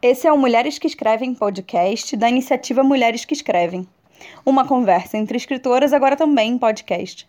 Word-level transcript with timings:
Esse 0.00 0.28
é 0.28 0.32
o 0.32 0.38
Mulheres 0.38 0.78
que 0.78 0.86
Escrevem 0.86 1.34
podcast 1.34 2.16
da 2.16 2.28
iniciativa 2.28 2.84
Mulheres 2.84 3.24
que 3.24 3.34
Escrevem. 3.34 3.84
Uma 4.46 4.64
conversa 4.64 5.18
entre 5.18 5.36
escritoras, 5.36 5.92
agora 5.92 6.14
também 6.14 6.52
em 6.52 6.58
podcast. 6.58 7.28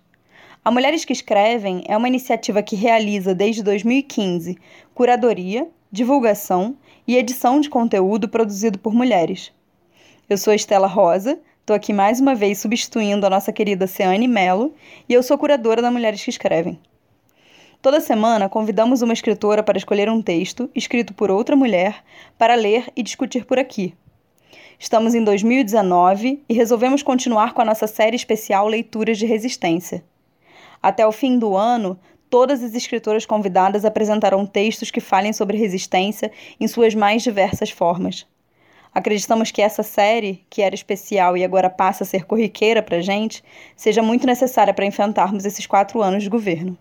A 0.64 0.70
Mulheres 0.70 1.04
que 1.04 1.12
Escrevem 1.12 1.84
é 1.88 1.98
uma 1.98 2.08
iniciativa 2.08 2.62
que 2.62 2.76
realiza 2.76 3.34
desde 3.34 3.64
2015 3.64 4.56
curadoria, 4.94 5.68
divulgação 5.92 6.78
e 7.08 7.18
edição 7.18 7.60
de 7.60 7.72
conteúdo 7.72 8.30
produzido 8.30 8.78
por 8.78 8.94
mulheres. 8.94 9.52
Eu 10.30 10.38
sou 10.38 10.54
Estela 10.54 10.86
Rosa, 10.86 11.40
estou 11.62 11.76
aqui 11.76 11.92
mais 11.92 12.20
uma 12.20 12.36
vez 12.36 12.60
substituindo 12.60 13.26
a 13.26 13.32
nossa 13.32 13.52
querida 13.52 13.88
Ceane 13.88 14.28
Mello 14.28 14.76
e 15.10 15.14
eu 15.16 15.24
sou 15.24 15.40
curadora 15.40 15.82
da 15.82 15.90
Mulheres 15.90 16.24
que 16.24 16.30
Escrevem. 16.30 16.80
Toda 17.82 18.02
semana 18.02 18.50
convidamos 18.50 19.02
uma 19.02 19.14
escritora 19.14 19.64
para 19.64 19.78
escolher 19.78 20.10
um 20.10 20.22
texto 20.22 20.70
escrito 20.76 21.14
por 21.14 21.32
outra 21.32 21.56
mulher 21.56 22.04
para 22.38 22.54
ler 22.54 22.92
e 22.94 23.02
discutir 23.02 23.46
por 23.46 23.58
aqui. 23.58 23.96
Estamos 24.78 25.16
em 25.16 25.24
2019 25.24 26.44
e 26.50 26.54
resolvemos 26.54 27.02
continuar 27.02 27.54
com 27.54 27.62
a 27.62 27.66
nossa 27.66 27.88
série 27.88 28.18
especial 28.18 28.68
Leituras 28.68 29.18
de 29.18 29.26
Resistência. 29.26 30.04
Até 30.84 31.08
o 31.08 31.12
fim 31.14 31.40
do 31.40 31.56
ano, 31.56 31.98
todas 32.30 32.62
as 32.62 32.76
escritoras 32.76 33.26
convidadas 33.26 33.86
apresentarão 33.86 34.46
textos 34.46 34.92
que 34.92 35.00
falem 35.00 35.32
sobre 35.32 35.58
resistência 35.58 36.34
em 36.60 36.68
suas 36.68 36.94
mais 36.94 37.24
diversas 37.24 37.70
formas. 37.70 38.28
Acreditamos 38.94 39.52
que 39.52 39.62
essa 39.62 39.84
série, 39.84 40.44
que 40.50 40.62
era 40.62 40.76
especial 40.76 41.38
e 41.38 41.46
agora 41.46 41.70
passa 41.70 42.04
a 42.04 42.08
ser 42.08 42.26
corriqueira 42.26 42.84
para 42.84 42.98
a 42.98 43.02
gente, 43.02 43.42
seja 43.74 44.02
muito 44.02 44.28
necessária 44.28 44.74
para 44.74 44.86
enfrentarmos 44.86 45.46
esses 45.46 45.66
quatro 45.66 46.02
anos 46.02 46.24
de 46.24 46.30
governo. 46.30 46.78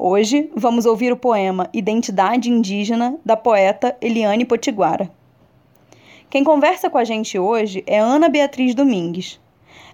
Hoje 0.00 0.48
vamos 0.54 0.86
ouvir 0.86 1.12
o 1.12 1.16
poema 1.16 1.68
Identidade 1.72 2.48
Indígena 2.48 3.18
da 3.24 3.36
poeta 3.36 3.96
Eliane 4.00 4.44
Potiguara. 4.44 5.10
Quem 6.30 6.44
conversa 6.44 6.88
com 6.88 6.98
a 6.98 7.02
gente 7.02 7.36
hoje 7.36 7.82
é 7.84 7.98
Ana 7.98 8.28
Beatriz 8.28 8.76
Domingues. 8.76 9.40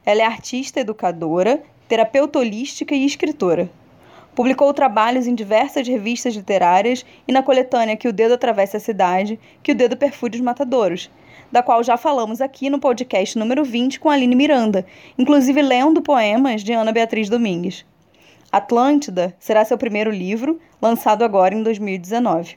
Ela 0.05 0.21
é 0.21 0.25
artista 0.27 0.79
educadora, 0.79 1.63
terapeuta 1.89 2.39
holística 2.39 2.95
e 2.95 3.07
escritora. 3.07 3.71
Publicou 4.35 4.75
trabalhos 4.75 5.27
em 5.27 5.35
diversas 5.35 5.89
revistas 5.89 6.35
literárias 6.35 7.03
e 7.27 7.33
na 7.33 7.43
coletânea 7.43 7.97
Que 7.97 8.07
o 8.07 8.13
Dedo 8.13 8.35
Atravessa 8.35 8.77
a 8.77 8.81
Cidade, 8.81 9.41
Que 9.63 9.73
o 9.73 9.75
Dedo 9.75 9.97
Perfure 9.97 10.37
os 10.37 10.43
Matadouros, 10.43 11.11
da 11.51 11.63
qual 11.63 11.83
já 11.83 11.97
falamos 11.97 12.43
aqui 12.43 12.69
no 12.69 12.79
podcast 12.79 13.39
número 13.39 13.65
20 13.65 13.99
com 14.01 14.11
Aline 14.11 14.37
Miranda, 14.37 14.85
inclusive 15.17 15.63
lendo 15.63 16.03
poemas 16.03 16.63
de 16.63 16.75
Ana 16.75 16.93
Beatriz 16.93 17.31
Domingues. 17.31 17.87
Atlântida 18.55 19.35
será 19.37 19.65
seu 19.65 19.77
primeiro 19.77 20.13
livro, 20.13 20.61
lançado 20.81 21.25
agora 21.25 21.57
em 21.57 21.63
2019. 21.65 22.57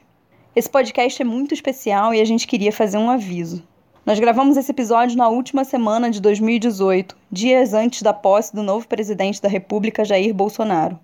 Esse 0.54 0.70
podcast 0.70 1.20
é 1.20 1.24
muito 1.24 1.52
especial 1.52 2.14
e 2.14 2.20
a 2.20 2.24
gente 2.24 2.46
queria 2.46 2.70
fazer 2.70 2.98
um 2.98 3.10
aviso. 3.10 3.66
Nós 4.06 4.20
gravamos 4.20 4.56
esse 4.56 4.70
episódio 4.70 5.18
na 5.18 5.28
última 5.28 5.64
semana 5.64 6.08
de 6.08 6.20
2018, 6.20 7.16
dias 7.32 7.74
antes 7.74 8.00
da 8.02 8.12
posse 8.12 8.54
do 8.54 8.62
novo 8.62 8.86
presidente 8.86 9.42
da 9.42 9.48
República, 9.48 10.04
Jair 10.04 10.32
Bolsonaro. 10.32 11.00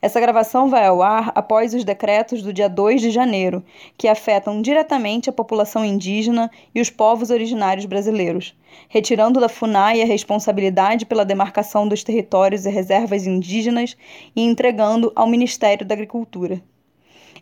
Essa 0.00 0.20
gravação 0.20 0.68
vai 0.68 0.86
ao 0.86 1.02
ar 1.02 1.32
após 1.34 1.74
os 1.74 1.82
decretos 1.82 2.40
do 2.40 2.52
dia 2.52 2.68
2 2.68 3.00
de 3.00 3.10
janeiro, 3.10 3.64
que 3.96 4.06
afetam 4.06 4.62
diretamente 4.62 5.28
a 5.28 5.32
população 5.32 5.84
indígena 5.84 6.48
e 6.72 6.80
os 6.80 6.88
povos 6.88 7.30
originários 7.30 7.84
brasileiros, 7.84 8.56
retirando 8.88 9.40
da 9.40 9.48
FUNAI 9.48 10.00
a 10.00 10.06
responsabilidade 10.06 11.04
pela 11.04 11.24
demarcação 11.24 11.88
dos 11.88 12.04
territórios 12.04 12.64
e 12.64 12.70
reservas 12.70 13.26
indígenas 13.26 13.96
e 14.36 14.42
entregando 14.42 15.12
ao 15.16 15.26
Ministério 15.26 15.84
da 15.84 15.94
Agricultura. 15.94 16.62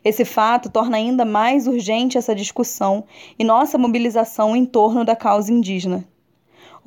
Esse 0.02 0.24
fato 0.24 0.70
torna 0.70 0.96
ainda 0.96 1.26
mais 1.26 1.66
urgente 1.66 2.16
essa 2.16 2.34
discussão 2.34 3.04
e 3.38 3.44
nossa 3.44 3.76
mobilização 3.76 4.56
em 4.56 4.64
torno 4.64 5.04
da 5.04 5.14
causa 5.14 5.52
indígena. 5.52 6.06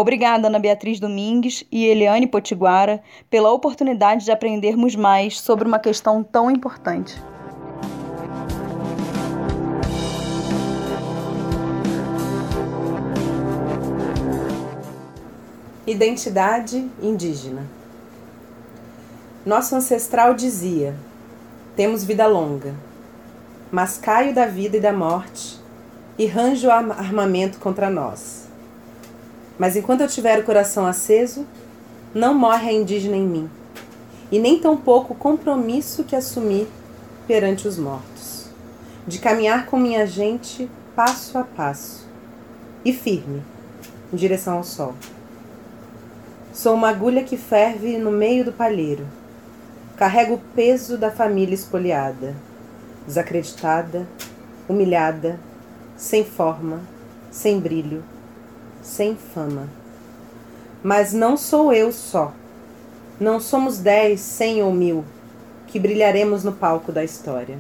Obrigada, 0.02 0.48
Ana 0.48 0.60
Beatriz 0.60 0.98
Domingues 0.98 1.66
e 1.70 1.86
Eliane 1.86 2.26
Potiguara, 2.26 3.04
pela 3.30 3.52
oportunidade 3.52 4.24
de 4.24 4.32
aprendermos 4.32 4.96
mais 4.96 5.42
sobre 5.42 5.68
uma 5.68 5.78
questão 5.78 6.24
tão 6.24 6.50
importante. 6.50 7.22
Identidade 15.86 16.90
indígena. 17.02 17.68
Nosso 19.46 19.76
ancestral 19.76 20.34
dizia: 20.34 20.96
temos 21.76 22.06
vida 22.06 22.26
longa, 22.26 22.74
mas 23.70 23.98
caio 23.98 24.34
da 24.34 24.46
vida 24.46 24.78
e 24.78 24.80
da 24.80 24.94
morte 24.94 25.60
e 26.18 26.26
ranjo 26.26 26.72
armamento 26.72 27.60
contra 27.60 27.90
nós. 27.90 28.39
Mas 29.60 29.76
enquanto 29.76 30.02
eu 30.02 30.08
tiver 30.08 30.40
o 30.40 30.46
coração 30.46 30.86
aceso, 30.88 31.46
não 32.16 32.34
morre 32.34 32.70
a 32.70 32.74
indígena 32.74 33.18
em 33.18 33.28
mim, 33.28 33.50
e 34.32 34.40
nem 34.40 34.58
tampouco 34.58 35.14
o 35.14 35.18
compromisso 35.18 36.06
que 36.06 36.16
assumi 36.16 36.66
perante 37.28 37.68
os 37.68 37.78
mortos, 37.78 38.46
de 39.06 39.20
caminhar 39.20 39.66
com 39.66 39.78
minha 39.78 40.08
gente 40.08 40.72
passo 40.96 41.38
a 41.38 41.44
passo 41.44 42.08
e 42.86 42.94
firme 42.94 43.44
em 44.14 44.16
direção 44.16 44.56
ao 44.56 44.64
sol. 44.64 44.96
Sou 46.54 46.74
uma 46.74 46.90
agulha 46.90 47.24
que 47.24 47.38
ferve 47.38 47.98
no 47.98 48.12
meio 48.12 48.46
do 48.46 48.54
palheiro. 48.54 49.06
Carrego 49.98 50.36
o 50.36 50.42
peso 50.56 50.98
da 50.98 51.12
família 51.12 51.54
espoliada, 51.54 52.34
desacreditada, 53.06 54.08
humilhada, 54.68 55.38
sem 55.98 56.24
forma, 56.24 56.82
sem 57.30 57.60
brilho 57.60 58.04
sem 58.90 59.16
fama. 59.16 59.70
Mas 60.84 61.14
não 61.14 61.38
sou 61.38 61.72
eu 61.72 61.92
só. 61.92 62.34
Não 63.20 63.40
somos 63.40 63.78
dez, 63.78 64.20
cem 64.20 64.62
ou 64.64 64.74
mil 64.74 65.06
que 65.68 65.80
brilharemos 65.80 66.44
no 66.44 66.52
palco 66.52 66.92
da 66.92 67.04
história. 67.04 67.60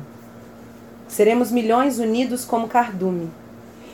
Seremos 1.07 1.51
milhões 1.51 1.99
unidos 1.99 2.43
como 2.43 2.67
cardume, 2.67 3.29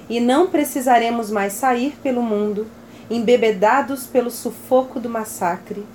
e 0.09 0.21
não 0.21 0.47
precisaremos 0.47 1.29
mais 1.29 1.53
sair 1.53 1.97
pelo 2.01 2.21
mundo, 2.21 2.65
embebedados 3.09 4.05
pelo 4.05 4.31
sufoco 4.31 4.99
do 4.99 5.09
massacre, 5.09 5.85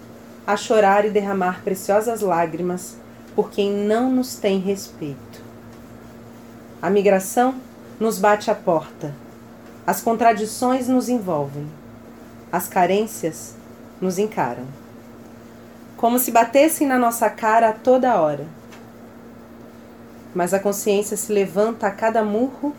a 0.47 0.57
chorar 0.57 1.07
e 1.07 1.11
derramar 1.11 1.62
preciosas 1.62 2.21
lágrimas 2.21 2.97
por 3.34 3.51
quem 3.51 3.71
não 3.72 4.11
nos 4.11 4.34
tem 4.34 4.59
respeito. 4.59 5.41
A 6.83 6.91
migração 6.91 7.55
nos 7.99 8.19
bate 8.19 8.51
à 8.51 8.55
porta 8.55 9.15
as 9.87 10.01
contradições 10.01 10.89
nos 10.89 11.09
envolvem, 11.09 11.67
as 12.53 12.69
carências 12.69 13.55
nos 14.01 14.19
encaram. 14.19 14.65
Como 15.97 16.19
se 16.19 16.31
batessem 16.31 16.87
na 16.87 16.99
nossa 16.99 17.29
cara 17.29 17.71
a 17.71 17.73
toda 17.73 18.21
hora. 18.21 18.47
Mas 20.35 20.55
a 20.55 20.61
consciência 20.61 21.17
se 21.17 21.33
levanta 21.33 21.87
a 21.87 21.91
cada 21.91 22.25
murro 22.25 22.75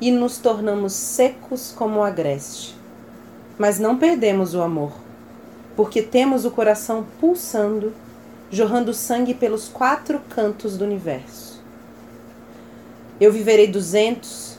e 0.00 0.10
nos 0.10 0.38
tornamos 0.38 0.92
secos 0.92 1.72
como 1.76 2.00
o 2.00 2.02
agreste. 2.02 2.76
Mas 3.58 3.78
não 3.78 3.98
perdemos 3.98 4.54
o 4.54 4.62
amor, 4.62 4.92
porque 5.76 6.02
temos 6.02 6.44
o 6.44 6.50
coração 6.50 7.06
pulsando, 7.20 7.92
jorrando 8.50 8.94
sangue 8.94 9.34
pelos 9.34 9.68
quatro 9.68 10.20
cantos 10.28 10.76
do 10.76 10.84
universo. 10.84 11.62
Eu 13.20 13.32
viverei 13.32 13.66
duzentos, 13.66 14.58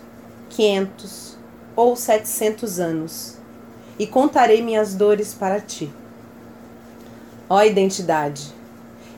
quinhentos, 0.50 1.29
ou 1.80 1.96
setecentos 1.96 2.78
anos, 2.78 3.38
e 3.98 4.06
contarei 4.06 4.62
minhas 4.62 4.96
dores 4.96 5.34
para 5.34 5.62
ti. 5.62 5.90
Ó 7.50 7.64
identidade, 7.64 8.54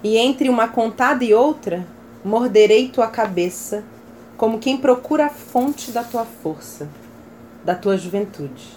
e 0.03 0.15
entre 0.15 0.47
uma 0.47 0.67
contada 0.67 1.23
e 1.23 1.33
outra, 1.33 1.83
morderei 2.23 2.89
tua 2.89 3.07
cabeça, 3.07 3.83
como 4.37 4.59
quem 4.59 4.77
procura 4.77 5.25
a 5.25 5.29
fonte 5.31 5.89
da 5.89 6.03
tua 6.03 6.23
força, 6.23 6.87
da 7.65 7.73
tua 7.73 7.97
juventude, 7.97 8.67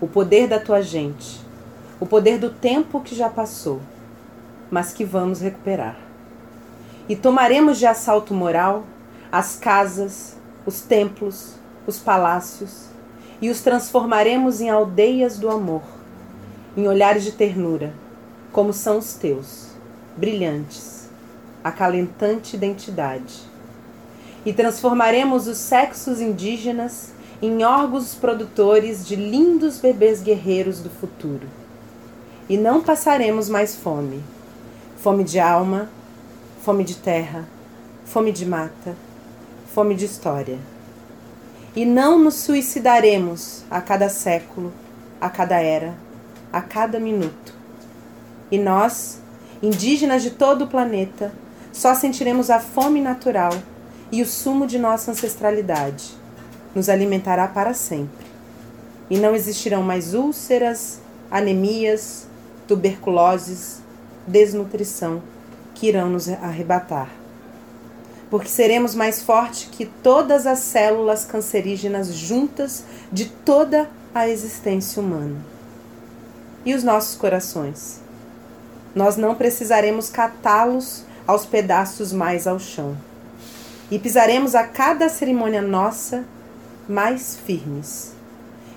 o 0.00 0.08
poder 0.08 0.48
da 0.48 0.58
tua 0.58 0.82
gente, 0.82 1.40
o 2.00 2.06
poder 2.06 2.36
do 2.36 2.50
tempo 2.50 3.00
que 3.00 3.14
já 3.14 3.30
passou, 3.30 3.80
mas 4.72 4.92
que 4.92 5.04
vamos 5.04 5.40
recuperar. 5.40 5.96
E 7.08 7.14
tomaremos 7.14 7.78
de 7.78 7.86
assalto 7.86 8.34
moral 8.34 8.82
as 9.30 9.54
casas, 9.54 10.36
os 10.66 10.80
templos, 10.80 11.61
os 11.86 11.98
palácios 11.98 12.86
e 13.40 13.50
os 13.50 13.60
transformaremos 13.60 14.60
em 14.60 14.70
aldeias 14.70 15.38
do 15.38 15.50
amor, 15.50 15.82
em 16.76 16.86
olhares 16.86 17.24
de 17.24 17.32
ternura, 17.32 17.92
como 18.52 18.72
são 18.72 18.98
os 18.98 19.14
teus, 19.14 19.68
brilhantes, 20.16 21.08
acalentante 21.62 22.56
identidade. 22.56 23.40
E 24.44 24.52
transformaremos 24.52 25.46
os 25.46 25.58
sexos 25.58 26.20
indígenas 26.20 27.12
em 27.40 27.64
órgãos 27.64 28.14
produtores 28.14 29.06
de 29.06 29.16
lindos 29.16 29.78
bebês 29.78 30.22
guerreiros 30.22 30.80
do 30.80 30.90
futuro. 30.90 31.48
E 32.48 32.56
não 32.56 32.80
passaremos 32.80 33.48
mais 33.48 33.74
fome 33.74 34.22
fome 35.02 35.24
de 35.24 35.40
alma, 35.40 35.88
fome 36.62 36.84
de 36.84 36.94
terra, 36.94 37.44
fome 38.04 38.30
de 38.30 38.46
mata, 38.46 38.94
fome 39.74 39.96
de 39.96 40.04
história 40.04 40.60
e 41.74 41.86
não 41.86 42.18
nos 42.18 42.34
suicidaremos 42.34 43.64
a 43.70 43.80
cada 43.80 44.08
século, 44.08 44.72
a 45.20 45.30
cada 45.30 45.60
era, 45.60 45.94
a 46.52 46.60
cada 46.60 47.00
minuto. 47.00 47.54
E 48.50 48.58
nós, 48.58 49.20
indígenas 49.62 50.22
de 50.22 50.30
todo 50.30 50.64
o 50.64 50.66
planeta, 50.66 51.32
só 51.72 51.94
sentiremos 51.94 52.50
a 52.50 52.60
fome 52.60 53.00
natural 53.00 53.52
e 54.10 54.20
o 54.20 54.26
sumo 54.26 54.66
de 54.66 54.78
nossa 54.78 55.10
ancestralidade. 55.10 56.14
Nos 56.74 56.88
alimentará 56.88 57.48
para 57.48 57.72
sempre. 57.72 58.26
E 59.08 59.18
não 59.18 59.34
existirão 59.34 59.82
mais 59.82 60.12
úlceras, 60.14 61.00
anemias, 61.30 62.26
tuberculoses, 62.68 63.80
desnutrição 64.26 65.22
que 65.74 65.88
irão 65.88 66.10
nos 66.10 66.28
arrebatar. 66.28 67.21
Porque 68.32 68.48
seremos 68.48 68.94
mais 68.94 69.20
fortes 69.20 69.68
que 69.70 69.84
todas 69.84 70.46
as 70.46 70.60
células 70.60 71.22
cancerígenas 71.22 72.14
juntas 72.14 72.82
de 73.12 73.26
toda 73.26 73.90
a 74.14 74.26
existência 74.26 75.02
humana. 75.02 75.36
E 76.64 76.72
os 76.72 76.82
nossos 76.82 77.14
corações? 77.14 78.00
Nós 78.94 79.18
não 79.18 79.34
precisaremos 79.34 80.08
catá-los 80.08 81.04
aos 81.26 81.44
pedaços 81.44 82.10
mais 82.10 82.46
ao 82.46 82.58
chão. 82.58 82.96
E 83.90 83.98
pisaremos 83.98 84.54
a 84.54 84.64
cada 84.64 85.10
cerimônia 85.10 85.60
nossa 85.60 86.24
mais 86.88 87.36
firmes. 87.36 88.14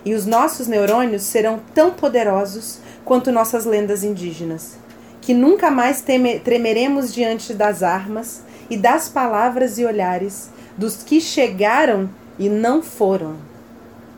E 0.04 0.13
os 0.13 0.25
nossos 0.25 0.68
neurônios 0.68 1.24
serão 1.24 1.62
tão 1.74 1.92
poderosos 1.92 2.80
quanto 3.06 3.31
nossas 3.31 3.63
lendas 3.63 4.04
indígenas, 4.04 4.75
que 5.22 5.34
nunca 5.34 5.72
mais 5.72 6.04
tremeremos 6.44 7.13
diante 7.13 7.54
das 7.54 7.84
armas 7.84 8.44
e 8.69 8.77
das 8.77 9.07
palavras 9.09 9.77
e 9.77 9.85
olhares 9.85 10.50
dos 10.77 11.03
que 11.03 11.21
chegaram 11.21 12.09
e 12.38 12.50
não 12.50 12.81
foram. 12.81 13.35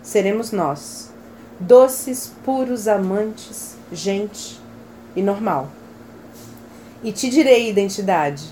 Seremos 0.01 0.51
nós, 0.51 1.11
doces, 1.59 2.31
puros 2.44 2.88
amantes, 2.88 3.75
gente 3.91 4.59
e 5.15 5.21
normal. 5.21 5.69
E 7.03 7.11
te 7.11 7.29
direi 7.29 7.69
identidade: 7.69 8.45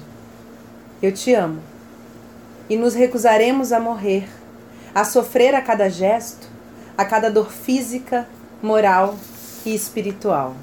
eu 1.02 1.12
te 1.12 1.34
amo. 1.34 1.62
E 2.70 2.76
nos 2.76 2.96
recusaremos 2.96 3.72
a 3.72 3.80
morrer, 3.80 4.28
a 4.94 5.04
sofrer 5.04 5.54
a 5.54 5.62
cada 5.62 5.88
gesto, 5.88 6.48
a 6.98 7.06
cada 7.06 7.30
dor 7.30 7.52
física, 7.52 8.28
moral 8.62 9.16
e 9.66 9.76
espiritual. 9.76 10.56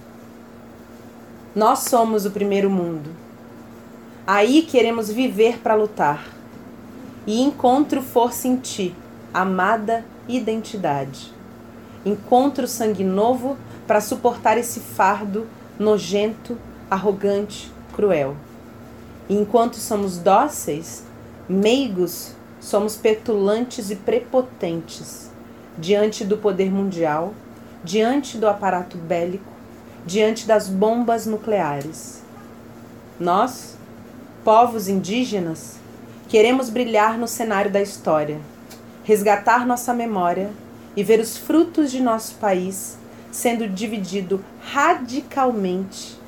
Nós 1.55 1.81
somos 1.81 2.27
o 2.27 2.31
primeiro 2.31 2.69
mundo. 2.69 3.22
Aí 4.27 4.63
queremos 4.63 5.11
viver 5.11 5.59
para 5.59 5.75
lutar. 5.75 6.27
E 7.27 7.41
encontro 7.41 8.03
força 8.03 8.49
em 8.49 8.57
ti, 8.57 8.95
amada 9.33 10.05
identidade. 10.29 11.33
Encontro 12.05 12.67
sangue 12.67 13.05
novo 13.05 13.57
para 13.87 14.01
suportar 14.01 14.59
esse 14.59 14.81
fardo 14.81 15.47
nojento, 15.79 16.59
arrogante, 16.91 17.73
cruel. 17.95 18.37
E 19.29 19.37
enquanto 19.37 19.77
somos 19.77 20.19
dóceis, 20.19 21.05
meigos, 21.49 22.35
somos 22.61 22.97
petulantes 22.97 23.91
e 23.91 23.97
prepotentes 23.97 25.31
diante 25.79 26.25
do 26.25 26.37
poder 26.37 26.71
mundial 26.71 27.35
diante 27.85 28.39
do 28.39 28.47
aparato 28.47 28.97
bélico, 28.97 29.53
diante 30.07 30.47
das 30.47 30.69
bombas 30.69 31.27
nucleares. 31.27 32.23
Nós, 33.19 33.72
povos 34.45 34.89
indígenas, 34.89 35.77
queremos 36.29 36.69
brilhar 36.69 37.17
no 37.17 37.29
cenário 37.29 37.71
da 37.71 37.81
história, 37.81 38.41
resgatar 39.05 39.67
nossa 39.67 39.95
memória 39.95 40.51
e 40.97 41.05
ver 41.05 41.21
os 41.21 41.37
frutos 41.37 41.93
de 41.93 42.01
nosso 42.01 42.35
país 42.37 42.99
sendo 43.31 43.69
dividido 43.69 44.45
radicalmente 44.63 46.19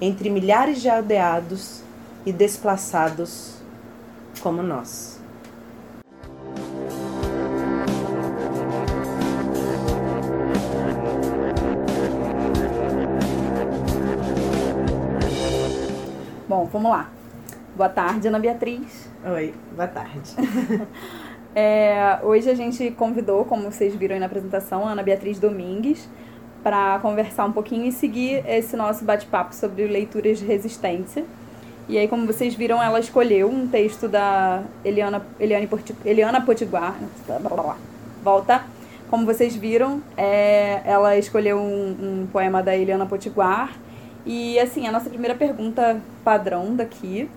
entre 0.00 0.28
milhares 0.28 0.82
de 0.82 0.88
aldeados 0.88 1.82
e 2.26 2.32
desplaçados 2.32 3.54
como 4.42 4.62
nós. 4.62 5.18
Bom, 16.48 16.68
vamos 16.72 16.90
lá. 16.90 17.19
Boa 17.80 17.88
tarde, 17.88 18.28
Ana 18.28 18.38
Beatriz. 18.38 19.08
Oi, 19.24 19.54
boa 19.74 19.88
tarde. 19.88 20.36
é, 21.56 22.18
hoje 22.22 22.50
a 22.50 22.54
gente 22.54 22.90
convidou, 22.90 23.46
como 23.46 23.72
vocês 23.72 23.94
viram 23.94 24.12
aí 24.12 24.20
na 24.20 24.26
apresentação, 24.26 24.86
a 24.86 24.90
Ana 24.90 25.02
Beatriz 25.02 25.38
Domingues 25.38 26.06
para 26.62 26.98
conversar 26.98 27.46
um 27.46 27.52
pouquinho 27.52 27.86
e 27.86 27.92
seguir 27.92 28.44
esse 28.46 28.76
nosso 28.76 29.02
bate-papo 29.02 29.54
sobre 29.54 29.86
leituras 29.86 30.38
de 30.38 30.44
resistência. 30.44 31.24
E 31.88 31.96
aí, 31.96 32.06
como 32.06 32.26
vocês 32.26 32.54
viram, 32.54 32.82
ela 32.82 33.00
escolheu 33.00 33.48
um 33.48 33.66
texto 33.66 34.06
da 34.08 34.62
Eliana, 34.84 35.24
Eliane 35.40 35.66
Porti, 35.66 35.96
Eliana 36.04 36.42
Potiguar. 36.42 36.98
Volta. 38.22 38.62
Como 39.08 39.24
vocês 39.24 39.56
viram, 39.56 40.02
é, 40.18 40.82
ela 40.84 41.16
escolheu 41.16 41.56
um, 41.56 41.96
um 41.98 42.26
poema 42.30 42.62
da 42.62 42.76
Eliana 42.76 43.06
Potiguar 43.06 43.72
e 44.26 44.58
assim, 44.58 44.86
a 44.86 44.92
nossa 44.92 45.08
primeira 45.08 45.34
pergunta 45.34 46.00
padrão 46.22 46.76
daqui, 46.76 47.28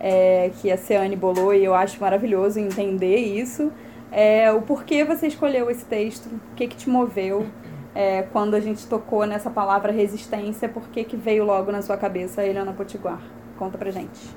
é, 0.00 0.50
que 0.60 0.72
a 0.72 0.78
Ceane 0.78 1.14
bolou 1.14 1.54
e 1.54 1.62
eu 1.62 1.74
acho 1.74 2.00
maravilhoso 2.00 2.58
entender 2.58 3.16
isso, 3.16 3.70
é 4.10 4.50
o 4.50 4.62
porquê 4.62 5.04
você 5.04 5.26
escolheu 5.26 5.70
esse 5.70 5.84
texto, 5.84 6.26
o 6.26 6.54
que, 6.56 6.66
que 6.66 6.76
te 6.76 6.88
moveu 6.88 7.46
é, 7.94 8.22
quando 8.22 8.54
a 8.54 8.60
gente 8.60 8.86
tocou 8.86 9.26
nessa 9.26 9.50
palavra 9.50 9.92
resistência, 9.92 10.68
por 10.68 10.88
que, 10.88 11.04
que 11.04 11.16
veio 11.16 11.44
logo 11.44 11.70
na 11.70 11.82
sua 11.82 11.96
cabeça 11.96 12.42
Eliana 12.42 12.72
Potiguar? 12.72 13.20
Conta 13.58 13.76
pra 13.76 13.90
gente. 13.90 14.34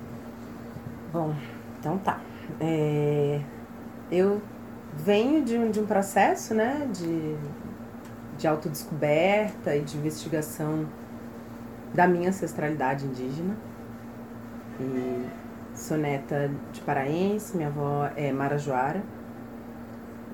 Bom, 1.11 1.33
então 1.79 1.97
tá. 1.97 2.19
É, 2.59 3.39
eu 4.11 4.41
venho 4.95 5.43
de 5.43 5.57
um, 5.57 5.71
de 5.71 5.79
um 5.79 5.85
processo 5.85 6.53
né, 6.53 6.87
de, 6.91 7.35
de 8.37 8.47
autodescoberta 8.47 9.75
e 9.75 9.81
de 9.81 9.97
investigação 9.97 10.87
da 11.93 12.07
minha 12.07 12.29
ancestralidade 12.29 13.05
indígena. 13.05 13.55
E 14.79 15.42
sou 15.83 15.97
neta 15.97 16.49
de 16.71 16.79
paraense, 16.81 17.55
minha 17.57 17.67
avó 17.67 18.09
é 18.15 18.31
marajoara. 18.31 19.03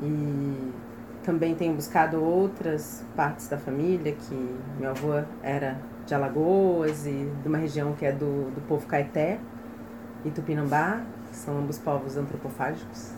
E 0.01 0.71
também 1.23 1.55
tenho 1.55 1.73
buscado 1.73 2.23
outras 2.23 3.03
partes 3.15 3.47
da 3.47 3.57
família, 3.57 4.13
que 4.13 4.59
meu 4.79 4.91
avô 4.91 5.21
era 5.41 5.77
de 6.05 6.13
Alagoas 6.13 7.05
e 7.05 7.31
de 7.41 7.47
uma 7.47 7.57
região 7.57 7.93
que 7.93 8.05
é 8.05 8.11
do, 8.11 8.51
do 8.51 8.61
povo 8.67 8.85
Caeté 8.85 9.39
e 10.23 10.29
Tupinambá, 10.29 11.01
que 11.29 11.35
são 11.35 11.57
ambos 11.57 11.79
povos 11.79 12.15
antropofágicos. 12.15 13.11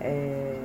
É, 0.00 0.62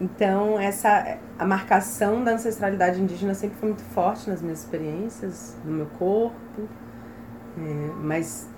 então, 0.00 0.58
essa 0.58 1.18
a 1.38 1.44
marcação 1.44 2.22
da 2.22 2.32
ancestralidade 2.32 3.00
indígena 3.00 3.34
sempre 3.34 3.56
foi 3.58 3.68
muito 3.68 3.84
forte 3.84 4.30
nas 4.30 4.40
minhas 4.40 4.60
experiências, 4.60 5.56
no 5.64 5.72
meu 5.72 5.86
corpo, 5.86 6.68
é, 7.58 7.90
mas 8.00 8.48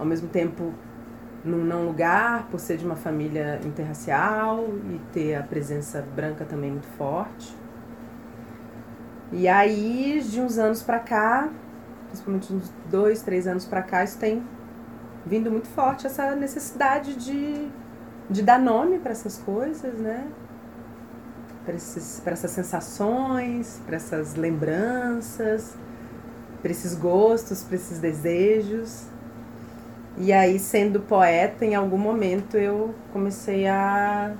ao 0.00 0.06
mesmo 0.06 0.28
tempo 0.28 0.72
num 1.44 1.62
não 1.62 1.84
lugar, 1.84 2.48
por 2.50 2.58
ser 2.58 2.78
de 2.78 2.84
uma 2.84 2.96
família 2.96 3.60
interracial 3.64 4.66
e 4.90 4.98
ter 5.12 5.34
a 5.34 5.42
presença 5.42 6.02
branca 6.16 6.44
também 6.44 6.70
muito 6.70 6.86
forte. 6.98 7.54
E 9.30 9.46
aí, 9.46 10.20
de 10.26 10.40
uns 10.40 10.58
anos 10.58 10.82
para 10.82 10.98
cá, 10.98 11.48
principalmente 12.08 12.52
uns 12.52 12.72
dois, 12.90 13.22
três 13.22 13.46
anos 13.46 13.64
para 13.66 13.82
cá, 13.82 14.02
isso 14.02 14.18
tem 14.18 14.42
vindo 15.24 15.50
muito 15.50 15.68
forte 15.68 16.06
essa 16.06 16.34
necessidade 16.34 17.14
de, 17.14 17.68
de 18.28 18.42
dar 18.42 18.58
nome 18.58 18.98
para 18.98 19.12
essas 19.12 19.38
coisas, 19.38 19.94
né? 19.98 20.26
para 21.64 22.32
essas 22.32 22.50
sensações, 22.50 23.80
para 23.86 23.96
essas 23.96 24.34
lembranças, 24.34 25.76
para 26.62 26.70
esses 26.70 26.94
gostos, 26.94 27.62
para 27.62 27.76
esses 27.76 27.98
desejos. 27.98 29.06
E 30.18 30.32
aí, 30.32 30.58
sendo 30.58 31.00
poeta, 31.00 31.64
em 31.64 31.74
algum 31.74 31.98
momento 31.98 32.56
eu 32.56 32.94
comecei 33.12 33.66
a 33.66 34.34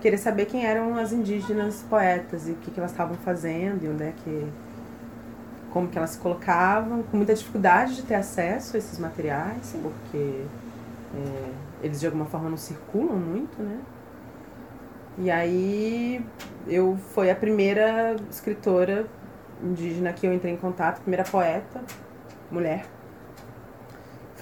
querer 0.00 0.18
saber 0.18 0.46
quem 0.46 0.66
eram 0.66 0.96
as 0.98 1.12
indígenas 1.12 1.84
poetas 1.88 2.48
e 2.48 2.52
o 2.52 2.56
que, 2.56 2.70
que 2.70 2.78
elas 2.78 2.90
estavam 2.90 3.16
fazendo 3.18 3.84
e 3.84 3.88
onde 3.88 4.02
é 4.02 4.12
que. 4.12 4.46
como 5.70 5.88
que 5.88 5.98
elas 5.98 6.10
se 6.10 6.18
colocavam, 6.18 7.02
com 7.02 7.16
muita 7.16 7.34
dificuldade 7.34 7.96
de 7.96 8.02
ter 8.02 8.14
acesso 8.14 8.76
a 8.76 8.78
esses 8.78 8.98
materiais, 8.98 9.76
porque 9.82 10.44
é, 11.14 11.50
eles 11.82 12.00
de 12.00 12.06
alguma 12.06 12.26
forma 12.26 12.50
não 12.50 12.56
circulam 12.56 13.16
muito, 13.16 13.62
né? 13.62 13.78
E 15.18 15.30
aí 15.30 16.24
eu 16.66 16.96
foi 17.12 17.30
a 17.30 17.36
primeira 17.36 18.16
escritora 18.30 19.06
indígena 19.62 20.12
que 20.12 20.26
eu 20.26 20.34
entrei 20.34 20.52
em 20.52 20.56
contato, 20.56 21.00
primeira 21.00 21.24
poeta, 21.24 21.82
mulher. 22.50 22.86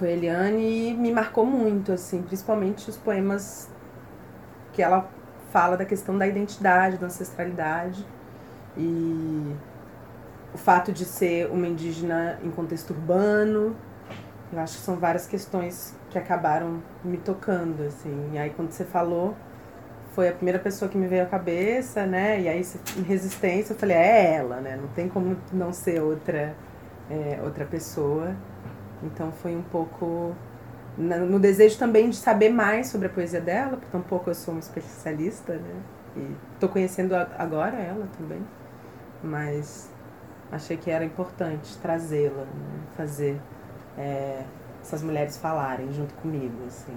Foi 0.03 0.11
Eliane 0.11 0.89
e 0.89 0.95
me 0.95 1.13
marcou 1.13 1.47
muito, 1.47 1.93
assim, 1.93 2.23
principalmente 2.23 2.91
os 2.91 2.97
poemas 2.97 3.71
que 4.73 4.83
ela 4.83 5.09
fala 5.53 5.77
da 5.77 5.85
questão 5.85 6.19
da 6.19 6.27
identidade, 6.27 6.99
da 6.99 7.07
ancestralidade 7.07 8.05
e 8.77 9.55
o 10.53 10.59
fato 10.59 10.91
de 10.91 11.05
ser 11.05 11.49
uma 11.53 11.69
indígena 11.69 12.37
em 12.43 12.51
contexto 12.51 12.91
urbano. 12.91 13.77
Eu 14.53 14.59
acho 14.59 14.79
que 14.79 14.81
são 14.83 14.97
várias 14.97 15.29
questões 15.29 15.95
que 16.11 16.19
acabaram 16.19 16.83
me 17.05 17.19
tocando, 17.19 17.85
assim. 17.85 18.31
E 18.33 18.39
aí 18.39 18.51
quando 18.51 18.73
você 18.73 18.85
falou, 18.85 19.37
foi 20.17 20.31
a 20.31 20.33
primeira 20.33 20.59
pessoa 20.59 20.89
que 20.89 20.99
me 20.99 21.07
veio 21.07 21.23
à 21.23 21.27
cabeça, 21.27 22.05
né? 22.07 22.41
E 22.41 22.49
aí 22.49 22.61
em 22.99 23.03
resistência 23.03 23.73
eu 23.73 23.79
falei, 23.79 23.97
é 23.97 24.35
ela, 24.35 24.61
né? 24.61 24.77
Não 24.77 24.89
tem 24.89 25.09
como 25.09 25.37
não 25.53 25.73
ser 25.73 26.03
outra 26.03 26.57
é, 27.09 27.39
outra 27.45 27.65
pessoa. 27.65 28.35
Então 29.03 29.33
foi 29.33 29.57
um 29.57 29.63
pouco 29.63 30.35
no 30.97 31.41
desejo 31.41 31.79
também 31.79 32.11
de 32.11 32.17
saber 32.17 32.51
mais 32.51 32.89
sobre 32.89 33.07
a 33.07 33.11
poesia 33.11 33.41
dela, 33.41 33.71
porque 33.71 33.87
tampouco 33.91 34.29
eu 34.29 34.35
sou 34.35 34.53
uma 34.53 34.61
especialista, 34.61 35.55
né? 35.55 35.83
E 36.17 36.37
tô 36.61 36.69
conhecendo 36.69 37.15
agora 37.15 37.77
ela 37.77 38.07
também. 38.19 38.43
Mas 39.23 39.91
achei 40.51 40.77
que 40.77 40.91
era 40.91 41.05
importante 41.05 41.79
trazê-la, 41.79 42.43
né? 42.43 42.81
fazer 42.97 43.41
é, 43.97 44.43
essas 44.83 45.03
mulheres 45.03 45.39
falarem 45.39 45.91
junto 45.93 46.13
comigo, 46.15 46.55
assim. 46.67 46.97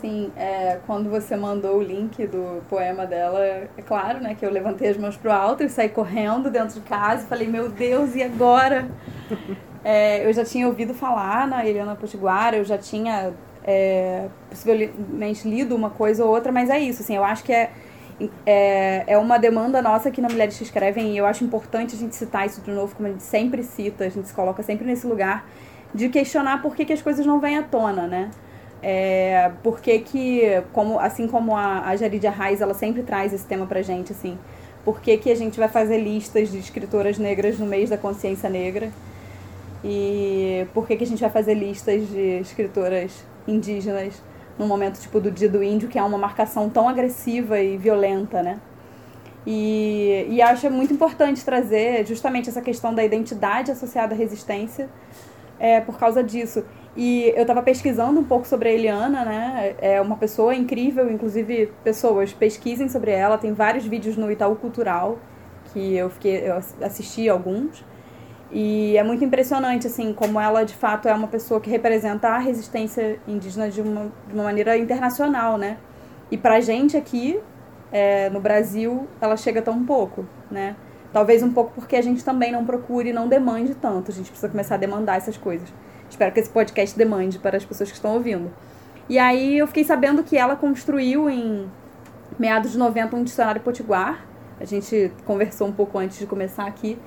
Sim, 0.00 0.32
é, 0.36 0.78
quando 0.86 1.10
você 1.10 1.36
mandou 1.36 1.76
o 1.76 1.82
link 1.82 2.26
do 2.26 2.62
poema 2.68 3.06
dela, 3.06 3.38
é 3.40 3.68
claro, 3.86 4.20
né, 4.20 4.34
que 4.34 4.44
eu 4.44 4.50
levantei 4.50 4.88
as 4.88 4.96
mãos 4.96 5.16
pro 5.16 5.30
alto 5.30 5.62
e 5.62 5.68
saí 5.68 5.88
correndo 5.88 6.50
dentro 6.50 6.80
de 6.80 6.80
casa 6.80 7.24
e 7.24 7.26
falei, 7.26 7.46
meu 7.46 7.68
Deus, 7.68 8.14
e 8.14 8.22
agora? 8.22 8.88
é, 9.84 10.26
eu 10.26 10.32
já 10.32 10.44
tinha 10.44 10.66
ouvido 10.66 10.94
falar 10.94 11.46
na 11.46 11.64
Eliana 11.64 11.94
Potiguara, 11.94 12.56
eu 12.56 12.64
já 12.64 12.78
tinha 12.78 13.32
é, 13.64 14.28
possivelmente 14.48 15.48
lido 15.48 15.76
uma 15.76 15.90
coisa 15.90 16.24
ou 16.24 16.30
outra, 16.30 16.50
mas 16.50 16.70
é 16.70 16.78
isso, 16.78 17.02
assim, 17.02 17.16
eu 17.16 17.24
acho 17.24 17.44
que 17.44 17.52
é, 17.52 17.70
é, 18.46 19.04
é 19.06 19.18
uma 19.18 19.38
demanda 19.38 19.82
nossa 19.82 20.08
aqui 20.08 20.20
na 20.20 20.28
Mulheres 20.28 20.56
que 20.56 20.64
Escrevem 20.64 21.12
e 21.12 21.18
eu 21.18 21.26
acho 21.26 21.44
importante 21.44 21.94
a 21.94 21.98
gente 21.98 22.14
citar 22.14 22.46
isso 22.46 22.60
de 22.60 22.70
novo, 22.70 22.94
como 22.94 23.08
a 23.08 23.10
gente 23.12 23.22
sempre 23.22 23.62
cita, 23.62 24.04
a 24.04 24.08
gente 24.08 24.26
se 24.26 24.34
coloca 24.34 24.62
sempre 24.62 24.86
nesse 24.86 25.06
lugar 25.06 25.46
de 25.94 26.08
questionar 26.08 26.62
por 26.62 26.74
que, 26.74 26.84
que 26.84 26.92
as 26.92 27.02
coisas 27.02 27.24
não 27.26 27.38
vêm 27.38 27.58
à 27.58 27.62
tona, 27.62 28.06
né? 28.06 28.30
É, 28.82 29.52
porque 29.62 30.00
que, 30.00 30.62
como, 30.72 30.98
assim 30.98 31.28
como 31.28 31.56
a, 31.56 31.86
a 31.86 31.96
Jaridia 31.96 32.30
Reis, 32.30 32.60
ela 32.60 32.74
sempre 32.74 33.02
traz 33.02 33.32
esse 33.32 33.44
tema 33.44 33.64
pra 33.64 33.80
gente, 33.80 34.10
assim, 34.10 34.36
por 34.84 35.00
que, 35.00 35.16
que 35.16 35.30
a 35.30 35.36
gente 35.36 35.58
vai 35.58 35.68
fazer 35.68 35.98
listas 35.98 36.50
de 36.50 36.58
escritoras 36.58 37.16
negras 37.16 37.58
no 37.58 37.66
mês 37.66 37.90
da 37.90 37.96
consciência 37.96 38.50
negra? 38.50 38.90
E 39.84 40.66
por 40.74 40.86
que, 40.86 40.96
que 40.96 41.04
a 41.04 41.06
gente 41.06 41.20
vai 41.20 41.30
fazer 41.30 41.54
listas 41.54 42.08
de 42.08 42.40
escritoras 42.40 43.24
indígenas 43.46 44.20
no 44.58 44.66
momento 44.66 45.00
tipo 45.00 45.20
do 45.20 45.30
Dia 45.30 45.48
do 45.48 45.62
Índio, 45.62 45.88
que 45.88 45.98
é 45.98 46.02
uma 46.02 46.18
marcação 46.18 46.68
tão 46.68 46.88
agressiva 46.88 47.60
e 47.60 47.76
violenta, 47.76 48.42
né? 48.42 48.60
E, 49.46 50.26
e 50.28 50.42
acho 50.42 50.70
muito 50.70 50.92
importante 50.92 51.44
trazer 51.44 52.06
justamente 52.06 52.48
essa 52.48 52.60
questão 52.60 52.94
da 52.94 53.02
identidade 53.02 53.72
associada 53.72 54.14
à 54.14 54.16
resistência 54.16 54.88
é, 55.58 55.80
por 55.80 55.98
causa 55.98 56.22
disso. 56.22 56.64
E 56.94 57.32
eu 57.34 57.42
estava 57.42 57.62
pesquisando 57.62 58.20
um 58.20 58.24
pouco 58.24 58.46
sobre 58.46 58.68
a 58.68 58.72
Eliana, 58.72 59.24
né? 59.24 59.74
É 59.78 60.00
uma 60.00 60.16
pessoa 60.16 60.54
incrível, 60.54 61.10
inclusive 61.10 61.72
pessoas 61.82 62.32
pesquisem 62.34 62.88
sobre 62.88 63.10
ela. 63.10 63.38
Tem 63.38 63.52
vários 63.52 63.86
vídeos 63.86 64.16
no 64.16 64.30
Itaú 64.30 64.56
Cultural 64.56 65.18
que 65.72 65.96
eu 65.96 66.10
fiquei, 66.10 66.48
eu 66.48 66.56
assisti 66.82 67.28
alguns. 67.28 67.84
E 68.50 68.96
é 68.98 69.02
muito 69.02 69.24
impressionante, 69.24 69.86
assim, 69.86 70.12
como 70.12 70.38
ela 70.38 70.64
de 70.64 70.74
fato 70.74 71.08
é 71.08 71.14
uma 71.14 71.28
pessoa 71.28 71.58
que 71.60 71.70
representa 71.70 72.28
a 72.28 72.38
resistência 72.38 73.18
indígena 73.26 73.70
de 73.70 73.80
uma, 73.80 74.12
de 74.28 74.34
uma 74.34 74.44
maneira 74.44 74.76
internacional, 74.76 75.56
né? 75.56 75.78
E 76.30 76.36
pra 76.36 76.60
gente 76.60 76.94
aqui, 76.94 77.40
é, 77.90 78.28
no 78.28 78.40
Brasil, 78.40 79.08
ela 79.20 79.36
chega 79.38 79.62
tão 79.62 79.82
pouco, 79.84 80.26
né? 80.50 80.76
Talvez 81.12 81.42
um 81.42 81.52
pouco 81.52 81.72
porque 81.74 81.96
a 81.96 82.02
gente 82.02 82.22
também 82.22 82.52
não 82.52 82.64
procure 82.64 83.08
e 83.08 83.12
não 83.12 83.26
demande 83.28 83.74
tanto. 83.74 84.10
A 84.10 84.14
gente 84.14 84.26
precisa 84.30 84.50
começar 84.50 84.74
a 84.74 84.78
demandar 84.78 85.16
essas 85.16 85.38
coisas. 85.38 85.72
Espero 86.12 86.30
que 86.30 86.40
esse 86.40 86.50
podcast 86.50 86.96
demande 86.96 87.38
para 87.38 87.56
as 87.56 87.64
pessoas 87.64 87.88
que 87.88 87.96
estão 87.96 88.12
ouvindo. 88.12 88.52
E 89.08 89.18
aí 89.18 89.56
eu 89.56 89.66
fiquei 89.66 89.82
sabendo 89.82 90.22
que 90.22 90.36
ela 90.36 90.54
construiu 90.54 91.30
em 91.30 91.66
meados 92.38 92.72
de 92.72 92.78
90 92.78 93.16
um 93.16 93.24
dicionário 93.24 93.62
potiguar. 93.62 94.22
A 94.60 94.66
gente 94.66 95.10
conversou 95.24 95.66
um 95.66 95.72
pouco 95.72 95.98
antes 95.98 96.18
de 96.18 96.26
começar 96.26 96.66
aqui. 96.66 96.98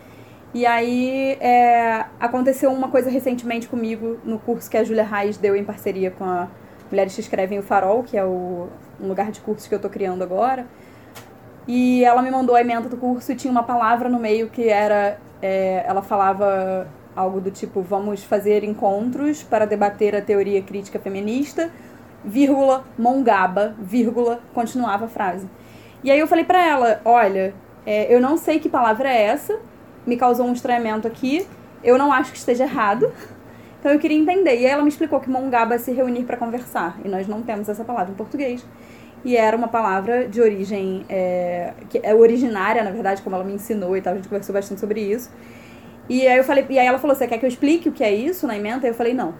E 0.55 0.65
aí 0.65 1.37
é, 1.39 2.05
aconteceu 2.19 2.71
uma 2.71 2.89
coisa 2.89 3.07
recentemente 3.11 3.67
comigo 3.67 4.17
no 4.25 4.39
curso 4.39 4.67
que 4.67 4.75
a 4.75 4.83
Júlia 4.83 5.03
Reis 5.03 5.37
deu 5.37 5.55
em 5.55 5.63
parceria 5.63 6.09
com 6.09 6.23
a 6.23 6.47
Mulheres 6.89 7.13
que 7.13 7.21
Escrevem 7.21 7.59
o 7.59 7.63
Farol, 7.63 8.01
que 8.01 8.17
é 8.17 8.25
o, 8.25 8.69
um 8.99 9.07
lugar 9.07 9.29
de 9.29 9.39
cursos 9.39 9.67
que 9.67 9.75
eu 9.75 9.77
estou 9.77 9.91
criando 9.91 10.23
agora. 10.23 10.65
E 11.67 12.03
ela 12.03 12.23
me 12.23 12.31
mandou 12.31 12.55
a 12.55 12.61
emenda 12.61 12.89
do 12.89 12.97
curso 12.97 13.31
e 13.31 13.35
tinha 13.35 13.51
uma 13.51 13.63
palavra 13.63 14.09
no 14.09 14.17
meio 14.17 14.49
que 14.49 14.67
era. 14.67 15.19
É, 15.43 15.83
ela 15.85 16.01
falava 16.01 16.87
algo 17.15 17.39
do 17.39 17.51
tipo: 17.51 17.81
vamos 17.81 18.23
fazer 18.23 18.63
encontros 18.63 19.43
para 19.43 19.65
debater 19.65 20.15
a 20.15 20.21
teoria 20.21 20.61
crítica 20.61 20.99
feminista, 20.99 21.71
vírgula, 22.23 22.83
mongaba, 22.97 23.75
vírgula, 23.79 24.39
continuava 24.53 25.05
a 25.05 25.07
frase. 25.07 25.47
E 26.03 26.11
aí 26.11 26.19
eu 26.19 26.27
falei 26.27 26.45
para 26.45 26.63
ela: 26.63 27.01
olha, 27.05 27.53
é, 27.85 28.13
eu 28.13 28.19
não 28.19 28.37
sei 28.37 28.59
que 28.59 28.67
palavra 28.67 29.09
é 29.09 29.23
essa, 29.23 29.57
me 30.05 30.17
causou 30.17 30.45
um 30.45 30.53
estranhamento 30.53 31.07
aqui, 31.07 31.47
eu 31.83 31.97
não 31.97 32.11
acho 32.11 32.31
que 32.31 32.37
esteja 32.37 32.63
errado. 32.63 33.11
Então 33.79 33.93
eu 33.93 33.99
queria 33.99 34.17
entender. 34.17 34.55
E 34.55 34.65
aí 34.65 34.71
ela 34.71 34.81
me 34.81 34.89
explicou 34.89 35.19
que 35.19 35.29
mongaba 35.29 35.75
é 35.75 35.77
se 35.77 35.91
reunir 35.91 36.23
para 36.23 36.35
conversar, 36.37 36.97
e 37.05 37.07
nós 37.07 37.27
não 37.27 37.43
temos 37.43 37.69
essa 37.69 37.83
palavra 37.83 38.11
em 38.11 38.15
português. 38.15 38.65
E 39.23 39.37
era 39.37 39.55
uma 39.55 39.67
palavra 39.67 40.27
de 40.27 40.41
origem, 40.41 41.05
é, 41.07 41.73
que 41.89 41.99
é 42.01 42.13
originária, 42.13 42.83
na 42.83 42.89
verdade, 42.91 43.21
como 43.21 43.35
ela 43.35 43.45
me 43.45 43.53
ensinou 43.53 43.95
e 43.95 44.01
tal, 44.01 44.13
a 44.13 44.15
gente 44.15 44.27
conversou 44.27 44.53
bastante 44.53 44.79
sobre 44.79 45.01
isso. 45.01 45.31
E 46.07 46.27
aí 46.27 46.37
eu 46.37 46.43
falei, 46.43 46.65
e 46.69 46.79
aí 46.79 46.85
ela 46.85 46.99
falou: 46.99 47.15
"Você 47.15 47.27
quer 47.27 47.37
que 47.37 47.45
eu 47.45 47.49
explique 47.49 47.89
o 47.89 47.91
que 47.91 48.03
é 48.03 48.13
isso 48.13 48.45
na 48.45 48.55
emenda?" 48.57 48.85
E 48.85 48.89
eu 48.89 48.93
falei: 48.93 49.13
"Não. 49.13 49.33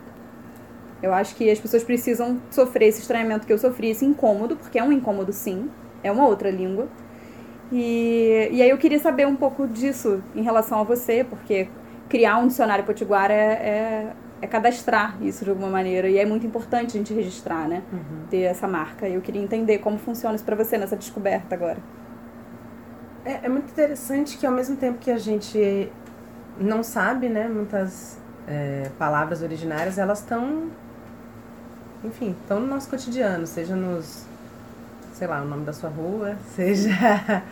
Eu 1.02 1.14
acho 1.14 1.36
que 1.36 1.50
as 1.50 1.60
pessoas 1.60 1.84
precisam 1.84 2.42
sofrer 2.50 2.88
esse 2.88 3.02
estranhamento 3.02 3.46
que 3.46 3.54
eu 3.54 3.58
sofri, 3.58 3.90
esse 3.90 4.06
incômodo, 4.06 4.56
porque 4.56 4.80
é 4.80 4.84
um 4.84 4.92
incômodo 4.92 5.32
sim, 5.32 5.70
é 6.02 6.12
uma 6.12 6.26
outra 6.26 6.50
língua. 6.50 6.88
E, 7.72 8.50
e 8.52 8.62
aí 8.62 8.70
eu 8.70 8.78
queria 8.78 9.00
saber 9.00 9.28
um 9.28 9.36
pouco 9.36 9.68
disso 9.68 10.24
em 10.36 10.42
relação 10.42 10.80
a 10.80 10.84
você, 10.84 11.24
porque 11.24 11.68
criar 12.10 12.38
um 12.38 12.48
dicionário 12.48 12.86
potiguar 12.86 13.30
é, 13.32 13.36
é, 13.36 14.14
é 14.42 14.48
cadastrar 14.48 15.18
isso 15.22 15.44
de 15.44 15.50
alguma 15.50 15.70
maneira. 15.70 16.08
E 16.08 16.18
é 16.18 16.26
muito 16.26 16.46
importante 16.46 16.96
a 16.96 17.00
gente 17.00 17.14
registrar, 17.14 17.68
né? 17.68 17.84
Uhum. 17.92 18.28
Ter 18.30 18.42
essa 18.42 18.68
marca. 18.68 19.08
E 19.08 19.16
eu 19.16 19.22
queria 19.22 19.42
entender 19.42 19.80
como 19.80 19.98
funciona 19.98 20.36
isso 20.36 20.46
para 20.46 20.56
você 20.56 20.78
nessa 20.78 20.96
descoberta 20.96 21.54
agora. 21.56 21.78
É, 23.24 23.42
é 23.44 23.50
muito 23.50 23.70
interessante 23.72 24.38
que 24.38 24.46
ao 24.46 24.54
mesmo 24.54 24.76
tempo 24.76 25.00
que 25.00 25.10
a 25.10 25.18
gente 25.18 25.92
não 26.60 26.84
sabe, 26.84 27.30
né? 27.30 27.48
Muitas 27.48 28.18
é, 28.48 28.90
palavras 28.98 29.42
originárias, 29.42 29.98
elas 29.98 30.20
estão, 30.20 30.70
enfim, 32.04 32.36
estão 32.42 32.60
no 32.60 32.68
nosso 32.68 32.90
cotidiano, 32.90 33.46
seja 33.46 33.76
nos, 33.76 34.26
sei 35.14 35.28
lá, 35.28 35.42
o 35.42 35.46
nome 35.46 35.66
da 35.66 35.74
sua 35.74 35.90
rua, 35.90 36.36
seja 36.56 37.44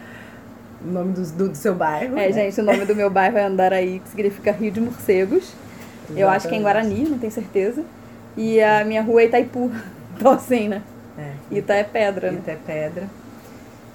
o 0.83 0.91
nome 0.91 1.13
do, 1.13 1.21
do, 1.31 1.49
do 1.49 1.55
seu 1.55 1.75
bairro. 1.75 2.17
É, 2.17 2.27
né? 2.27 2.31
gente, 2.31 2.59
o 2.59 2.63
nome 2.63 2.85
do 2.85 2.95
meu 2.95 3.09
bairro 3.09 3.37
é 3.37 3.45
Andaraí, 3.45 3.99
que 3.99 4.09
significa 4.09 4.51
Rio 4.51 4.71
de 4.71 4.81
Morcegos. 4.81 5.43
Exatamente. 5.43 6.21
Eu 6.21 6.29
acho 6.29 6.47
que 6.47 6.55
é 6.55 6.57
em 6.57 6.61
Guarani, 6.61 7.09
não 7.09 7.17
tenho 7.17 7.31
certeza. 7.31 7.83
E 8.35 8.61
a 8.61 8.83
minha 8.83 9.01
rua 9.01 9.21
é 9.21 9.25
Itaipu, 9.25 9.71
então 10.15 10.31
assim, 10.33 10.67
né? 10.67 10.81
É. 11.17 11.33
Ita 11.51 11.73
é 11.73 11.83
pedra, 11.83 12.31
né? 12.31 12.39
Ita 12.39 12.51
é 12.51 12.55
pedra. 12.55 13.09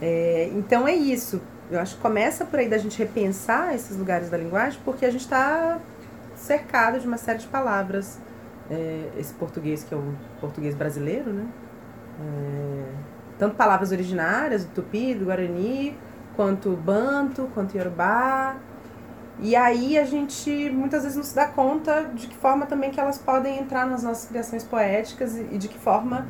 É, 0.01 0.51
então 0.55 0.87
é 0.87 0.95
isso. 0.95 1.41
Eu 1.71 1.81
acho 1.81 1.97
que 1.97 2.03
começa 2.03 2.45
por 2.45 2.59
aí 2.59 2.69
da 2.69 2.79
gente 2.79 2.99
repensar 2.99 3.75
esses 3.75 3.97
lugares 3.97 4.31
da 4.31 4.39
linguagem, 4.39 4.81
porque 4.85 5.05
a 5.05 5.11
gente 5.11 5.23
está 5.23 5.79
cercado 6.35 6.99
de 6.99 7.07
uma 7.07 7.19
série 7.19 7.39
de 7.39 7.47
palavras. 7.47 8.19
É, 8.71 9.11
esse 9.19 9.33
português 9.35 9.83
que 9.85 9.95
é 9.95 9.97
o 9.97 10.15
português 10.41 10.75
brasileiro, 10.75 11.33
né? 11.33 11.47
É, 12.21 12.93
tanto 13.39 13.55
palavras 13.55 13.93
originárias, 13.93 14.65
do 14.65 14.73
tupi, 14.73 15.15
do 15.15 15.27
guarani, 15.27 15.97
quanto 16.35 16.71
banto, 16.71 17.51
quanto 17.55 17.77
yorubá. 17.77 18.57
E 19.41 19.55
aí 19.55 19.97
a 19.97 20.05
gente 20.05 20.71
muitas 20.71 21.03
vezes 21.03 21.17
não 21.17 21.25
se 21.25 21.35
dá 21.35 21.47
conta 21.47 22.11
de 22.15 22.27
que 22.27 22.37
forma 22.37 22.67
também 22.67 22.91
que 22.91 22.99
elas 22.99 23.19
podem 23.19 23.59
entrar 23.59 23.87
nas 23.87 24.03
nossas 24.03 24.29
criações 24.29 24.65
poéticas 24.65 25.37
e 25.37 25.57
de 25.59 25.69
que 25.69 25.79
forma 25.79 26.27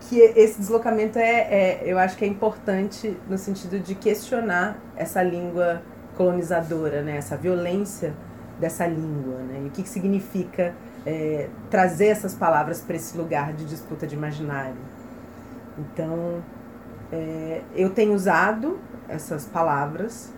que 0.00 0.20
esse 0.20 0.58
deslocamento 0.58 1.18
é, 1.18 1.40
é, 1.40 1.82
eu 1.84 1.98
acho 1.98 2.16
que 2.16 2.24
é 2.24 2.28
importante 2.28 3.16
no 3.28 3.36
sentido 3.36 3.78
de 3.80 3.94
questionar 3.94 4.78
essa 4.96 5.22
língua 5.22 5.82
colonizadora, 6.16 7.02
né? 7.02 7.16
Essa 7.16 7.36
violência 7.36 8.14
dessa 8.58 8.86
língua, 8.86 9.38
né? 9.40 9.62
E 9.64 9.68
o 9.68 9.70
que, 9.70 9.82
que 9.82 9.88
significa 9.88 10.74
é, 11.06 11.48
trazer 11.70 12.06
essas 12.06 12.34
palavras 12.34 12.80
para 12.80 12.96
esse 12.96 13.16
lugar 13.16 13.52
de 13.52 13.64
disputa 13.64 14.06
de 14.06 14.14
imaginário. 14.14 14.76
Então, 15.78 16.42
é, 17.12 17.62
eu 17.74 17.90
tenho 17.90 18.12
usado 18.12 18.78
essas 19.08 19.44
palavras, 19.46 20.32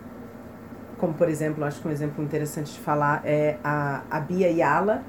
como 0.97 1.13
por 1.13 1.27
exemplo, 1.27 1.63
acho 1.65 1.81
que 1.81 1.87
um 1.87 1.91
exemplo 1.91 2.23
interessante 2.23 2.73
de 2.73 2.79
falar 2.79 3.21
é 3.25 3.57
a, 3.63 4.03
a 4.09 4.19
Bia 4.19 4.49
Yala, 4.49 5.03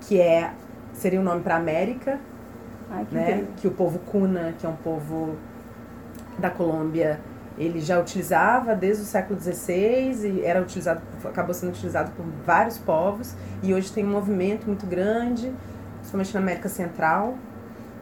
que 0.00 0.20
é 0.20 0.52
seria 0.92 1.20
um 1.20 1.22
nome 1.22 1.42
para 1.42 1.56
América, 1.56 2.20
Ai, 2.92 3.06
que 3.06 3.14
né? 3.14 3.46
Que 3.56 3.66
o 3.66 3.72
povo 3.72 3.98
Kuna, 4.00 4.54
que 4.58 4.66
é 4.66 4.68
um 4.68 4.76
povo 4.76 5.36
da 6.38 6.50
Colômbia 6.50 7.18
ele 7.58 7.80
já 7.80 7.98
utilizava 8.00 8.74
desde 8.74 9.02
o 9.02 9.06
século 9.06 9.40
XVI 9.40 10.26
e 10.26 10.42
era 10.44 10.60
utilizado, 10.60 11.00
acabou 11.24 11.54
sendo 11.54 11.70
utilizado 11.70 12.10
por 12.12 12.24
vários 12.44 12.78
povos 12.78 13.34
e 13.62 13.74
hoje 13.74 13.92
tem 13.92 14.04
um 14.04 14.10
movimento 14.10 14.66
muito 14.66 14.86
grande, 14.86 15.52
principalmente 15.98 16.34
na 16.34 16.40
América 16.40 16.68
Central, 16.68 17.36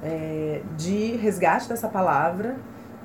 é, 0.02 0.62
de 0.76 1.16
resgate 1.16 1.68
dessa 1.68 1.88
palavra. 1.88 2.56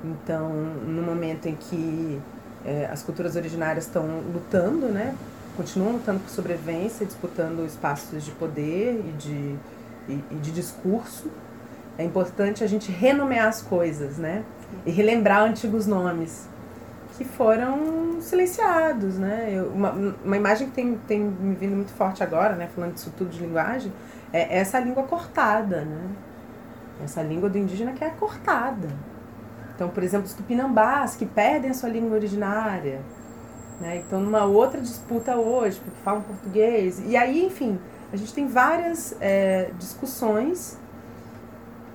Então, 0.04 0.50
no 0.50 1.02
momento 1.02 1.46
em 1.46 1.56
que 1.56 2.20
é, 2.64 2.86
as 2.86 3.02
culturas 3.02 3.34
originárias 3.34 3.86
estão 3.86 4.04
lutando, 4.32 4.86
né, 4.86 5.14
continuam 5.56 5.92
lutando 5.94 6.20
por 6.20 6.30
sobrevivência, 6.30 7.04
disputando 7.04 7.66
espaços 7.66 8.24
de 8.24 8.30
poder 8.32 9.02
e 9.04 9.12
de, 9.12 9.56
e, 10.08 10.24
e 10.30 10.34
de 10.36 10.52
discurso, 10.52 11.30
é 11.98 12.04
importante 12.04 12.62
a 12.62 12.66
gente 12.66 12.90
renomear 12.92 13.46
as 13.46 13.62
coisas, 13.62 14.18
né? 14.18 14.44
e 14.84 14.90
relembrar 14.90 15.42
antigos 15.42 15.86
nomes 15.86 16.48
que 17.16 17.24
foram 17.24 18.20
silenciados, 18.20 19.18
né? 19.18 19.50
Eu, 19.50 19.68
uma, 19.68 19.90
uma 19.90 20.36
imagem 20.36 20.68
que 20.68 20.74
tem, 20.74 20.98
tem 21.08 21.20
me 21.20 21.54
vindo 21.54 21.74
muito 21.74 21.90
forte 21.92 22.22
agora, 22.22 22.54
né? 22.54 22.68
Falando 22.74 22.94
disso 22.94 23.12
tudo 23.16 23.30
de 23.30 23.40
linguagem, 23.40 23.90
é 24.32 24.58
essa 24.58 24.78
língua 24.78 25.04
cortada, 25.04 25.80
né? 25.80 26.08
Essa 27.02 27.22
língua 27.22 27.48
do 27.48 27.56
indígena 27.56 27.92
que 27.92 28.04
é 28.04 28.10
cortada. 28.10 28.88
Então, 29.74 29.88
por 29.88 30.02
exemplo, 30.02 30.26
os 30.26 30.34
tupinambás 30.34 31.16
que 31.16 31.24
perdem 31.24 31.70
a 31.70 31.74
sua 31.74 31.88
língua 31.88 32.16
originária, 32.16 33.00
né? 33.80 34.02
Então, 34.06 34.20
numa 34.20 34.44
outra 34.44 34.80
disputa 34.80 35.36
hoje, 35.36 35.80
porque 35.82 35.98
falam 36.04 36.20
português. 36.20 37.02
E 37.06 37.16
aí, 37.16 37.46
enfim, 37.46 37.78
a 38.12 38.16
gente 38.16 38.34
tem 38.34 38.46
várias 38.46 39.16
é, 39.20 39.70
discussões 39.78 40.78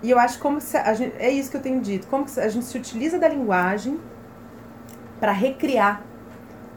e 0.04 0.10
eu 0.10 0.18
acho 0.18 0.40
como 0.40 0.60
se 0.60 0.76
a 0.78 0.94
gente, 0.94 1.16
é 1.18 1.30
isso 1.30 1.52
que 1.52 1.58
eu 1.58 1.62
tenho 1.62 1.80
dito, 1.80 2.08
como 2.08 2.26
a 2.38 2.48
gente 2.48 2.66
se 2.66 2.78
utiliza 2.78 3.20
da 3.20 3.28
linguagem 3.28 4.00
para 5.20 5.32
recriar 5.32 6.02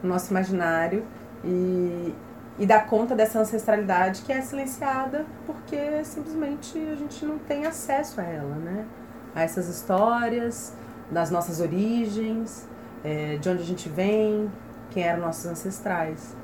o 0.03 0.07
nosso 0.07 0.29
imaginário 0.31 1.03
e, 1.43 2.13
e 2.59 2.65
dar 2.65 2.85
conta 2.85 3.15
dessa 3.15 3.39
ancestralidade 3.39 4.21
que 4.21 4.31
é 4.31 4.41
silenciada 4.41 5.25
porque 5.45 6.03
simplesmente 6.03 6.77
a 6.77 6.95
gente 6.95 7.25
não 7.25 7.39
tem 7.39 7.65
acesso 7.65 8.21
a 8.21 8.23
ela, 8.23 8.55
né? 8.55 8.85
A 9.33 9.41
essas 9.41 9.67
histórias, 9.67 10.73
das 11.09 11.31
nossas 11.31 11.59
origens, 11.59 12.67
é, 13.03 13.37
de 13.37 13.49
onde 13.49 13.63
a 13.63 13.65
gente 13.65 13.89
vem, 13.89 14.51
quem 14.91 15.03
eram 15.03 15.21
nossos 15.21 15.45
ancestrais. 15.45 16.35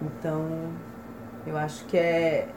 Então, 0.00 0.46
eu 1.46 1.56
acho 1.56 1.84
que 1.86 1.96
é, 1.96 2.48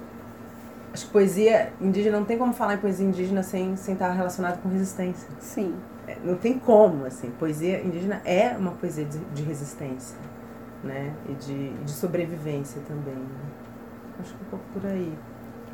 Acho 0.98 1.06
que 1.06 1.12
poesia 1.12 1.72
indígena, 1.80 2.18
não 2.18 2.26
tem 2.26 2.40
como 2.40 2.54
falar 2.54 2.74
em 2.74 2.78
poesia 2.80 3.06
indígena 3.06 3.44
sem, 3.44 3.76
sem 3.76 3.94
estar 3.94 4.12
relacionado 4.14 4.60
com 4.64 4.70
resistência. 4.70 5.30
Sim. 5.40 5.76
É, 6.08 6.18
não 6.24 6.36
tem 6.36 6.58
como, 6.58 7.06
assim. 7.06 7.30
Poesia 7.38 7.80
indígena 7.84 8.20
é 8.26 8.58
uma 8.58 8.72
poesia 8.72 9.06
de, 9.06 9.20
de 9.20 9.44
resistência, 9.44 10.18
né? 10.84 11.14
E 11.30 11.34
de, 11.34 11.70
de 11.70 11.92
sobrevivência 11.92 12.82
também. 12.88 13.14
Né? 13.14 13.30
Acho 14.20 14.34
que 14.34 14.44
um 14.44 14.48
pouco 14.48 14.66
por 14.74 14.88
aí. 14.88 15.14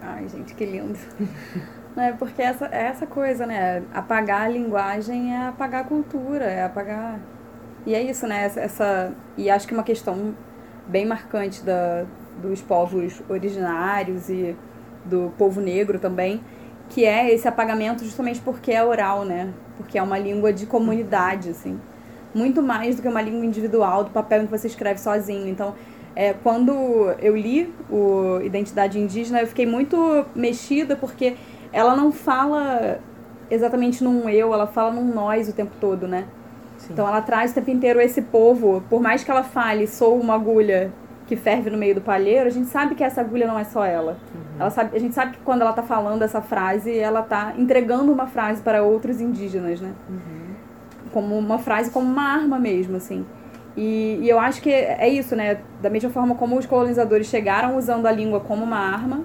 Ai, 0.01 0.27
gente, 0.27 0.53
que 0.56 0.65
lindo. 0.65 1.00
é, 1.96 2.12
porque 2.12 2.42
essa, 2.42 2.65
é 2.65 2.88
essa 2.88 3.08
coisa, 3.08 3.46
né? 3.46 3.82
Apagar 3.94 4.42
a 4.42 4.50
linguagem 4.50 5.34
é 5.34 5.48
apagar 5.48 5.86
a 5.86 5.88
cultura, 5.88 6.44
é 6.44 6.65
apagar... 6.65 7.18
E 7.86 7.96
é 7.96 8.01
isso, 8.01 8.27
né? 8.27 8.44
Essa, 8.44 8.60
essa... 8.60 9.13
E 9.38 9.50
acho 9.50 9.65
que 9.70 9.74
uma 9.74 9.84
questão 9.84 10.36
bem 10.86 11.06
marcante 11.06 11.63
da, 11.63 12.06
dos 12.42 12.62
povos 12.62 13.24
originários 13.30 14.27
e 14.27 14.53
do 15.05 15.31
povo 15.38 15.62
negro 15.62 16.00
também, 16.00 16.41
que 16.89 17.05
é 17.05 17.34
esse 17.34 17.47
apagamento 17.47 18.04
justamente 18.04 18.39
porque 18.41 18.71
é 18.71 18.84
oral, 18.84 19.25
né? 19.25 19.54
Porque 19.78 19.97
é 19.97 20.04
uma 20.04 20.17
língua 20.17 20.54
de 20.54 20.65
comunidade, 20.65 21.49
assim. 21.49 21.80
Muito 22.34 22.62
mais 22.62 22.95
do 22.95 23.01
que 23.01 23.08
uma 23.08 23.21
língua 23.21 23.45
individual, 23.45 24.04
do 24.04 24.12
papel 24.12 24.43
em 24.43 24.45
que 24.45 24.51
você 24.51 24.67
escreve 24.67 24.99
sozinho. 24.99 25.47
Então, 25.47 25.75
é, 26.15 26.34
quando 26.34 26.71
eu 27.19 27.36
li 27.36 27.73
o 27.89 28.39
Identidade 28.41 28.99
Indígena, 28.99 29.41
eu 29.41 29.47
fiquei 29.47 29.65
muito 29.65 30.25
mexida 30.36 30.95
porque 30.95 31.36
ela 31.71 31.95
não 31.95 32.12
fala 32.12 32.99
exatamente 33.49 34.04
num 34.04 34.30
eu, 34.30 34.54
ela 34.54 34.67
fala 34.67 34.91
num 34.91 35.13
nós 35.13 35.49
o 35.49 35.54
tempo 35.54 35.71
todo, 35.80 36.08
né? 36.08 36.25
Sim. 36.78 36.93
Então 36.93 37.08
ela 37.08 37.21
traz 37.21 37.51
o 37.51 37.56
tempo 37.56 37.71
inteiro 37.71 37.99
esse 37.99 38.21
povo, 38.21 38.84
por 38.89 39.01
mais 39.01 39.23
que 39.23 39.32
ela 39.32 39.43
fale, 39.43 39.88
sou 39.88 40.19
uma 40.19 40.36
agulha 40.36 40.91
que 41.34 41.41
ferve 41.41 41.69
no 41.72 41.78
meio 41.78 41.96
do 41.96 42.02
palheiro, 42.02 42.48
a 42.48 42.52
gente 42.52 42.67
sabe 42.67 42.93
que 42.93 43.04
essa 43.04 43.22
agulha 43.22 43.48
não 43.48 43.58
é 43.58 43.63
só 43.63 43.84
ela. 43.84 44.17
Uhum. 44.34 44.60
ela 44.60 44.69
sabe, 44.69 44.96
a 44.96 45.00
gente 45.00 45.15
sabe 45.15 45.34
que 45.34 45.39
quando 45.39 45.62
ela 45.62 45.72
está 45.72 45.82
falando 45.82 46.22
essa 46.22 46.41
frase, 46.41 46.96
ela 46.96 47.22
está 47.22 47.54
entregando 47.58 48.12
uma 48.12 48.28
frase 48.28 48.62
para 48.62 48.84
outros 48.84 49.19
indígenas, 49.19 49.82
né? 49.82 49.91
Uhum. 50.08 50.54
Como 51.12 51.38
uma 51.38 51.58
frase, 51.58 51.89
como 51.89 52.06
uma 52.06 52.24
arma 52.24 52.60
mesmo, 52.60 52.98
assim. 52.98 53.26
E, 53.76 54.19
e, 54.22 54.30
eu 54.30 54.39
acho 54.39 54.62
que 54.62 54.69
é 54.69 55.10
isso, 55.10 55.36
né? 55.36 55.60
Da 55.82 55.89
mesma 55.89 56.12
forma 56.12 56.36
como 56.36 56.58
os 56.58 56.67
colonizadores 56.67 57.26
chegaram 57.26 57.76
usando 57.76 58.06
a 58.06 58.12
língua 58.12 58.39
como 58.39 58.63
uma 58.63 58.78
arma, 58.78 59.24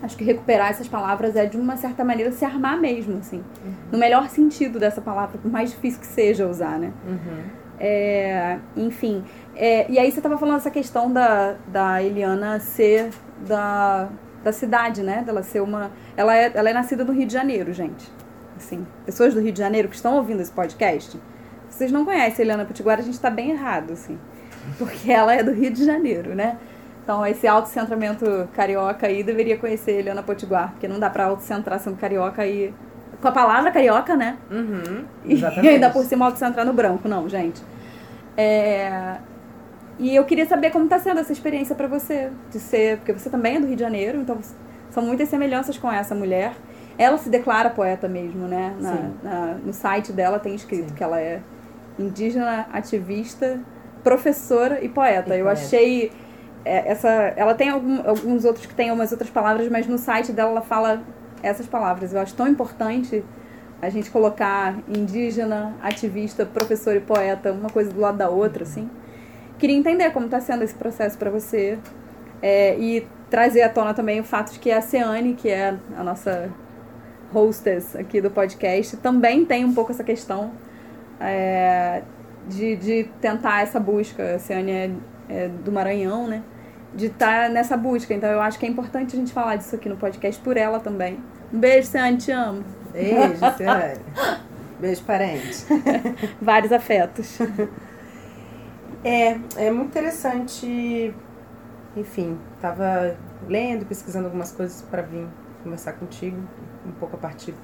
acho 0.00 0.16
que 0.16 0.22
recuperar 0.22 0.70
essas 0.70 0.86
palavras 0.86 1.34
é, 1.34 1.46
de 1.46 1.56
uma 1.56 1.76
certa 1.76 2.04
maneira, 2.04 2.30
se 2.30 2.44
armar 2.44 2.78
mesmo, 2.78 3.18
assim. 3.18 3.42
Uhum. 3.64 3.72
No 3.90 3.98
melhor 3.98 4.28
sentido 4.28 4.78
dessa 4.78 5.00
palavra, 5.00 5.38
por 5.38 5.50
mais 5.50 5.70
difícil 5.70 6.00
que 6.00 6.06
seja 6.06 6.46
usar, 6.46 6.78
né? 6.78 6.92
Uhum. 7.04 7.65
É, 7.78 8.58
enfim, 8.76 9.22
é, 9.54 9.90
e 9.90 9.98
aí 9.98 10.10
você 10.10 10.18
estava 10.18 10.38
falando 10.38 10.56
essa 10.56 10.70
questão 10.70 11.12
da, 11.12 11.56
da 11.68 12.02
Eliana 12.02 12.58
ser 12.58 13.10
da, 13.46 14.08
da 14.42 14.52
cidade, 14.52 15.02
né? 15.02 15.22
Dela 15.24 15.42
ser 15.42 15.60
uma. 15.60 15.90
Ela 16.16 16.36
é, 16.36 16.52
ela 16.54 16.70
é 16.70 16.72
nascida 16.72 17.04
no 17.04 17.12
Rio 17.12 17.26
de 17.26 17.32
Janeiro, 17.32 17.72
gente. 17.72 18.10
Assim, 18.56 18.86
pessoas 19.04 19.34
do 19.34 19.40
Rio 19.40 19.52
de 19.52 19.58
Janeiro 19.58 19.88
que 19.88 19.96
estão 19.96 20.16
ouvindo 20.16 20.40
esse 20.40 20.50
podcast, 20.50 21.20
vocês 21.68 21.92
não 21.92 22.04
conhecem 22.04 22.42
a 22.42 22.46
Eliana 22.46 22.64
Potiguara, 22.64 23.00
a 23.00 23.04
gente 23.04 23.14
está 23.14 23.28
bem 23.28 23.50
errado, 23.50 23.92
assim. 23.92 24.18
Porque 24.78 25.12
ela 25.12 25.34
é 25.34 25.42
do 25.42 25.52
Rio 25.52 25.70
de 25.70 25.84
Janeiro, 25.84 26.34
né? 26.34 26.58
Então, 27.02 27.24
esse 27.24 27.46
autocentramento 27.46 28.48
carioca 28.52 29.06
aí 29.06 29.22
deveria 29.22 29.56
conhecer 29.56 29.92
a 29.92 29.94
Eliana 29.94 30.22
Potiguar, 30.22 30.72
porque 30.72 30.88
não 30.88 30.98
dá 30.98 31.08
para 31.08 31.26
autocentrar 31.26 31.78
sendo 31.78 31.96
carioca 31.96 32.42
aí. 32.42 32.74
Com 33.26 33.30
a 33.30 33.32
palavra 33.32 33.72
carioca, 33.72 34.14
né? 34.14 34.36
Uhum, 34.48 35.04
exatamente. 35.24 35.66
E 35.66 35.68
ainda 35.68 35.90
por 35.90 36.04
cima 36.04 36.26
autocentrar 36.26 36.64
no 36.64 36.72
branco, 36.72 37.08
não, 37.08 37.28
gente. 37.28 37.60
É, 38.36 39.16
e 39.98 40.14
eu 40.14 40.24
queria 40.24 40.46
saber 40.46 40.70
como 40.70 40.84
está 40.84 41.00
sendo 41.00 41.18
essa 41.18 41.32
experiência 41.32 41.74
para 41.74 41.88
você, 41.88 42.30
de 42.52 42.60
ser, 42.60 42.98
porque 42.98 43.12
você 43.12 43.28
também 43.28 43.56
é 43.56 43.60
do 43.60 43.66
Rio 43.66 43.74
de 43.74 43.82
Janeiro, 43.82 44.20
então 44.20 44.38
são 44.90 45.02
muitas 45.02 45.28
semelhanças 45.28 45.76
com 45.76 45.90
essa 45.90 46.14
mulher. 46.14 46.52
Ela 46.96 47.18
se 47.18 47.28
declara 47.28 47.68
poeta 47.68 48.06
mesmo, 48.06 48.46
né? 48.46 48.72
Na, 48.78 49.10
na 49.24 49.54
no 49.54 49.72
site 49.72 50.12
dela 50.12 50.38
tem 50.38 50.54
escrito 50.54 50.90
Sim. 50.90 50.94
que 50.94 51.02
ela 51.02 51.20
é 51.20 51.40
indígena, 51.98 52.66
ativista, 52.72 53.58
professora 54.04 54.84
e 54.84 54.88
poeta. 54.88 55.34
E 55.34 55.40
eu 55.40 55.46
poeta. 55.46 55.60
achei 55.60 56.12
é, 56.64 56.92
essa, 56.92 57.10
ela 57.36 57.54
tem 57.54 57.70
algum, 57.70 58.08
alguns 58.08 58.44
outros 58.44 58.66
que 58.66 58.74
tem 58.74 58.92
umas 58.92 59.10
outras 59.10 59.30
palavras, 59.30 59.68
mas 59.68 59.88
no 59.88 59.98
site 59.98 60.30
dela 60.30 60.50
ela 60.50 60.62
fala 60.62 61.02
essas 61.46 61.66
palavras. 61.66 62.12
Eu 62.12 62.20
acho 62.20 62.34
tão 62.34 62.46
importante 62.46 63.24
a 63.80 63.88
gente 63.88 64.10
colocar 64.10 64.78
indígena, 64.88 65.74
ativista, 65.82 66.46
professor 66.46 66.96
e 66.96 67.00
poeta, 67.00 67.52
uma 67.52 67.70
coisa 67.70 67.90
do 67.92 68.00
lado 68.00 68.18
da 68.18 68.28
outra, 68.28 68.62
assim. 68.62 68.88
Queria 69.58 69.76
entender 69.76 70.10
como 70.10 70.26
está 70.26 70.40
sendo 70.40 70.64
esse 70.64 70.74
processo 70.74 71.16
para 71.16 71.30
você 71.30 71.78
é, 72.42 72.78
e 72.78 73.06
trazer 73.30 73.62
à 73.62 73.68
tona 73.68 73.94
também 73.94 74.20
o 74.20 74.24
fato 74.24 74.52
de 74.52 74.58
que 74.58 74.70
a 74.70 74.80
Ceane, 74.80 75.34
que 75.34 75.48
é 75.48 75.76
a 75.96 76.04
nossa 76.04 76.50
hostess 77.32 77.96
aqui 77.96 78.20
do 78.20 78.30
podcast, 78.30 78.96
também 78.98 79.44
tem 79.44 79.64
um 79.64 79.74
pouco 79.74 79.92
essa 79.92 80.04
questão 80.04 80.52
é, 81.20 82.02
de, 82.48 82.76
de 82.76 83.04
tentar 83.20 83.62
essa 83.62 83.80
busca. 83.80 84.36
A 84.36 84.38
Ceane 84.38 84.70
é, 84.70 84.90
é 85.28 85.48
do 85.48 85.72
Maranhão, 85.72 86.26
né? 86.26 86.42
De 86.94 87.06
estar 87.06 87.44
tá 87.44 87.48
nessa 87.48 87.76
busca. 87.76 88.14
Então 88.14 88.30
eu 88.30 88.40
acho 88.40 88.58
que 88.58 88.66
é 88.66 88.68
importante 88.68 89.14
a 89.16 89.18
gente 89.18 89.32
falar 89.32 89.56
disso 89.56 89.74
aqui 89.74 89.88
no 89.88 89.96
podcast 89.96 90.40
por 90.42 90.56
ela 90.56 90.80
também. 90.80 91.18
Um 91.52 91.60
beijo, 91.60 91.88
Ceane, 91.88 92.16
te 92.16 92.32
amo. 92.32 92.64
Beijo, 92.92 93.56
Ceane. 93.56 94.00
beijo, 94.80 95.02
parente. 95.04 95.64
Vários 96.40 96.72
afetos. 96.72 97.38
É, 99.04 99.38
é 99.56 99.70
muito 99.70 99.90
interessante. 99.90 101.14
Enfim, 101.96 102.38
estava 102.56 103.16
lendo, 103.48 103.86
pesquisando 103.86 104.26
algumas 104.26 104.52
coisas 104.52 104.82
para 104.82 105.02
vir 105.02 105.26
conversar 105.62 105.94
contigo, 105.94 106.36
um 106.84 106.92
pouco 106.92 107.16
a 107.16 107.18
partir 107.18 107.54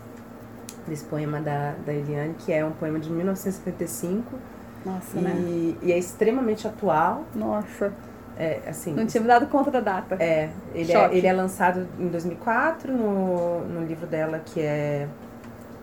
desse 0.87 1.05
poema 1.05 1.41
da, 1.41 1.75
da 1.85 1.93
Eliane, 1.93 2.35
que 2.35 2.53
é 2.53 2.65
um 2.65 2.73
poema 2.73 2.99
de 2.99 3.11
1975. 3.11 4.39
Nossa, 4.85 5.19
e, 5.19 5.21
né? 5.21 5.77
E 5.83 5.93
é 5.93 5.99
extremamente 5.99 6.67
atual. 6.67 7.25
Nossa. 7.35 7.93
É, 8.37 8.61
assim, 8.67 8.95
Não 8.95 9.07
tinha 9.07 9.21
me 9.21 9.27
dado 9.27 9.47
conta 9.47 9.71
da 9.71 9.81
data. 9.81 10.17
É, 10.19 10.51
ele, 10.75 10.93
é, 10.93 11.15
ele 11.15 11.27
é 11.27 11.33
lançado 11.33 11.87
em 11.99 12.09
2004 12.09 12.93
no, 12.93 13.61
no 13.67 13.85
livro 13.85 14.07
dela 14.07 14.41
que 14.45 14.61
é. 14.61 15.07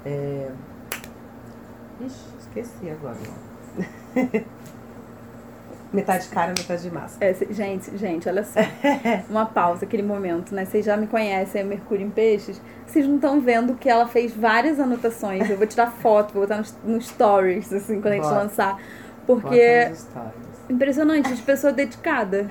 é... 0.05 0.49
Ixi, 2.01 2.25
esqueci 2.39 2.89
agora. 2.89 3.17
Metade 5.91 6.27
cara, 6.27 6.53
metade 6.55 6.83
de 6.83 6.91
máscara. 6.91 7.31
É, 7.31 7.33
gente, 7.51 7.97
gente, 7.97 8.29
olha 8.29 8.43
só. 8.43 8.59
Uma 9.27 9.47
pausa, 9.47 9.85
aquele 9.85 10.03
momento, 10.03 10.53
né? 10.53 10.63
Vocês 10.63 10.85
já 10.85 10.95
me 10.95 11.07
conhecem, 11.07 11.61
é 11.61 11.63
Mercúrio 11.63 12.05
em 12.05 12.11
Peixes. 12.11 12.61
Vocês 12.85 13.07
não 13.07 13.15
estão 13.15 13.41
vendo 13.41 13.73
que 13.73 13.89
ela 13.89 14.07
fez 14.07 14.31
várias 14.35 14.79
anotações. 14.79 15.49
Eu 15.49 15.57
vou 15.57 15.65
tirar 15.65 15.91
foto, 15.91 16.31
vou 16.31 16.43
botar 16.43 16.57
nos, 16.57 16.77
nos 16.83 17.07
stories, 17.07 17.73
assim, 17.73 17.99
quando 18.01 18.13
a 18.13 18.15
gente 18.17 18.27
lançar. 18.27 18.79
Porque. 19.25 19.91
Impressionante, 20.69 21.33
de 21.33 21.41
pessoa 21.41 21.73
dedicada. 21.73 22.47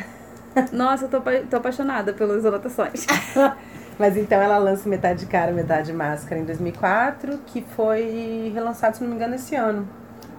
Nossa, 0.72 1.04
eu 1.04 1.08
tô, 1.08 1.16
apa- 1.18 1.42
tô 1.48 1.56
apaixonada 1.56 2.12
pelas 2.12 2.44
anotações. 2.44 3.06
Mas 3.98 4.16
então 4.16 4.40
ela 4.40 4.58
lança 4.58 4.88
Metade 4.88 5.26
Cara, 5.26 5.52
Metade 5.52 5.92
Máscara 5.92 6.40
em 6.40 6.44
2004, 6.44 7.38
que 7.46 7.62
foi 7.62 8.50
relançado, 8.54 8.96
se 8.96 9.02
não 9.02 9.10
me 9.10 9.16
engano, 9.16 9.34
esse 9.34 9.54
ano. 9.56 9.88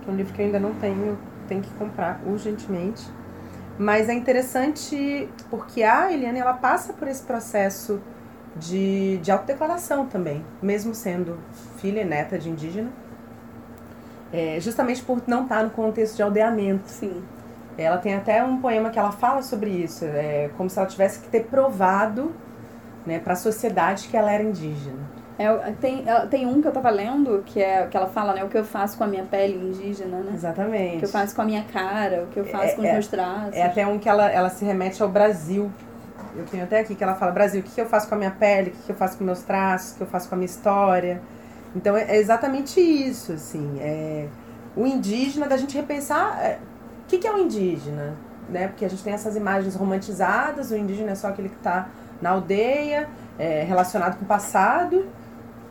Que 0.02 0.10
é 0.10 0.14
um 0.14 0.16
livro 0.16 0.34
que 0.34 0.42
eu 0.42 0.46
ainda 0.46 0.60
não 0.60 0.74
tenho, 0.76 1.18
tenho 1.48 1.62
que 1.62 1.70
comprar 1.76 2.22
urgentemente. 2.26 3.06
Mas 3.78 4.10
é 4.10 4.14
interessante 4.14 5.30
porque 5.50 5.84
a 5.84 6.12
Eliane 6.12 6.40
ela 6.40 6.54
passa 6.54 6.94
por 6.94 7.08
esse 7.08 7.24
processo 7.24 8.02
de, 8.56 9.18
de 9.18 9.32
autodeclaração 9.32 10.06
também, 10.06 10.44
mesmo 10.62 10.94
sendo 10.96 11.38
filha 11.78 12.02
e 12.02 12.06
neta 12.06 12.38
de 12.38 12.50
indígena. 12.50 12.90
É, 14.32 14.60
justamente 14.60 15.02
por 15.02 15.22
não 15.28 15.44
estar 15.44 15.64
no 15.64 15.70
contexto 15.72 16.16
de 16.16 16.22
aldeamento. 16.22 16.88
Sim. 16.88 17.24
Ela 17.84 17.98
tem 17.98 18.16
até 18.16 18.44
um 18.44 18.60
poema 18.60 18.90
que 18.90 19.00
ela 19.00 19.12
fala 19.12 19.42
sobre 19.42 19.70
isso, 19.70 20.06
é 20.06 20.50
como 20.58 20.70
se 20.70 20.78
ela 20.80 20.88
tivesse 20.88 21.20
que 21.20 21.28
ter 21.30 21.46
provado 21.46 22.32
né, 23.06 23.20
para 23.20 23.34
a 23.34 23.36
sociedade 23.36 24.08
que 24.08 24.18
ela 24.18 24.32
era 24.32 24.44
indígena. 24.44 25.00
É, 25.38 25.48
tem, 25.80 26.04
ela- 26.06 26.28
tem 26.28 26.46
um 26.46 26.62
que 26.62 26.68
eu 26.68 26.72
tava 26.74 26.90
lendo, 26.90 27.42
que 27.46 27.62
é 27.62 27.88
que 27.88 27.96
ela 27.96 28.08
fala, 28.08 28.34
né? 28.34 28.44
O 28.44 28.50
que 28.50 28.58
eu 28.58 28.66
faço 28.66 28.98
com 28.98 29.06
a 29.06 29.08
minha 29.08 29.24
pele 29.24 29.56
indígena, 29.56 30.18
né? 30.18 30.32
O 30.32 30.36
Exatamente. 30.36 30.98
que 30.98 31.06
eu 31.06 31.10
faço 31.10 31.34
com 31.34 31.42
a 31.42 31.46
minha 31.46 31.64
cara, 31.64 32.24
o 32.24 32.28
que 32.28 32.38
eu 32.42 32.46
faço 32.46 32.76
com 32.76 32.82
os 32.82 32.88
É- 32.88 32.92
meus 32.92 33.08
traços. 33.08 33.56
É 33.56 33.64
até 33.64 33.88
um 33.88 33.98
que 33.98 34.10
ela, 34.10 34.30
ela 34.30 34.50
se 34.50 34.66
remete 34.66 35.02
ao 35.02 35.08
Brasil. 35.08 35.72
Eu 36.36 36.44
tenho 36.46 36.64
até 36.66 36.82
aqui 36.82 36.94
que 36.94 37.02
ela 37.02 37.16
fala: 37.16 37.32
Brasil, 37.32 37.62
o 37.62 37.64
que, 37.64 37.80
eu 37.80 37.86
faço 37.86 38.10
com 38.10 38.16
a 38.16 38.18
minha 38.18 38.32
pele, 38.32 38.72
o 38.72 38.84
que, 38.86 38.92
eu 38.92 38.96
faço 38.96 39.18
com 39.18 39.24
meus 39.24 39.42
traços, 39.42 39.94
o 39.94 39.96
que 39.96 40.04
eu 40.04 40.08
faço 40.08 40.28
com 40.28 40.36
a 40.36 40.38
minha 40.38 40.46
história. 40.46 41.22
Então 41.74 41.96
é 41.96 42.04
é 42.04 42.18
exatamente 42.18 42.82
isso, 42.82 43.32
assim. 43.32 43.78
É, 43.80 44.28
o 44.76 44.86
indígena, 44.86 45.48
da 45.48 45.56
gente 45.56 45.74
repensar 45.76 46.38
é, 46.44 46.60
o 46.69 46.69
que, 47.10 47.18
que 47.18 47.28
é 47.28 47.34
o 47.34 47.40
indígena, 47.40 48.16
né? 48.48 48.68
Porque 48.68 48.86
a 48.86 48.90
gente 48.90 49.04
tem 49.04 49.14
essas 49.14 49.36
imagens 49.36 49.76
romantizadas, 49.76 50.72
o 50.72 50.76
indígena 50.76 51.12
é 51.12 51.16
só 51.16 51.28
aquele 51.28 51.50
que 51.50 51.58
está 51.58 51.90
na 52.22 52.32
aldeia, 52.32 53.10
é, 53.38 53.64
relacionado 53.64 54.18
com 54.18 54.26
o 54.26 54.28
passado, 54.28 55.08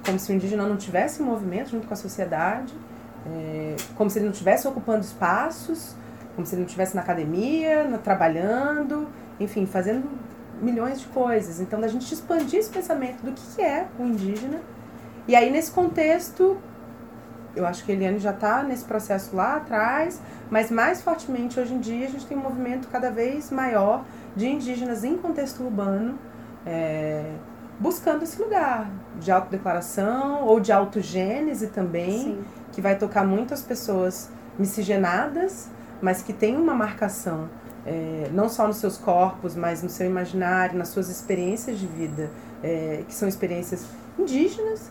como 0.04 0.18
se 0.18 0.32
o 0.32 0.34
indígena 0.34 0.66
não 0.66 0.76
tivesse 0.76 1.22
movimento 1.22 1.70
junto 1.70 1.86
com 1.86 1.94
a 1.94 1.96
sociedade, 1.96 2.74
é, 3.26 3.76
como 3.94 4.08
se 4.08 4.18
ele 4.18 4.26
não 4.26 4.32
estivesse 4.32 4.66
ocupando 4.66 5.00
espaços, 5.00 5.94
como 6.34 6.46
se 6.46 6.54
ele 6.54 6.62
não 6.62 6.66
estivesse 6.66 6.94
na 6.94 7.02
academia, 7.02 7.86
trabalhando, 8.02 9.08
enfim, 9.38 9.66
fazendo 9.66 10.08
milhões 10.62 11.00
de 11.00 11.06
coisas. 11.06 11.60
Então, 11.60 11.80
da 11.80 11.88
gente 11.88 12.12
expandir 12.12 12.58
esse 12.60 12.70
pensamento 12.70 13.22
do 13.22 13.32
que 13.32 13.42
que 13.56 13.62
é 13.62 13.86
o 13.98 14.04
indígena. 14.04 14.60
E 15.26 15.36
aí, 15.36 15.50
nesse 15.50 15.70
contexto, 15.70 16.56
eu 17.56 17.66
acho 17.66 17.84
que 17.84 17.92
a 17.92 17.94
Eliane 17.94 18.18
já 18.18 18.30
está 18.30 18.62
nesse 18.62 18.84
processo 18.84 19.34
lá 19.34 19.56
atrás, 19.56 20.20
mas 20.50 20.70
mais 20.70 21.02
fortemente 21.02 21.58
hoje 21.58 21.74
em 21.74 21.80
dia 21.80 22.06
a 22.06 22.10
gente 22.10 22.26
tem 22.26 22.36
um 22.36 22.42
movimento 22.42 22.88
cada 22.88 23.10
vez 23.10 23.50
maior 23.50 24.04
de 24.36 24.48
indígenas 24.48 25.04
em 25.04 25.16
contexto 25.16 25.62
urbano 25.62 26.18
é, 26.68 27.24
buscando 27.80 28.22
esse 28.22 28.40
lugar 28.40 28.90
de 29.20 29.30
autodeclaração 29.30 30.44
ou 30.44 30.60
de 30.60 30.72
autogênese 30.72 31.68
também 31.68 32.18
Sim. 32.18 32.44
que 32.72 32.80
vai 32.80 32.96
tocar 32.96 33.24
muito 33.24 33.54
as 33.54 33.62
pessoas 33.62 34.30
miscigenadas, 34.58 35.68
mas 36.02 36.22
que 36.22 36.32
tem 36.32 36.56
uma 36.56 36.74
marcação, 36.74 37.48
é, 37.86 38.28
não 38.32 38.48
só 38.48 38.66
nos 38.66 38.76
seus 38.76 38.98
corpos, 38.98 39.54
mas 39.54 39.82
no 39.82 39.88
seu 39.88 40.06
imaginário, 40.06 40.76
nas 40.76 40.88
suas 40.88 41.08
experiências 41.08 41.78
de 41.78 41.86
vida, 41.86 42.30
é, 42.62 43.04
que 43.06 43.14
são 43.14 43.28
experiências 43.28 43.86
indígenas. 44.18 44.90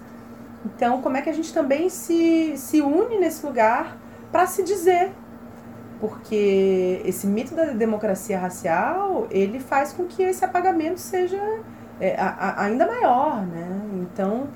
Então, 0.65 1.01
como 1.01 1.17
é 1.17 1.21
que 1.21 1.29
a 1.29 1.33
gente 1.33 1.53
também 1.53 1.89
se, 1.89 2.57
se 2.57 2.81
une 2.81 3.19
nesse 3.19 3.45
lugar 3.45 3.97
para 4.31 4.45
se 4.47 4.63
dizer? 4.63 5.11
Porque 5.99 7.01
esse 7.05 7.25
mito 7.25 7.55
da 7.55 7.65
democracia 7.65 8.37
racial, 8.39 9.27
ele 9.31 9.59
faz 9.59 9.93
com 9.93 10.05
que 10.05 10.21
esse 10.21 10.45
apagamento 10.45 10.99
seja 10.99 11.39
é, 11.99 12.15
a- 12.19 12.29
a- 12.37 12.63
ainda 12.65 12.85
maior, 12.85 13.43
né? 13.47 13.81
Então, 13.95 14.47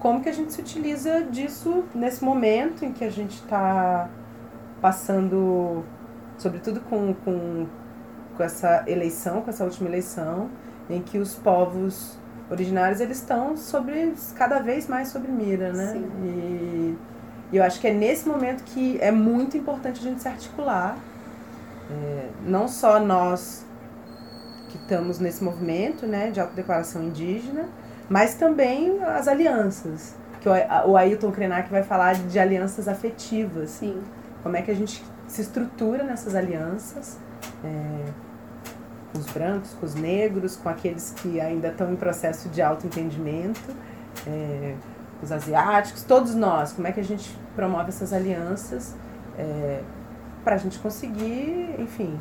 como 0.00 0.20
que 0.22 0.28
a 0.28 0.32
gente 0.32 0.52
se 0.52 0.60
utiliza 0.60 1.22
disso 1.22 1.84
nesse 1.94 2.24
momento 2.24 2.84
em 2.84 2.92
que 2.92 3.04
a 3.04 3.10
gente 3.10 3.34
está 3.36 4.08
passando, 4.80 5.84
sobretudo 6.38 6.80
com, 6.80 7.14
com, 7.24 7.66
com 8.36 8.42
essa 8.42 8.82
eleição, 8.88 9.42
com 9.42 9.50
essa 9.50 9.62
última 9.64 9.88
eleição, 9.88 10.50
em 10.88 11.00
que 11.02 11.18
os 11.18 11.34
povos 11.36 12.18
originários 12.50 13.00
eles 13.00 13.18
estão 13.18 13.56
sobre 13.56 14.12
cada 14.34 14.58
vez 14.58 14.88
mais 14.88 15.08
sobre 15.08 15.30
mira, 15.30 15.72
né? 15.72 15.92
Sim. 15.92 16.08
E, 16.24 16.98
e 17.52 17.56
eu 17.56 17.62
acho 17.62 17.80
que 17.80 17.86
é 17.86 17.92
nesse 17.92 18.28
momento 18.28 18.64
que 18.64 18.98
é 19.00 19.10
muito 19.10 19.56
importante 19.56 20.00
a 20.00 20.02
gente 20.02 20.20
se 20.22 20.28
articular, 20.28 20.96
É, 21.90 22.28
não 22.46 22.68
só 22.68 23.00
nós 23.00 23.64
que 24.68 24.76
estamos 24.76 25.18
nesse 25.18 25.42
movimento, 25.42 26.06
né, 26.06 26.30
de 26.30 26.38
autodeclaração 26.40 27.02
indígena, 27.02 27.68
mas 28.08 28.34
também 28.34 29.02
as 29.02 29.26
alianças, 29.26 30.14
que 30.40 30.48
o, 30.48 30.96
Ailton 30.96 31.32
Krenak 31.32 31.68
vai 31.68 31.82
falar 31.82 32.14
de 32.14 32.38
alianças 32.38 32.86
afetivas, 32.86 33.70
Sim. 33.70 34.00
como 34.42 34.56
é 34.56 34.62
que 34.62 34.70
a 34.70 34.74
gente 34.74 35.04
se 35.26 35.42
estrutura 35.42 36.04
nessas 36.04 36.36
alianças, 36.36 37.18
é, 37.64 38.04
com 39.12 39.18
os 39.18 39.26
brancos, 39.26 39.74
com 39.78 39.86
os 39.86 39.94
negros, 39.94 40.56
com 40.56 40.68
aqueles 40.68 41.12
que 41.16 41.40
ainda 41.40 41.68
estão 41.68 41.92
em 41.92 41.96
processo 41.96 42.48
de 42.48 42.62
autoentendimento, 42.62 43.74
é, 44.26 44.74
os 45.22 45.30
asiáticos, 45.30 46.02
todos 46.02 46.34
nós, 46.34 46.72
como 46.72 46.86
é 46.86 46.92
que 46.92 47.00
a 47.00 47.04
gente 47.04 47.36
promove 47.54 47.90
essas 47.90 48.12
alianças 48.12 48.94
para 50.44 50.54
a 50.54 50.58
gente 50.58 50.78
conseguir, 50.78 51.74
enfim, 51.78 52.16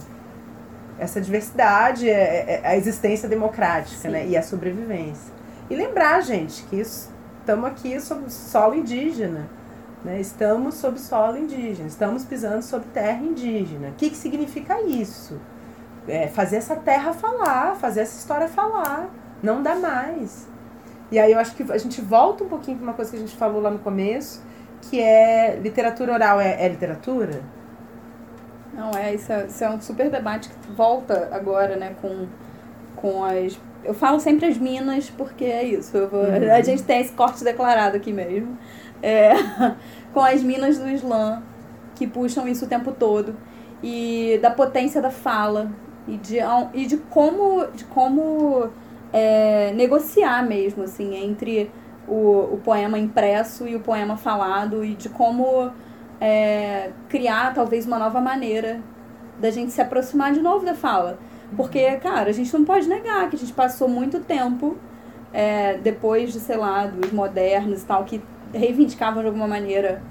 essa 0.97 1.21
diversidade, 1.21 2.10
é, 2.10 2.62
é 2.63 2.67
a 2.67 2.75
existência 2.75 3.28
democrática 3.28 4.02
Sim. 4.02 4.10
né, 4.10 4.28
e 4.28 4.36
a 4.36 4.43
sobrevivência. 4.43 5.34
E 5.69 5.75
lembrar, 5.75 6.21
gente, 6.21 6.63
que 6.63 6.78
estamos 6.78 7.65
aqui 7.65 7.99
sob 8.02 8.30
solo 8.32 8.75
indígena. 8.75 9.47
Né? 10.04 10.19
Estamos 10.19 10.75
sob 10.75 10.99
solo 10.99 11.38
indígena, 11.38 11.88
estamos 11.88 12.23
pisando 12.23 12.62
sobre 12.62 12.88
terra 12.89 13.21
indígena. 13.21 13.89
O 13.89 13.93
que, 13.93 14.10
que 14.10 14.17
significa 14.17 14.82
isso? 14.82 15.39
É 16.10 16.28
fazer 16.28 16.58
essa 16.58 16.76
terra 16.76 17.13
falar, 17.13 17.76
fazer 17.76 18.02
essa 18.02 18.17
história 18.17 18.48
falar. 18.48 19.10
Não 19.43 19.62
dá 19.63 19.76
mais. 19.76 20.48
E 21.12 21.17
aí 21.17 21.32
eu 21.32 21.39
acho 21.39 21.56
que 21.56 21.63
a 21.72 21.78
gente 21.78 22.02
volta 22.02 22.43
um 22.43 22.48
pouquinho 22.50 22.78
para 22.78 22.84
uma 22.88 22.93
coisa 22.93 23.12
que 23.12 23.17
a 23.17 23.19
gente 23.19 23.36
falou 23.36 23.62
lá 23.62 23.69
no 23.72 23.80
começo, 23.80 24.43
que 24.82 25.00
é 25.02 25.56
literatura 25.62 26.13
oral 26.13 26.39
é, 26.39 26.63
é 26.63 26.67
literatura? 26.67 27.41
Não, 28.74 28.91
é 28.91 29.13
isso, 29.13 29.32
é, 29.32 29.45
isso 29.48 29.63
é 29.63 29.69
um 29.69 29.82
super 29.82 30.10
debate 30.10 30.50
que 30.50 30.72
volta 30.72 31.30
agora, 31.32 31.76
né, 31.76 31.95
com, 32.02 32.28
com 32.95 33.24
as. 33.24 33.60
Eu 33.84 33.93
falo 33.93 34.19
sempre 34.19 34.45
as 34.45 34.58
minas, 34.58 35.10
porque 35.10 35.45
é 35.45 35.63
isso. 35.63 36.08
vou- 36.08 36.22
Uhum. 36.24 36.52
A 36.54 36.62
gente 36.62 36.84
tem 36.84 37.02
esse 37.02 37.13
corte 37.13 37.43
declarado 37.43 37.98
aqui 37.98 38.13
mesmo. 38.13 38.58
É, 39.02 39.32
com 40.13 40.19
as 40.22 40.43
minas 40.43 40.78
do 40.78 40.88
Islã, 40.88 41.41
que 41.95 42.06
puxam 42.06 42.48
isso 42.48 42.65
o 42.65 42.67
tempo 42.67 42.91
todo. 42.91 43.36
E 43.82 44.38
da 44.41 44.52
potência 44.52 45.02
da 45.02 45.10
fala. 45.10 45.72
E 46.08 46.18
de, 46.18 46.38
e 46.74 46.86
de 46.86 46.98
como, 46.98 47.68
de 47.74 47.84
como 47.86 48.70
é, 49.14 49.72
negociar 49.74 50.44
mesmo, 50.46 50.84
assim, 50.84 51.16
entre 51.16 51.70
o, 52.08 52.54
o 52.54 52.62
poema 52.64 52.98
impresso 52.98 53.68
e 53.68 53.76
o 53.76 53.80
poema 53.80 54.18
falado. 54.18 54.84
E 54.84 54.96
de 54.96 55.10
como 55.10 55.72
é, 56.20 56.92
criar 57.08 57.54
talvez 57.54 57.86
uma 57.86 58.00
nova 58.00 58.20
maneira 58.20 58.82
da 59.40 59.52
gente 59.52 59.72
se 59.72 59.82
aproximar 59.82 60.34
de 60.34 60.42
novo 60.42 60.66
da 60.66 60.74
fala. 60.74 61.20
Porque, 61.56 61.96
cara, 61.98 62.30
a 62.30 62.34
gente 62.34 62.54
não 62.54 62.64
pode 62.64 62.88
negar 62.88 63.30
que 63.30 63.36
a 63.36 63.40
gente 63.40 63.54
passou 63.54 63.88
muito 63.88 64.20
tempo 64.20 64.78
é, 65.34 65.78
depois 65.78 66.34
de, 66.34 66.40
sei 66.40 66.58
lá, 66.58 66.86
dos 66.86 67.12
modernos 67.12 67.82
e 67.82 67.86
tal, 67.86 68.04
que 68.04 68.22
reivindicavam 68.54 69.22
de 69.22 69.28
alguma 69.28 69.48
maneira, 69.48 70.02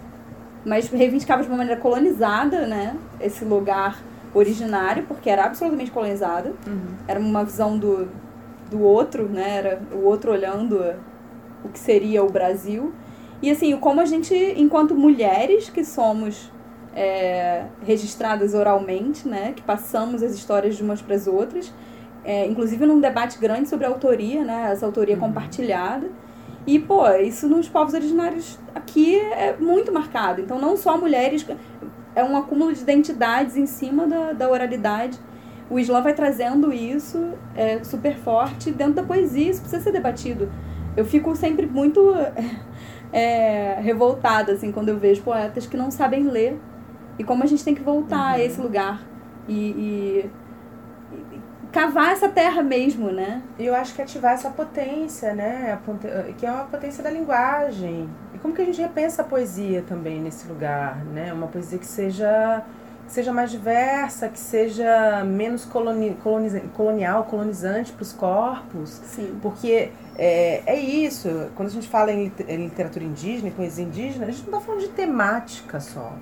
mas 0.64 0.88
reivindicavam 0.88 1.42
de 1.42 1.48
uma 1.48 1.58
maneira 1.58 1.80
colonizada, 1.80 2.66
né? 2.66 2.96
Esse 3.20 3.44
lugar 3.44 3.98
originário, 4.34 5.04
porque 5.06 5.30
era 5.30 5.44
absolutamente 5.44 5.90
colonizado. 5.90 6.56
Era 7.06 7.18
uma 7.18 7.44
visão 7.44 7.78
do, 7.78 8.08
do 8.70 8.80
outro, 8.82 9.28
né? 9.28 9.56
Era 9.56 9.82
o 9.92 10.04
outro 10.04 10.32
olhando 10.32 10.94
o 11.64 11.68
que 11.68 11.78
seria 11.78 12.22
o 12.22 12.30
Brasil. 12.30 12.92
E 13.40 13.50
assim, 13.50 13.76
como 13.76 14.00
a 14.00 14.04
gente, 14.04 14.34
enquanto 14.56 14.94
mulheres 14.94 15.70
que 15.70 15.84
somos 15.84 16.50
é, 16.94 17.66
registradas 17.82 18.54
oralmente, 18.54 19.28
né? 19.28 19.52
Que 19.54 19.62
passamos 19.62 20.22
as 20.22 20.32
histórias 20.32 20.76
de 20.76 20.82
umas 20.82 21.00
para 21.00 21.14
as 21.14 21.26
outras, 21.26 21.72
é, 22.24 22.46
inclusive 22.46 22.84
num 22.84 23.00
debate 23.00 23.38
grande 23.38 23.68
sobre 23.68 23.86
a 23.86 23.88
autoria, 23.88 24.44
né? 24.44 24.70
Essa 24.72 24.86
autoria 24.86 25.16
compartilhada. 25.16 26.10
E, 26.66 26.78
pô, 26.78 27.08
isso 27.12 27.48
nos 27.48 27.66
povos 27.66 27.94
originários 27.94 28.58
aqui 28.74 29.16
é 29.16 29.56
muito 29.58 29.90
marcado. 29.90 30.42
Então, 30.42 30.60
não 30.60 30.76
só 30.76 30.98
mulheres. 30.98 31.46
É 32.14 32.24
um 32.24 32.36
acúmulo 32.36 32.72
de 32.72 32.80
identidades 32.80 33.56
em 33.56 33.66
cima 33.66 34.06
da, 34.06 34.32
da 34.32 34.50
oralidade. 34.50 35.18
O 35.70 35.78
Islã 35.78 36.00
vai 36.00 36.14
trazendo 36.14 36.72
isso 36.72 37.34
é, 37.54 37.82
super 37.84 38.16
forte 38.16 38.70
dentro 38.70 38.94
da 38.94 39.02
poesia, 39.02 39.50
isso 39.50 39.60
precisa 39.60 39.82
ser 39.82 39.92
debatido. 39.92 40.50
Eu 40.96 41.04
fico 41.04 41.34
sempre 41.36 41.66
muito 41.66 42.14
é, 43.12 43.78
revoltada, 43.80 44.52
assim, 44.52 44.72
quando 44.72 44.88
eu 44.88 44.98
vejo 44.98 45.22
poetas 45.22 45.66
que 45.66 45.76
não 45.76 45.90
sabem 45.90 46.24
ler 46.24 46.58
e 47.18 47.24
como 47.24 47.42
a 47.42 47.46
gente 47.46 47.64
tem 47.64 47.74
que 47.74 47.82
voltar 47.82 48.16
uhum. 48.16 48.34
a 48.34 48.40
esse 48.40 48.60
lugar 48.60 49.02
e, 49.48 49.54
e, 49.54 50.30
cavar 51.78 52.10
essa 52.10 52.28
terra 52.28 52.60
mesmo, 52.60 53.12
né? 53.12 53.40
E 53.56 53.64
eu 53.64 53.72
acho 53.72 53.94
que 53.94 54.02
ativar 54.02 54.32
essa 54.32 54.50
potência, 54.50 55.32
né? 55.32 55.78
Que 56.36 56.44
é 56.44 56.50
uma 56.50 56.64
potência 56.64 57.04
da 57.04 57.08
linguagem. 57.08 58.10
E 58.34 58.38
como 58.38 58.52
que 58.52 58.62
a 58.62 58.64
gente 58.64 58.80
repensa 58.80 59.22
a 59.22 59.24
poesia 59.24 59.84
também 59.86 60.20
nesse 60.20 60.48
lugar, 60.48 61.04
né? 61.04 61.32
Uma 61.32 61.46
poesia 61.46 61.78
que 61.78 61.86
seja 61.86 62.64
que 63.06 63.12
seja 63.12 63.32
mais 63.32 63.50
diversa, 63.50 64.28
que 64.28 64.38
seja 64.38 65.24
menos 65.24 65.64
coloni, 65.64 66.14
colonial, 66.74 67.24
colonizante 67.24 67.92
para 67.92 68.02
os 68.02 68.12
corpos. 68.12 69.00
Sim. 69.04 69.38
Porque 69.40 69.92
é, 70.18 70.62
é 70.66 70.78
isso, 70.78 71.48
quando 71.54 71.68
a 71.68 71.72
gente 71.72 71.88
fala 71.88 72.12
em 72.12 72.30
literatura 72.48 73.04
indígena, 73.04 73.48
em 73.48 73.52
poesia 73.52 73.84
indígena, 73.84 74.26
a 74.26 74.30
gente 74.30 74.50
não 74.50 74.58
está 74.58 74.60
falando 74.60 74.82
de 74.82 74.88
temática 74.88 75.80
só. 75.80 76.12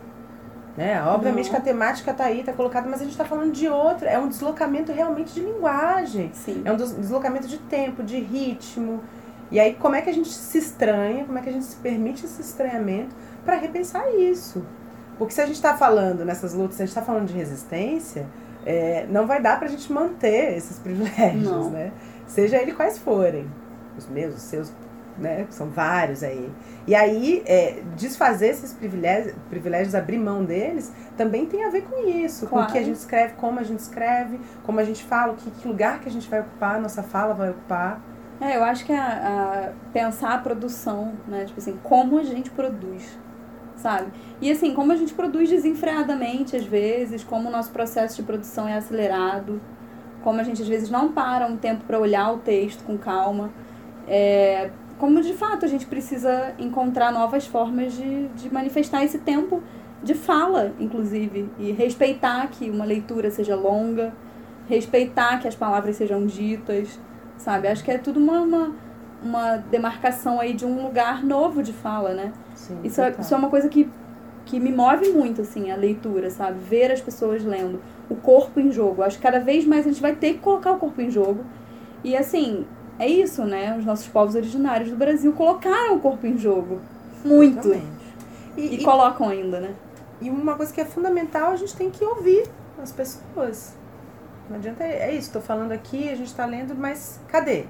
Né? 0.76 1.02
Obviamente 1.02 1.48
que 1.48 1.56
a 1.56 1.60
temática 1.60 2.10
está 2.10 2.24
aí, 2.24 2.40
está 2.40 2.52
colocada, 2.52 2.86
mas 2.88 3.00
a 3.00 3.04
gente 3.04 3.12
está 3.12 3.24
falando 3.24 3.50
de 3.50 3.66
outra. 3.66 4.10
É 4.10 4.18
um 4.18 4.28
deslocamento 4.28 4.92
realmente 4.92 5.32
de 5.32 5.40
linguagem. 5.40 6.30
Sim. 6.34 6.62
É 6.64 6.72
um 6.72 6.76
deslocamento 6.76 7.48
de 7.48 7.58
tempo, 7.58 8.02
de 8.02 8.18
ritmo. 8.18 9.00
E 9.50 9.58
aí, 9.58 9.74
como 9.74 9.94
é 9.94 10.02
que 10.02 10.10
a 10.10 10.12
gente 10.12 10.28
se 10.28 10.58
estranha, 10.58 11.24
como 11.24 11.38
é 11.38 11.40
que 11.42 11.48
a 11.48 11.52
gente 11.52 11.64
se 11.64 11.76
permite 11.76 12.26
esse 12.26 12.42
estranhamento 12.42 13.14
para 13.44 13.56
repensar 13.56 14.04
isso? 14.14 14.66
Porque 15.16 15.32
se 15.32 15.40
a 15.40 15.46
gente 15.46 15.56
está 15.56 15.74
falando 15.76 16.24
nessas 16.24 16.52
lutas, 16.52 16.76
se 16.76 16.82
a 16.82 16.86
gente 16.86 16.96
está 16.96 17.02
falando 17.02 17.26
de 17.26 17.34
resistência, 17.34 18.26
é, 18.66 19.06
não 19.08 19.26
vai 19.26 19.40
dar 19.40 19.58
para 19.58 19.68
a 19.68 19.70
gente 19.70 19.90
manter 19.90 20.56
esses 20.56 20.78
privilégios, 20.78 21.44
não. 21.44 21.70
né? 21.70 21.92
Seja 22.26 22.60
ele 22.60 22.72
quais 22.72 22.98
forem. 22.98 23.48
Os 23.96 24.06
meus, 24.08 24.34
os 24.34 24.42
seus, 24.42 24.72
né? 25.18 25.46
São 25.50 25.68
vários 25.68 26.22
aí. 26.22 26.50
E 26.86 26.94
aí, 26.94 27.42
é, 27.46 27.82
desfazer 27.96 28.48
esses 28.48 28.72
privilégios, 28.72 29.34
privilégios, 29.48 29.94
abrir 29.94 30.18
mão 30.18 30.44
deles, 30.44 30.92
também 31.16 31.46
tem 31.46 31.64
a 31.64 31.70
ver 31.70 31.82
com 31.82 32.08
isso. 32.08 32.46
Claro. 32.46 32.66
Com 32.66 32.70
o 32.70 32.72
que 32.72 32.78
a 32.78 32.84
gente 32.84 32.96
escreve, 32.96 33.34
como 33.34 33.58
a 33.58 33.62
gente 33.62 33.80
escreve, 33.80 34.40
como 34.62 34.80
a 34.80 34.84
gente 34.84 35.02
fala, 35.04 35.34
que, 35.34 35.50
que 35.50 35.68
lugar 35.68 36.00
que 36.00 36.08
a 36.08 36.12
gente 36.12 36.28
vai 36.28 36.40
ocupar, 36.40 36.80
nossa 36.80 37.02
fala 37.02 37.34
vai 37.34 37.50
ocupar. 37.50 38.00
É, 38.40 38.56
eu 38.56 38.64
acho 38.64 38.84
que 38.84 38.92
a, 38.92 39.06
a 39.06 39.72
pensar 39.92 40.34
a 40.34 40.38
produção, 40.38 41.14
né? 41.26 41.44
Tipo 41.46 41.58
assim, 41.58 41.78
como 41.82 42.18
a 42.18 42.22
gente 42.22 42.50
produz 42.50 43.18
sabe? 43.76 44.10
E 44.40 44.50
assim, 44.50 44.74
como 44.74 44.92
a 44.92 44.96
gente 44.96 45.14
produz 45.14 45.48
desenfreadamente 45.48 46.56
às 46.56 46.64
vezes, 46.64 47.22
como 47.22 47.48
o 47.48 47.52
nosso 47.52 47.70
processo 47.70 48.16
de 48.16 48.22
produção 48.22 48.66
é 48.66 48.74
acelerado, 48.74 49.60
como 50.22 50.40
a 50.40 50.42
gente 50.42 50.60
às 50.62 50.68
vezes 50.68 50.90
não 50.90 51.12
para 51.12 51.46
um 51.46 51.56
tempo 51.56 51.84
para 51.84 51.98
olhar 51.98 52.32
o 52.32 52.38
texto 52.38 52.82
com 52.84 52.98
calma, 52.98 53.50
é, 54.08 54.70
como 54.98 55.20
de 55.20 55.34
fato 55.34 55.64
a 55.64 55.68
gente 55.68 55.86
precisa 55.86 56.54
encontrar 56.58 57.12
novas 57.12 57.46
formas 57.46 57.92
de, 57.92 58.28
de 58.28 58.52
manifestar 58.52 59.04
esse 59.04 59.18
tempo 59.18 59.62
de 60.02 60.14
fala, 60.14 60.72
inclusive, 60.78 61.50
e 61.58 61.72
respeitar 61.72 62.46
que 62.48 62.70
uma 62.70 62.84
leitura 62.84 63.30
seja 63.30 63.56
longa, 63.56 64.12
respeitar 64.68 65.38
que 65.38 65.48
as 65.48 65.54
palavras 65.54 65.96
sejam 65.96 66.26
ditas, 66.26 66.98
sabe? 67.36 67.68
Acho 67.68 67.84
que 67.84 67.90
é 67.90 67.98
tudo 67.98 68.18
uma, 68.18 68.40
uma, 68.40 68.72
uma 69.22 69.56
demarcação 69.56 70.40
aí 70.40 70.54
de 70.54 70.64
um 70.64 70.82
lugar 70.82 71.24
novo 71.24 71.62
de 71.62 71.72
fala, 71.72 72.14
né? 72.14 72.32
Sim, 72.54 72.78
isso, 72.84 73.00
é, 73.00 73.14
isso 73.18 73.34
é 73.34 73.36
uma 73.36 73.48
coisa 73.48 73.68
que, 73.68 73.90
que 74.44 74.60
me 74.60 74.72
move 74.72 75.10
muito, 75.10 75.42
assim, 75.42 75.70
a 75.70 75.76
leitura, 75.76 76.30
sabe? 76.30 76.58
Ver 76.60 76.92
as 76.92 77.00
pessoas 77.00 77.44
lendo. 77.44 77.80
O 78.08 78.16
corpo 78.16 78.60
em 78.60 78.70
jogo. 78.70 79.02
Acho 79.02 79.16
que 79.16 79.22
cada 79.22 79.40
vez 79.40 79.64
mais 79.64 79.86
a 79.86 79.90
gente 79.90 80.00
vai 80.00 80.14
ter 80.14 80.34
que 80.34 80.38
colocar 80.38 80.72
o 80.72 80.78
corpo 80.78 81.00
em 81.00 81.10
jogo. 81.10 81.44
E, 82.04 82.16
assim, 82.16 82.64
é 82.98 83.06
isso, 83.06 83.44
né? 83.44 83.76
Os 83.78 83.84
nossos 83.84 84.06
povos 84.08 84.34
originários 84.34 84.90
do 84.90 84.96
Brasil 84.96 85.32
colocaram 85.32 85.96
o 85.96 86.00
corpo 86.00 86.26
em 86.26 86.38
jogo. 86.38 86.80
Muito. 87.24 87.74
E, 88.56 88.76
e, 88.76 88.84
colocam 88.84 89.28
ainda, 89.28 89.60
né? 89.60 89.74
E 90.20 90.30
uma 90.30 90.54
coisa 90.54 90.72
que 90.72 90.80
é 90.80 90.84
fundamental, 90.84 91.52
a 91.52 91.56
gente 91.56 91.76
tem 91.76 91.90
que 91.90 92.02
ouvir 92.04 92.48
as 92.82 92.90
pessoas. 92.90 93.74
Não 94.48 94.56
adianta, 94.56 94.84
é 94.84 95.10
isso, 95.10 95.26
estou 95.26 95.42
falando 95.42 95.72
aqui, 95.72 96.08
a 96.08 96.14
gente 96.14 96.28
está 96.28 96.46
lendo, 96.46 96.74
mas 96.74 97.20
cadê? 97.28 97.66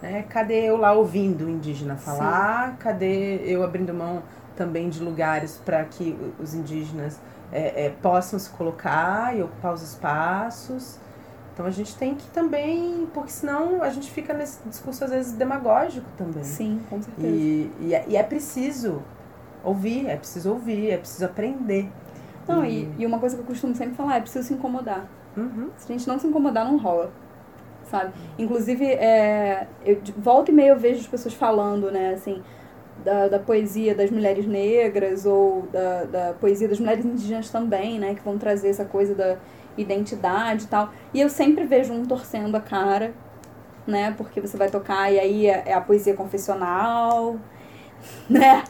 Né? 0.00 0.24
Cadê 0.28 0.64
eu 0.64 0.76
lá 0.76 0.92
ouvindo 0.92 1.46
o 1.46 1.50
indígena 1.50 1.96
falar? 1.96 2.70
Sim. 2.70 2.76
Cadê 2.78 3.40
eu 3.44 3.62
abrindo 3.62 3.92
mão 3.92 4.22
também 4.54 4.88
de 4.88 5.02
lugares 5.02 5.60
para 5.64 5.84
que 5.84 6.16
os 6.38 6.54
indígenas 6.54 7.20
é, 7.52 7.86
é, 7.86 7.90
possam 7.90 8.38
se 8.38 8.48
colocar 8.50 9.36
e 9.36 9.42
ocupar 9.42 9.74
os 9.74 9.82
espaços? 9.82 10.98
Então 11.56 11.64
a 11.64 11.70
gente 11.70 11.96
tem 11.96 12.14
que 12.14 12.28
também, 12.28 13.08
porque 13.14 13.30
senão 13.30 13.82
a 13.82 13.88
gente 13.88 14.10
fica 14.10 14.34
nesse 14.34 14.60
discurso 14.68 15.02
às 15.04 15.10
vezes 15.10 15.32
demagógico 15.32 16.06
também. 16.14 16.44
Sim, 16.44 16.82
com 16.90 17.00
certeza. 17.00 17.26
E, 17.26 17.70
e, 17.80 17.94
é, 17.94 18.04
e 18.06 18.14
é 18.14 18.22
preciso 18.22 19.02
ouvir, 19.64 20.06
é 20.06 20.16
preciso 20.16 20.50
ouvir, 20.52 20.90
é 20.90 20.98
preciso 20.98 21.24
aprender. 21.24 21.90
Não, 22.46 22.62
e, 22.62 22.92
e 22.98 23.06
uma 23.06 23.18
coisa 23.18 23.36
que 23.36 23.42
eu 23.42 23.46
costumo 23.46 23.74
sempre 23.74 23.94
falar, 23.94 24.18
é 24.18 24.20
preciso 24.20 24.46
se 24.46 24.52
incomodar. 24.52 25.08
Uhum. 25.34 25.70
Se 25.78 25.90
a 25.90 25.96
gente 25.96 26.06
não 26.06 26.18
se 26.18 26.26
incomodar, 26.26 26.64
não 26.64 26.76
rola 26.76 27.10
sabe? 27.90 28.12
Inclusive, 28.38 28.84
é, 28.84 29.66
eu, 29.84 30.00
volta 30.16 30.50
e 30.50 30.54
meia 30.54 30.70
eu 30.70 30.78
vejo 30.78 31.00
as 31.00 31.06
pessoas 31.06 31.34
falando, 31.34 31.90
né, 31.90 32.14
assim, 32.14 32.42
da, 33.04 33.28
da 33.28 33.38
poesia 33.38 33.94
das 33.94 34.10
mulheres 34.10 34.46
negras 34.46 35.26
ou 35.26 35.62
da, 35.72 36.04
da 36.04 36.32
poesia 36.34 36.68
das 36.68 36.80
mulheres 36.80 37.04
indígenas 37.04 37.50
também, 37.50 37.98
né, 37.98 38.14
que 38.14 38.22
vão 38.22 38.38
trazer 38.38 38.68
essa 38.68 38.84
coisa 38.84 39.14
da 39.14 39.36
identidade 39.76 40.64
e 40.64 40.66
tal. 40.68 40.90
E 41.12 41.20
eu 41.20 41.28
sempre 41.28 41.64
vejo 41.64 41.92
um 41.92 42.04
torcendo 42.04 42.56
a 42.56 42.60
cara, 42.60 43.14
né, 43.86 44.14
porque 44.16 44.40
você 44.40 44.56
vai 44.56 44.68
tocar 44.68 45.12
e 45.12 45.18
aí 45.18 45.46
é, 45.46 45.64
é 45.66 45.74
a 45.74 45.80
poesia 45.80 46.14
confessional, 46.14 47.36
né? 48.28 48.64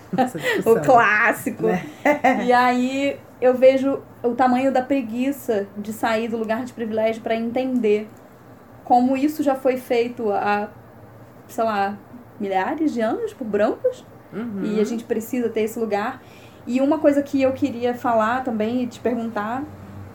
o 0.64 0.80
clássico. 0.80 1.64
Né? 1.64 1.82
e 2.44 2.52
aí 2.52 3.18
eu 3.40 3.54
vejo 3.54 4.00
o 4.22 4.34
tamanho 4.34 4.72
da 4.72 4.82
preguiça 4.82 5.66
de 5.76 5.92
sair 5.92 6.28
do 6.28 6.36
lugar 6.36 6.64
de 6.64 6.72
privilégio 6.72 7.22
para 7.22 7.34
entender 7.34 8.08
como 8.84 9.16
isso 9.16 9.42
já 9.42 9.54
foi 9.54 9.76
feito 9.76 10.30
há, 10.32 10.68
sei 11.48 11.64
lá, 11.64 11.98
milhares 12.38 12.92
de 12.92 13.00
anos 13.00 13.34
por 13.34 13.44
brancos. 13.44 14.04
Uhum. 14.32 14.62
E 14.64 14.80
a 14.80 14.84
gente 14.84 15.04
precisa 15.04 15.48
ter 15.48 15.62
esse 15.62 15.78
lugar. 15.78 16.22
E 16.66 16.80
uma 16.80 16.98
coisa 16.98 17.22
que 17.22 17.40
eu 17.42 17.52
queria 17.52 17.94
falar 17.94 18.44
também 18.44 18.82
e 18.82 18.86
te 18.86 19.00
perguntar, 19.00 19.64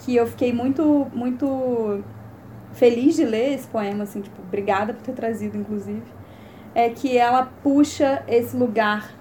que 0.01 0.15
eu 0.15 0.27
fiquei 0.27 0.51
muito, 0.51 1.07
muito 1.13 2.03
feliz 2.73 3.15
de 3.15 3.25
ler 3.25 3.53
esse 3.53 3.67
poema, 3.67 4.03
assim, 4.03 4.21
tipo, 4.21 4.41
obrigada 4.41 4.93
por 4.93 5.01
ter 5.01 5.13
trazido, 5.13 5.57
inclusive, 5.57 6.03
é 6.73 6.89
que 6.89 7.17
ela 7.17 7.51
puxa 7.61 8.23
esse 8.27 8.55
lugar 8.55 9.11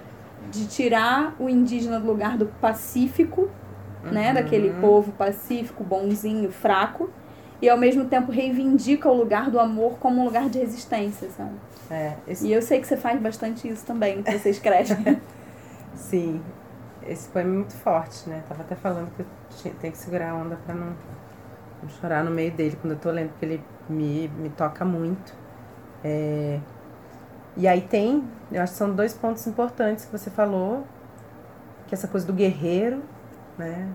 de 0.51 0.67
tirar 0.67 1.35
o 1.39 1.49
indígena 1.49 1.99
do 1.99 2.07
lugar 2.07 2.37
do 2.37 2.45
pacífico, 2.45 3.49
né, 4.03 4.07
uhum. 4.07 4.11
né, 4.11 4.33
daquele 4.33 4.71
povo 4.81 5.11
pacífico, 5.11 5.83
bonzinho, 5.83 6.51
fraco, 6.51 7.09
e 7.61 7.69
ao 7.69 7.77
mesmo 7.77 8.05
tempo 8.05 8.31
reivindica 8.31 9.07
o 9.07 9.15
lugar 9.15 9.51
do 9.51 9.59
amor 9.59 9.99
como 9.99 10.21
um 10.21 10.25
lugar 10.25 10.49
de 10.49 10.57
resistência, 10.57 11.29
sabe? 11.29 11.51
É, 11.91 12.15
esse... 12.27 12.47
E 12.47 12.51
eu 12.51 12.61
sei 12.61 12.79
que 12.79 12.87
você 12.87 12.97
faz 12.97 13.21
bastante 13.21 13.67
isso 13.67 13.85
também 13.85 14.23
que 14.23 14.31
você 14.31 14.49
escreve. 14.49 14.95
Sim, 15.93 16.41
esse 17.07 17.29
poema 17.29 17.49
é 17.49 17.53
muito 17.53 17.73
forte, 17.73 18.29
né? 18.29 18.43
Tava 18.47 18.61
até 18.61 18.75
falando 18.75 19.11
que 19.15 19.21
eu 19.67 19.73
tenho 19.75 19.93
que 19.93 19.97
segurar 19.99 20.31
a 20.31 20.35
onda 20.35 20.55
pra 20.65 20.75
não, 20.75 20.95
não 21.81 21.89
chorar 21.89 22.23
no 22.23 22.31
meio 22.31 22.51
dele 22.51 22.77
quando 22.79 22.93
eu 22.93 22.99
tô 22.99 23.09
lendo, 23.11 23.29
porque 23.29 23.45
ele 23.45 23.63
me, 23.89 24.27
me 24.29 24.49
toca 24.49 24.85
muito. 24.85 25.33
É... 26.03 26.59
E 27.57 27.67
aí 27.67 27.81
tem, 27.81 28.23
eu 28.51 28.61
acho 28.61 28.73
que 28.73 28.77
são 28.77 28.95
dois 28.95 29.13
pontos 29.13 29.45
importantes 29.47 30.05
que 30.05 30.11
você 30.11 30.29
falou, 30.29 30.85
que 31.87 31.93
é 31.93 31.97
essa 31.97 32.07
coisa 32.07 32.25
do 32.25 32.33
guerreiro, 32.33 33.03
né? 33.57 33.91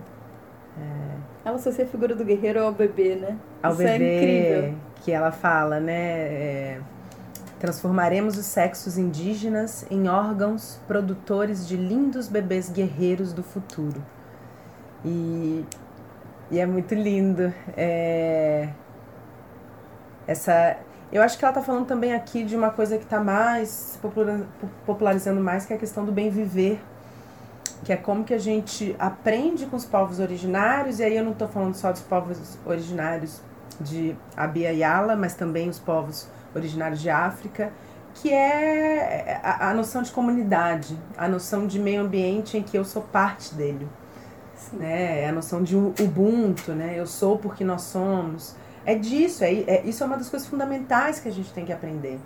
É... 0.77 1.17
Ela 1.45 1.55
associa 1.55 1.85
a 1.85 1.87
figura 1.87 2.15
do 2.15 2.23
guerreiro 2.25 2.61
ao 2.61 2.71
bebê, 2.73 3.15
né? 3.15 3.37
Ao 3.63 3.73
Isso 3.73 3.81
é 3.81 3.97
bebê, 3.97 4.05
é 4.05 4.69
incrível. 4.69 4.75
que 5.01 5.11
ela 5.11 5.31
fala, 5.31 5.79
né? 5.79 5.93
É... 5.93 6.81
Transformaremos 7.59 8.37
os 8.37 8.45
sexos 8.45 8.97
indígenas 8.97 9.85
em 9.89 10.07
órgãos 10.07 10.79
produtores 10.87 11.67
de 11.67 11.75
lindos 11.75 12.27
bebês 12.27 12.69
guerreiros 12.69 13.33
do 13.33 13.41
futuro. 13.41 14.03
E, 15.03 15.65
e 16.51 16.59
é 16.59 16.65
muito 16.65 16.93
lindo. 16.93 17.53
É... 17.75 18.69
Essa, 20.27 20.77
eu 21.11 21.23
acho 21.23 21.37
que 21.37 21.45
ela 21.45 21.51
está 21.51 21.63
falando 21.63 21.85
também 21.85 22.13
aqui 22.13 22.43
de 22.43 22.55
uma 22.55 22.69
coisa 22.69 22.97
que 22.97 23.05
está 23.05 23.19
mais 23.19 23.99
popularizando 24.85 25.41
mais, 25.41 25.65
que 25.65 25.73
é 25.73 25.75
a 25.75 25.79
questão 25.79 26.05
do 26.05 26.11
bem 26.11 26.29
viver 26.29 26.79
que 27.83 27.93
é 27.93 27.95
como 27.95 28.23
que 28.23 28.33
a 28.33 28.37
gente 28.37 28.95
aprende 28.97 29.65
com 29.65 29.77
os 29.77 29.85
povos 29.85 30.19
originários, 30.19 30.99
e 30.99 31.03
aí 31.03 31.15
eu 31.15 31.23
não 31.23 31.31
estou 31.31 31.47
falando 31.47 31.75
só 31.75 31.91
dos 31.91 32.01
povos 32.01 32.57
originários 32.65 33.41
de 33.79 34.15
Abia 34.35 34.71
Yala, 34.71 35.15
mas 35.15 35.35
também 35.35 35.69
os 35.69 35.79
povos 35.79 36.27
originários 36.57 37.01
de 37.01 37.09
África, 37.09 37.71
que 38.15 38.33
é 38.33 39.39
a, 39.43 39.69
a 39.69 39.73
noção 39.73 40.01
de 40.01 40.11
comunidade, 40.11 40.97
a 41.17 41.27
noção 41.27 41.67
de 41.67 41.79
meio 41.79 42.01
ambiente 42.01 42.57
em 42.57 42.63
que 42.63 42.77
eu 42.77 42.83
sou 42.83 43.01
parte 43.01 43.53
dele. 43.53 43.87
né? 44.73 45.21
É 45.21 45.29
a 45.29 45.31
noção 45.31 45.61
de 45.63 45.75
ubuntu, 45.75 46.73
né? 46.73 46.93
Eu 46.95 47.05
sou 47.05 47.37
porque 47.37 47.63
nós 47.63 47.83
somos. 47.83 48.55
É 48.85 48.95
disso, 48.95 49.43
é, 49.43 49.53
é, 49.53 49.81
isso 49.85 50.03
é 50.03 50.07
uma 50.07 50.17
das 50.17 50.29
coisas 50.29 50.47
fundamentais 50.47 51.19
que 51.19 51.27
a 51.27 51.31
gente 51.31 51.51
tem 51.51 51.65
que 51.65 51.73
aprender. 51.73 52.19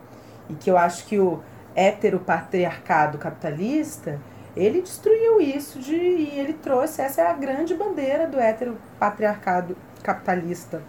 E 0.50 0.54
que 0.54 0.70
eu 0.70 0.78
acho 0.78 1.06
que 1.06 1.20
o 1.20 1.42
heteropatriarcado 1.76 3.18
capitalista, 3.18 4.20
ele 4.56 4.82
destruiu 4.82 5.40
isso 5.40 5.80
de, 5.80 5.96
e 5.96 6.40
ele 6.40 6.54
trouxe, 6.54 7.02
essa 7.02 7.22
é 7.22 7.28
a 7.28 7.34
grande 7.34 7.74
bandeira 7.74 8.28
do 8.28 8.40
heteropatriarcado 8.40 9.76
capitalista 10.04 10.82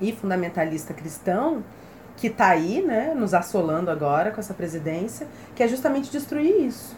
e 0.00 0.12
fundamentalista 0.12 0.94
cristão, 0.94 1.62
que 2.18 2.26
está 2.26 2.48
aí, 2.48 2.82
né, 2.82 3.14
nos 3.16 3.32
assolando 3.32 3.90
agora 3.90 4.32
com 4.32 4.40
essa 4.40 4.52
presidência, 4.52 5.26
que 5.54 5.62
é 5.62 5.68
justamente 5.68 6.10
destruir 6.10 6.66
isso. 6.66 6.96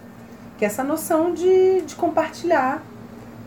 Que 0.59 0.65
é 0.65 0.69
essa 0.69 0.83
noção 0.83 1.33
de, 1.33 1.83
de 1.83 1.95
compartilhar, 1.95 2.83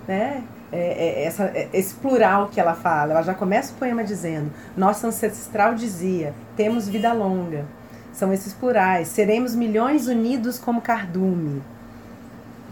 né? 0.08 0.44
É, 0.72 0.78
é, 0.78 1.26
essa, 1.26 1.44
é, 1.46 1.70
esse 1.72 1.94
plural 1.96 2.50
que 2.52 2.60
ela 2.60 2.74
fala. 2.74 3.12
Ela 3.12 3.22
já 3.22 3.34
começa 3.34 3.74
o 3.74 3.76
poema 3.76 4.04
dizendo: 4.04 4.52
Nosso 4.76 5.06
ancestral 5.06 5.76
dizia, 5.76 6.34
temos 6.56 6.90
vida 6.90 7.14
longa. 7.14 7.66
São 8.12 8.34
esses 8.34 8.54
plurais. 8.54 9.08
Seremos 9.08 9.56
milhões 9.56 10.08
unidos 10.08 10.58
como 10.58 10.82
cardume. 10.82 11.62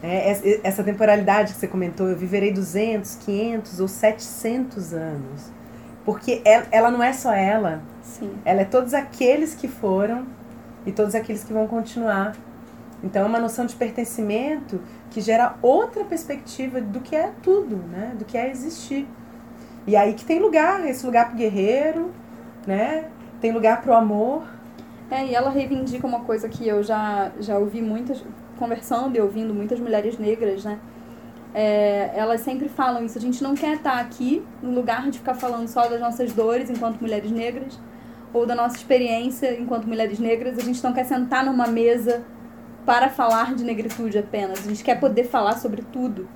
É, 0.01 0.59
essa 0.63 0.83
temporalidade 0.83 1.53
que 1.53 1.59
você 1.59 1.67
comentou, 1.67 2.09
eu 2.09 2.15
viverei 2.15 2.51
200, 2.51 3.15
500 3.17 3.79
ou 3.79 3.87
700 3.87 4.93
anos. 4.93 5.60
Porque 6.05 6.41
ela, 6.43 6.65
ela 6.71 6.91
não 6.91 7.03
é 7.03 7.13
só 7.13 7.33
ela. 7.33 7.81
Sim. 8.01 8.31
Ela 8.43 8.61
é 8.61 8.65
todos 8.65 8.93
aqueles 8.93 9.53
que 9.53 9.67
foram 9.67 10.25
e 10.85 10.91
todos 10.91 11.15
aqueles 11.15 11.43
que 11.43 11.53
vão 11.53 11.67
continuar. 11.67 12.35
Então 13.03 13.23
é 13.23 13.25
uma 13.25 13.39
noção 13.39 13.65
de 13.65 13.75
pertencimento 13.75 14.81
que 15.09 15.21
gera 15.21 15.55
outra 15.61 16.03
perspectiva 16.03 16.79
do 16.79 16.99
que 16.99 17.15
é 17.15 17.31
tudo, 17.41 17.77
né? 17.77 18.13
Do 18.17 18.25
que 18.25 18.37
é 18.37 18.49
existir. 18.49 19.07
E 19.87 19.95
aí 19.95 20.13
que 20.13 20.23
tem 20.23 20.39
lugar, 20.39 20.85
esse 20.87 21.05
lugar 21.05 21.27
pro 21.27 21.37
guerreiro, 21.37 22.11
né? 22.67 23.05
Tem 23.39 23.51
lugar 23.51 23.81
pro 23.81 23.93
amor. 23.93 24.43
É, 25.09 25.25
e 25.25 25.35
ela 25.35 25.49
reivindica 25.49 26.05
uma 26.05 26.21
coisa 26.21 26.47
que 26.47 26.67
eu 26.67 26.83
já, 26.83 27.31
já 27.39 27.57
ouvi 27.57 27.81
muitas, 27.81 28.23
conversando 28.57 29.17
e 29.17 29.19
ouvindo 29.19 29.53
muitas 29.53 29.79
mulheres 29.79 30.17
negras, 30.17 30.63
né? 30.63 30.79
É, 31.53 32.11
elas 32.13 32.41
sempre 32.41 32.69
falam 32.69 33.05
isso. 33.05 33.17
A 33.17 33.21
gente 33.21 33.43
não 33.43 33.55
quer 33.55 33.75
estar 33.75 33.99
aqui 33.99 34.43
no 34.61 34.71
lugar 34.71 35.09
de 35.09 35.19
ficar 35.19 35.33
falando 35.33 35.67
só 35.67 35.87
das 35.87 35.99
nossas 35.99 36.31
dores 36.33 36.69
enquanto 36.69 37.01
mulheres 37.01 37.31
negras 37.31 37.79
ou 38.33 38.45
da 38.45 38.55
nossa 38.55 38.77
experiência 38.77 39.59
enquanto 39.59 39.87
mulheres 39.87 40.19
negras. 40.19 40.57
A 40.57 40.61
gente 40.61 40.83
não 40.83 40.93
quer 40.93 41.05
sentar 41.05 41.45
numa 41.45 41.67
mesa 41.67 42.23
para 42.85 43.09
falar 43.09 43.53
de 43.53 43.63
negritude 43.63 44.17
apenas. 44.17 44.59
A 44.59 44.69
gente 44.69 44.83
quer 44.83 44.99
poder 44.99 45.25
falar 45.25 45.57
sobre 45.57 45.81
tudo. 45.81 46.27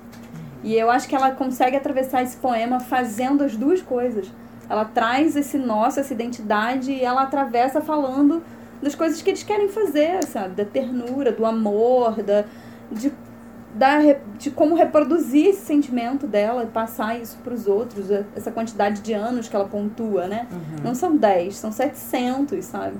E 0.62 0.74
eu 0.74 0.90
acho 0.90 1.08
que 1.08 1.14
ela 1.14 1.30
consegue 1.30 1.76
atravessar 1.76 2.22
esse 2.22 2.36
poema 2.36 2.80
fazendo 2.80 3.44
as 3.44 3.56
duas 3.56 3.80
coisas. 3.80 4.30
Ela 4.68 4.84
traz 4.84 5.36
esse 5.36 5.58
nosso, 5.58 6.00
essa 6.00 6.12
identidade, 6.12 6.90
e 6.90 7.04
ela 7.04 7.22
atravessa 7.22 7.80
falando 7.80 8.42
das 8.82 8.94
coisas 8.94 9.22
que 9.22 9.30
eles 9.30 9.42
querem 9.42 9.68
fazer, 9.68 10.24
sabe? 10.24 10.56
Da 10.56 10.64
ternura, 10.64 11.30
do 11.30 11.46
amor, 11.46 12.22
da, 12.22 12.44
de, 12.90 13.12
da, 13.76 13.98
de 14.38 14.50
como 14.50 14.74
reproduzir 14.74 15.48
esse 15.48 15.64
sentimento 15.64 16.26
dela 16.26 16.64
e 16.64 16.66
passar 16.66 17.20
isso 17.20 17.36
para 17.44 17.54
os 17.54 17.66
outros, 17.66 18.10
essa 18.34 18.50
quantidade 18.50 19.02
de 19.02 19.12
anos 19.12 19.48
que 19.48 19.54
ela 19.54 19.68
pontua, 19.68 20.26
né? 20.26 20.48
Uhum. 20.50 20.84
Não 20.84 20.94
são 20.94 21.16
10, 21.16 21.54
são 21.54 21.70
700, 21.70 22.64
sabe? 22.64 22.96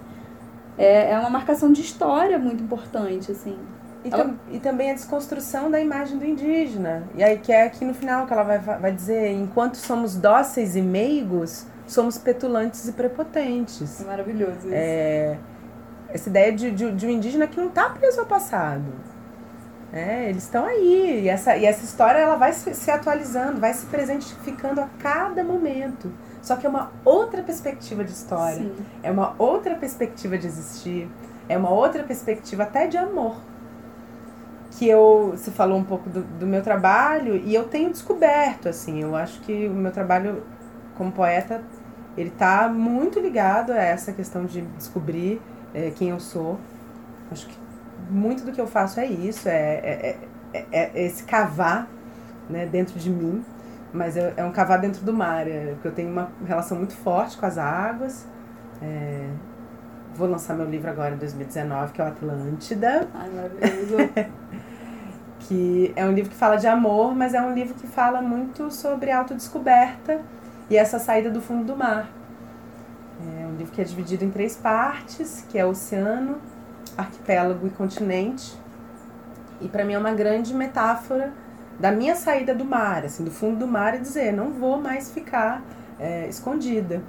é, 0.78 1.12
é 1.12 1.18
uma 1.18 1.30
marcação 1.30 1.72
de 1.72 1.80
história 1.80 2.38
muito 2.38 2.62
importante, 2.62 3.32
assim. 3.32 3.56
E, 4.04 4.12
ela... 4.12 4.24
tam, 4.24 4.38
e 4.50 4.58
também 4.58 4.90
a 4.90 4.94
desconstrução 4.94 5.70
da 5.70 5.80
imagem 5.80 6.18
do 6.18 6.24
indígena. 6.24 7.04
E 7.14 7.24
aí 7.24 7.38
que 7.38 7.52
é 7.52 7.64
aqui 7.64 7.84
no 7.84 7.94
final 7.94 8.26
que 8.26 8.32
ela 8.32 8.42
vai, 8.42 8.58
vai 8.58 8.92
dizer, 8.92 9.32
enquanto 9.32 9.76
somos 9.76 10.16
dóceis 10.16 10.76
e 10.76 10.82
meigos, 10.82 11.66
somos 11.86 12.18
petulantes 12.18 12.86
e 12.88 12.92
prepotentes. 12.92 14.00
É 14.00 14.04
maravilhoso 14.04 14.58
isso. 14.58 14.70
É, 14.72 15.38
essa 16.08 16.28
ideia 16.28 16.52
de, 16.52 16.70
de, 16.70 16.92
de 16.92 17.06
um 17.06 17.10
indígena 17.10 17.46
que 17.46 17.58
não 17.58 17.68
está 17.68 17.90
preso 17.90 18.20
ao 18.20 18.26
passado. 18.26 18.84
É, 19.96 20.28
eles 20.28 20.42
estão 20.42 20.66
aí. 20.66 21.22
E 21.22 21.28
essa, 21.28 21.56
e 21.56 21.64
essa 21.64 21.82
história 21.82 22.18
ela 22.18 22.36
vai 22.36 22.52
se, 22.52 22.74
se 22.74 22.90
atualizando, 22.90 23.58
vai 23.58 23.72
se 23.72 23.86
presentificando 23.86 24.78
a 24.82 24.88
cada 24.98 25.42
momento. 25.42 26.12
Só 26.42 26.54
que 26.54 26.66
é 26.66 26.68
uma 26.68 26.92
outra 27.02 27.42
perspectiva 27.42 28.04
de 28.04 28.12
história. 28.12 28.58
Sim. 28.58 28.76
É 29.02 29.10
uma 29.10 29.34
outra 29.38 29.74
perspectiva 29.74 30.36
de 30.36 30.46
existir. 30.46 31.08
É 31.48 31.56
uma 31.56 31.70
outra 31.70 32.04
perspectiva 32.04 32.64
até 32.64 32.86
de 32.86 32.98
amor. 32.98 33.40
Que 34.72 34.86
eu. 34.86 35.30
Você 35.34 35.50
falou 35.50 35.78
um 35.78 35.84
pouco 35.84 36.10
do, 36.10 36.22
do 36.22 36.46
meu 36.46 36.62
trabalho 36.62 37.36
e 37.36 37.54
eu 37.54 37.64
tenho 37.64 37.90
descoberto, 37.90 38.68
assim. 38.68 39.00
Eu 39.00 39.16
acho 39.16 39.40
que 39.40 39.66
o 39.66 39.72
meu 39.72 39.90
trabalho 39.90 40.42
como 40.94 41.10
poeta 41.10 41.62
ele 42.18 42.28
está 42.28 42.68
muito 42.68 43.18
ligado 43.18 43.72
a 43.72 43.82
essa 43.82 44.12
questão 44.12 44.44
de 44.44 44.60
descobrir 44.60 45.40
é, 45.72 45.90
quem 45.90 46.10
eu 46.10 46.20
sou. 46.20 46.58
Acho 47.30 47.46
que 47.46 47.65
muito 48.10 48.44
do 48.44 48.52
que 48.52 48.60
eu 48.60 48.66
faço 48.66 49.00
é 49.00 49.06
isso, 49.06 49.48
é, 49.48 49.52
é, 49.52 50.18
é, 50.52 50.66
é 50.72 51.04
esse 51.04 51.24
cavar 51.24 51.88
né, 52.48 52.66
dentro 52.66 52.98
de 52.98 53.10
mim 53.10 53.44
mas 53.96 54.16
é, 54.16 54.34
é 54.36 54.44
um 54.44 54.52
cavar 54.52 54.78
dentro 54.78 55.04
do 55.04 55.12
mar, 55.12 55.48
é, 55.48 55.72
porque 55.72 55.88
eu 55.88 55.92
tenho 55.92 56.10
uma 56.10 56.30
relação 56.44 56.76
muito 56.76 56.94
forte 56.94 57.36
com 57.36 57.46
as 57.46 57.56
águas. 57.56 58.26
É, 58.82 59.28
vou 60.14 60.28
lançar 60.28 60.54
meu 60.54 60.68
livro 60.68 60.90
agora 60.90 61.14
em 61.14 61.18
2019, 61.18 61.92
que 61.92 62.00
é 62.00 62.04
o 62.04 62.08
Atlântida. 62.08 63.08
Ai, 63.14 63.30
maravilhoso. 63.30 63.96
que 65.40 65.92
é 65.94 66.04
um 66.04 66.12
livro 66.12 66.30
que 66.30 66.36
fala 66.36 66.56
de 66.56 66.66
amor, 66.66 67.14
mas 67.14 67.32
é 67.32 67.40
um 67.40 67.54
livro 67.54 67.74
que 67.74 67.86
fala 67.86 68.20
muito 68.20 68.70
sobre 68.70 69.10
autodescoberta 69.10 70.20
e 70.68 70.76
essa 70.76 70.98
saída 70.98 71.30
do 71.30 71.40
fundo 71.40 71.64
do 71.64 71.76
mar. 71.76 72.08
É 73.40 73.46
um 73.46 73.56
livro 73.56 73.72
que 73.72 73.80
é 73.80 73.84
dividido 73.84 74.24
em 74.24 74.30
três 74.30 74.56
partes, 74.56 75.46
que 75.48 75.56
é 75.56 75.64
oceano, 75.64 76.38
arquipélago 76.96 77.66
e 77.66 77.70
continente. 77.70 78.56
E 79.60 79.68
para 79.68 79.84
mim 79.84 79.94
é 79.94 79.98
uma 79.98 80.12
grande 80.12 80.54
metáfora 80.54 81.32
da 81.78 81.90
minha 81.90 82.14
saída 82.14 82.54
do 82.54 82.64
mar, 82.64 83.04
assim, 83.04 83.24
do 83.24 83.30
fundo 83.30 83.58
do 83.58 83.66
mar 83.66 83.94
e 83.94 83.98
dizer, 83.98 84.32
não 84.32 84.52
vou 84.52 84.80
mais 84.80 85.10
ficar 85.10 85.62
é, 85.98 86.26
escondida. 86.28 87.02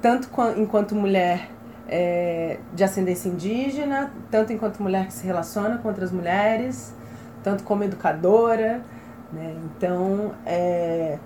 Tanto 0.00 0.28
enquanto 0.56 0.94
mulher 0.94 1.50
é, 1.88 2.58
de 2.72 2.84
ascendência 2.84 3.28
indígena, 3.28 4.10
tanto 4.30 4.52
enquanto 4.52 4.82
mulher 4.82 5.06
que 5.06 5.12
se 5.12 5.26
relaciona 5.26 5.78
com 5.78 5.88
outras 5.88 6.10
mulheres, 6.10 6.94
tanto 7.42 7.64
como 7.64 7.84
educadora. 7.84 8.82
Né? 9.32 9.54
Então, 9.64 10.34
é, 10.46 11.18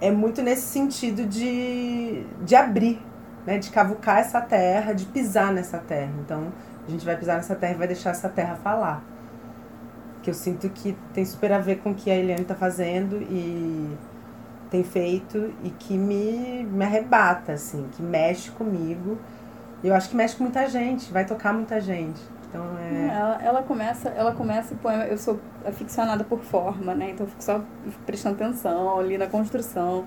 é 0.00 0.10
muito 0.10 0.42
nesse 0.42 0.62
sentido 0.62 1.24
de, 1.26 2.24
de 2.42 2.54
abrir, 2.54 3.00
né? 3.46 3.58
de 3.58 3.70
cavucar 3.70 4.18
essa 4.18 4.40
terra, 4.40 4.92
de 4.92 5.06
pisar 5.06 5.52
nessa 5.52 5.78
terra. 5.78 6.12
Então, 6.24 6.52
a 6.86 6.90
gente 6.90 7.04
vai 7.04 7.16
pisar 7.16 7.36
nessa 7.36 7.54
terra 7.54 7.72
e 7.74 7.76
vai 7.76 7.86
deixar 7.86 8.10
essa 8.10 8.28
terra 8.28 8.56
falar 8.56 9.02
que 10.26 10.30
eu 10.30 10.34
sinto 10.34 10.68
que 10.68 10.96
tem 11.14 11.24
super 11.24 11.52
a 11.52 11.60
ver 11.60 11.76
com 11.76 11.92
o 11.92 11.94
que 11.94 12.10
a 12.10 12.16
Eliane 12.16 12.42
está 12.42 12.56
fazendo 12.56 13.22
e 13.30 13.96
tem 14.68 14.82
feito 14.82 15.54
e 15.62 15.70
que 15.70 15.96
me, 15.96 16.64
me 16.64 16.84
arrebata, 16.84 17.52
assim, 17.52 17.86
que 17.92 18.02
mexe 18.02 18.50
comigo. 18.50 19.18
Eu 19.84 19.94
acho 19.94 20.08
que 20.08 20.16
mexe 20.16 20.34
com 20.34 20.42
muita 20.42 20.68
gente, 20.68 21.12
vai 21.12 21.24
tocar 21.24 21.52
muita 21.52 21.80
gente. 21.80 22.20
Então 22.48 22.76
é... 22.76 23.06
Ela, 23.06 23.38
ela 23.40 23.62
começa, 23.62 24.08
ela 24.08 24.32
começa 24.32 24.74
o 24.74 24.76
poema, 24.78 25.04
eu 25.04 25.16
sou 25.16 25.38
aficionada 25.64 26.24
por 26.24 26.40
forma, 26.40 26.92
né? 26.92 27.10
Então 27.10 27.24
eu 27.24 27.30
fico 27.30 27.44
só 27.44 27.62
prestando 28.04 28.34
atenção 28.34 28.98
ali 28.98 29.16
na 29.16 29.28
construção. 29.28 30.06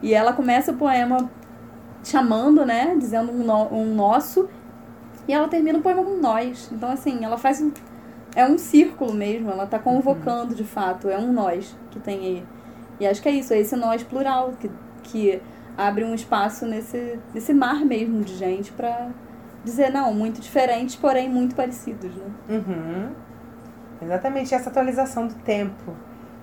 E 0.00 0.14
ela 0.14 0.32
começa 0.32 0.70
o 0.70 0.76
poema 0.76 1.28
chamando, 2.06 2.64
né? 2.64 2.96
Dizendo 2.98 3.32
um, 3.32 3.44
no, 3.44 3.74
um 3.74 3.94
nosso. 3.94 4.48
E 5.28 5.32
ela 5.32 5.48
termina 5.48 5.78
o 5.78 5.82
poema 5.82 6.04
com 6.04 6.16
nós. 6.16 6.70
Então, 6.72 6.90
assim, 6.90 7.24
ela 7.24 7.36
faz 7.36 7.60
um 7.60 7.70
é 8.36 8.44
um 8.46 8.58
círculo 8.58 9.14
mesmo, 9.14 9.50
ela 9.50 9.64
está 9.64 9.78
convocando 9.78 10.54
de 10.54 10.62
fato, 10.62 11.08
é 11.08 11.18
um 11.18 11.32
nós 11.32 11.74
que 11.90 11.98
tem 11.98 12.18
aí. 12.18 12.44
E 13.00 13.06
acho 13.06 13.22
que 13.22 13.30
é 13.30 13.32
isso, 13.32 13.54
é 13.54 13.58
esse 13.58 13.74
nós 13.74 14.02
plural 14.02 14.52
que, 14.60 14.70
que 15.02 15.40
abre 15.76 16.04
um 16.04 16.14
espaço 16.14 16.66
nesse, 16.66 17.18
nesse 17.32 17.54
mar 17.54 17.82
mesmo 17.82 18.22
de 18.22 18.36
gente 18.36 18.72
para 18.72 19.08
dizer, 19.64 19.90
não, 19.90 20.12
muito 20.12 20.38
diferentes, 20.38 20.96
porém 20.96 21.30
muito 21.30 21.56
parecidos, 21.56 22.14
né? 22.14 22.26
Uhum. 22.50 23.08
Exatamente, 24.02 24.54
essa 24.54 24.68
atualização 24.68 25.26
do 25.26 25.34
tempo. 25.36 25.94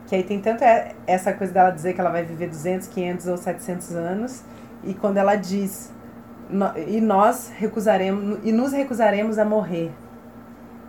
Que 0.07 0.15
aí 0.15 0.23
tem 0.23 0.41
tanto 0.41 0.63
é, 0.63 0.95
essa 1.05 1.31
coisa 1.31 1.53
dela 1.53 1.69
dizer 1.69 1.93
que 1.93 2.01
ela 2.01 2.09
vai 2.09 2.23
viver 2.23 2.49
200, 2.49 2.87
500 2.87 3.27
ou 3.27 3.37
700 3.37 3.95
anos, 3.95 4.43
e 4.85 4.93
quando 4.93 5.17
ela 5.17 5.35
diz, 5.35 5.91
e 6.87 7.01
nós 7.01 7.51
recusaremos, 7.55 8.39
e 8.43 8.51
nos 8.51 8.71
recusaremos 8.71 9.37
a 9.37 9.45
morrer. 9.45 9.91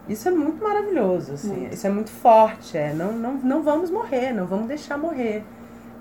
Isso 0.08 0.28
é 0.28 0.30
muito 0.30 0.62
maravilhoso, 0.62 1.32
assim. 1.32 1.56
Muito. 1.56 1.74
Isso 1.74 1.86
é 1.86 1.90
muito 1.90 2.10
forte. 2.10 2.76
É, 2.76 2.92
não, 2.92 3.12
não, 3.12 3.34
não 3.34 3.62
vamos 3.62 3.90
morrer, 3.90 4.32
não 4.32 4.46
vamos 4.46 4.68
deixar 4.68 4.98
morrer. 4.98 5.44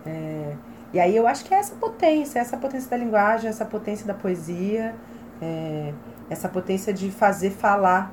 É, 0.06 0.56
e 0.91 1.00
aí 1.00 1.16
eu 1.16 1.26
acho 1.26 1.46
que 1.46 1.54
é 1.54 1.58
essa 1.58 1.76
potência, 1.76 2.39
essa 2.39 2.58
potência 2.58 2.89
da 2.89 2.98
linguagem, 2.98 3.50
essa 3.50 3.64
potência 3.64 4.06
da 4.06 4.14
poesia, 4.14 4.94
é, 5.41 5.94
essa 6.30 6.50
potência 6.50 6.94
de 6.94 7.10
fazer 7.12 7.52
falar 7.52 8.12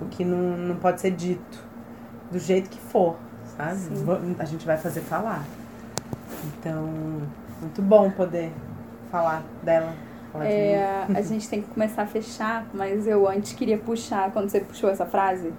o 0.00 0.06
que 0.06 0.24
não, 0.24 0.56
não 0.56 0.76
pode 0.76 1.00
ser 1.00 1.10
dito, 1.10 1.66
do 2.30 2.38
jeito 2.38 2.70
que 2.70 2.80
for, 2.80 3.16
sabe? 3.56 3.80
A 4.38 4.44
gente 4.44 4.64
vai 4.64 4.76
fazer 4.76 5.00
falar. 5.00 5.44
Então, 6.44 6.88
muito 7.60 7.82
bom 7.82 8.08
poder 8.10 8.52
falar 9.10 9.44
dela. 9.62 9.94
Falar 10.32 10.46
é, 10.46 11.06
de 11.06 11.16
a 11.16 11.22
gente 11.22 11.48
tem 11.48 11.62
que 11.62 11.68
começar 11.68 12.02
a 12.02 12.06
fechar, 12.06 12.66
mas 12.72 13.06
eu 13.06 13.28
antes 13.28 13.52
queria 13.52 13.78
puxar, 13.78 14.30
quando 14.32 14.48
você 14.48 14.60
puxou 14.60 14.90
essa 14.90 15.06
frase, 15.06 15.52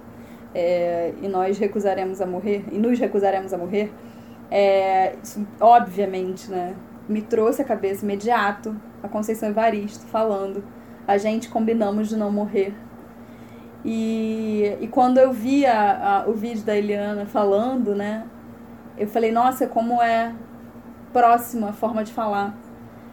é, 0.54 1.12
e 1.20 1.28
nós 1.28 1.58
recusaremos 1.58 2.20
a 2.20 2.26
morrer, 2.26 2.64
e 2.70 2.78
nos 2.78 2.98
recusaremos 2.98 3.52
a 3.52 3.58
morrer, 3.58 3.92
é, 4.50 5.14
isso, 5.22 5.46
obviamente, 5.60 6.50
né, 6.50 6.74
me 7.08 7.22
trouxe 7.22 7.62
à 7.62 7.64
cabeça 7.64 8.04
imediato 8.04 8.74
a 9.02 9.08
Conceição 9.08 9.48
Evaristo 9.48 10.06
falando: 10.06 10.62
a 11.06 11.16
gente 11.18 11.48
combinamos 11.48 12.08
de 12.08 12.16
não 12.16 12.30
morrer. 12.30 12.74
E, 13.84 14.76
e 14.80 14.88
quando 14.88 15.18
eu 15.18 15.32
vi 15.32 15.64
a, 15.64 16.22
a, 16.24 16.28
o 16.28 16.34
vídeo 16.34 16.62
da 16.64 16.76
Eliana 16.76 17.26
falando, 17.26 17.94
né, 17.94 18.26
eu 18.98 19.06
falei: 19.06 19.32
nossa, 19.32 19.66
como 19.66 20.02
é 20.02 20.34
próximo 21.12 21.66
a 21.66 21.72
forma 21.72 22.04
de 22.04 22.12
falar. 22.12 22.56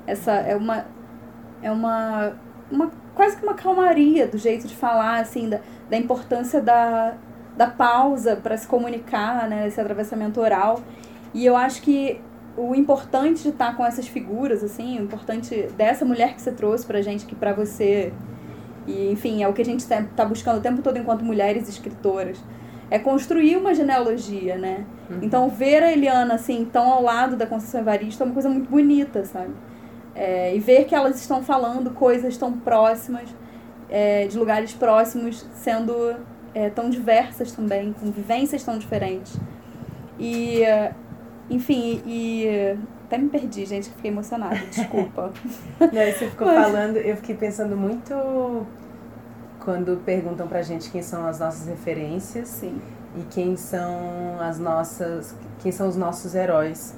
Essa 0.08 0.32
é 0.32 0.56
uma. 0.56 0.86
É 1.62 1.70
uma. 1.70 2.34
uma 2.72 2.92
quase 3.14 3.36
que 3.36 3.44
uma 3.44 3.54
calmaria 3.54 4.28
do 4.28 4.38
jeito 4.38 4.68
de 4.68 4.76
falar, 4.76 5.20
assim, 5.20 5.50
da, 5.50 5.60
da 5.90 5.98
importância 5.98 6.62
da, 6.62 7.16
da 7.58 7.68
pausa 7.68 8.36
para 8.36 8.56
se 8.56 8.68
comunicar, 8.68 9.50
né, 9.50 9.68
esse 9.68 9.82
atravessamento 9.82 10.40
oral. 10.40 10.82
E 11.34 11.46
eu 11.46 11.58
acho 11.58 11.82
que 11.82 12.22
o 12.56 12.74
importante 12.74 13.44
de 13.44 13.50
estar 13.50 13.76
com 13.76 13.86
essas 13.86 14.08
figuras, 14.08 14.64
assim, 14.64 15.00
o 15.00 15.04
importante 15.04 15.68
dessa 15.76 16.06
mulher 16.06 16.34
que 16.34 16.42
você 16.42 16.52
trouxe 16.52 16.86
pra 16.86 17.02
gente, 17.02 17.26
que 17.26 17.36
pra 17.36 17.54
você, 17.54 18.14
e 18.88 19.12
enfim, 19.12 19.44
é 19.44 19.48
o 19.48 19.54
que 19.54 19.62
a 19.62 19.66
gente 19.66 19.82
está 19.82 20.04
tá 20.16 20.26
buscando 20.26 20.58
o 20.58 20.62
tempo 20.62 20.82
todo 20.82 20.98
enquanto 20.98 21.24
mulheres 21.24 21.68
escritoras, 21.68 22.38
é 22.90 22.98
construir 22.98 23.58
uma 23.58 23.74
genealogia, 23.74 24.58
né? 24.58 24.86
Uhum. 25.10 25.20
Então, 25.22 25.50
ver 25.50 25.84
a 25.84 25.92
Eliana, 25.92 26.36
assim, 26.36 26.66
tão 26.66 26.90
ao 26.90 27.04
lado 27.04 27.36
da 27.36 27.46
Conceição 27.46 27.82
Evaristo 27.82 28.24
é 28.24 28.26
uma 28.26 28.34
coisa 28.34 28.50
muito 28.50 28.70
bonita, 28.70 29.26
sabe? 29.26 29.54
É, 30.20 30.56
e 30.56 30.60
ver 30.60 30.86
que 30.86 30.96
elas 30.96 31.22
estão 31.22 31.44
falando 31.44 31.92
coisas 31.92 32.36
tão 32.38 32.54
próximas, 32.54 33.30
é, 33.88 34.26
de 34.26 34.38
lugares 34.38 34.74
próximos, 34.74 35.46
sendo 35.54 36.16
é, 36.56 36.70
tão 36.72 36.90
diversas 36.90 37.52
também, 37.52 37.94
com 37.94 38.10
vivências 38.12 38.64
tão 38.64 38.80
diferentes. 38.80 39.38
E 40.20 40.62
enfim, 41.50 42.02
e 42.06 42.76
até 43.06 43.18
me 43.18 43.30
perdi, 43.30 43.66
gente, 43.66 43.90
fiquei 43.90 44.12
emocionada, 44.12 44.58
desculpa. 44.70 45.32
Não, 45.80 45.88
você 45.90 46.30
ficou 46.30 46.48
Mas... 46.48 46.66
falando, 46.66 46.98
eu 46.98 47.16
fiquei 47.16 47.36
pensando 47.36 47.78
muito 47.78 48.66
quando 49.60 50.02
perguntam 50.04 50.48
pra 50.48 50.62
gente 50.62 50.90
quem 50.90 51.02
são 51.02 51.26
as 51.26 51.40
nossas 51.40 51.68
referências 51.68 52.48
Sim. 52.50 52.82
e 53.18 53.22
quem 53.24 53.56
são 53.56 54.38
as 54.40 54.60
nossas, 54.60 55.36
quem 55.60 55.72
são 55.72 55.88
os 55.88 55.96
nossos 55.96 56.36
heróis. 56.36 56.96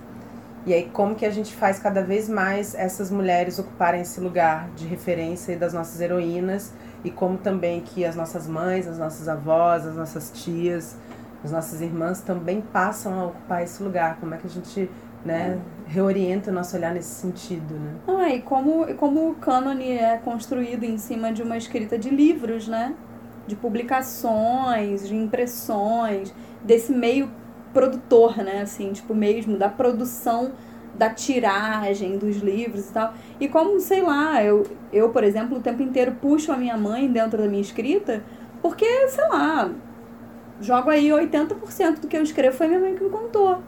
E 0.70 0.74
aí 0.76 0.88
como 0.93 1.15
que 1.15 1.26
a 1.26 1.32
gente 1.32 1.55
faz 1.55 1.80
cada 1.80 2.03
vez 2.03 2.30
mais 2.30 2.76
essas 2.76 3.09
mulheres 3.09 3.57
ocuparem 3.57 4.01
esse 4.01 4.20
lugar 4.20 4.70
de 4.76 4.86
referência 4.86 5.57
das 5.57 5.74
nossas 5.74 5.99
heroínas 5.99 6.72
e 7.03 7.09
como 7.09 7.39
também 7.39 7.82
que 7.82 8.05
as 8.05 8.15
nossas 8.15 8.45
mães, 8.45 8.88
as 8.88 8.99
nossas 8.99 9.28
avós, 9.28 9.88
as 9.88 9.95
nossas 9.95 10.30
tias, 10.32 10.95
as 11.43 11.51
nossas 11.51 11.82
irmãs 11.82 12.22
também 12.22 12.61
passam 12.61 13.20
a 13.20 13.26
ocupar 13.26 13.63
esse 13.63 13.82
lugar. 13.82 14.17
Como 14.20 14.36
é 14.36 14.38
que 14.38 14.45
a 14.45 14.49
gente 14.49 14.88
né, 15.26 15.57
reorienta 15.88 16.51
o 16.51 16.53
nosso 16.53 16.78
olhar 16.78 16.93
nesse 16.93 17.15
sentido, 17.15 17.74
né? 17.74 17.95
Ah, 18.07 18.30
e 18.30 18.39
como, 18.39 18.93
como 18.93 19.32
o 19.32 19.36
cânone 19.38 19.93
é 19.93 20.20
construído 20.24 20.84
em 20.84 20.99
cima 20.99 21.34
de 21.34 21.41
uma 21.41 21.57
escrita 21.57 21.97
de 21.97 22.11
livros, 22.11 22.67
né? 22.67 22.93
De 23.47 23.55
publicações, 23.55 25.07
de 25.07 25.15
impressões, 25.15 26.32
desse 26.63 26.91
meio 26.91 27.32
produtor, 27.74 28.38
né? 28.38 28.61
Assim, 28.61 28.91
tipo, 28.91 29.13
mesmo 29.13 29.57
da 29.57 29.70
produção 29.70 30.51
da 30.95 31.09
tiragem 31.09 32.17
dos 32.17 32.38
livros 32.38 32.89
e 32.89 32.93
tal. 32.93 33.13
E 33.39 33.47
como, 33.47 33.80
sei 33.80 34.01
lá, 34.01 34.43
eu, 34.43 34.65
eu, 34.91 35.09
por 35.09 35.24
exemplo, 35.24 35.57
o 35.57 35.61
tempo 35.61 35.82
inteiro 35.82 36.17
puxo 36.22 36.51
a 36.51 36.57
minha 36.57 36.78
mãe 36.78 37.07
dentro 37.07 37.38
da 37.38 37.47
minha 37.47 37.61
escrita, 37.61 38.24
porque, 38.61 38.86
sei 39.07 39.28
lá, 39.30 39.72
jogo 40.59 40.89
aí 40.89 41.07
80% 41.07 42.01
do 42.01 42.07
que 42.07 42.17
eu 42.17 42.24
escrevo 42.24 42.57
foi 42.57 42.67
minha 42.67 42.80
mãe 42.80 42.95
que 42.95 43.03
me 43.03 43.09
contou. 43.09 43.61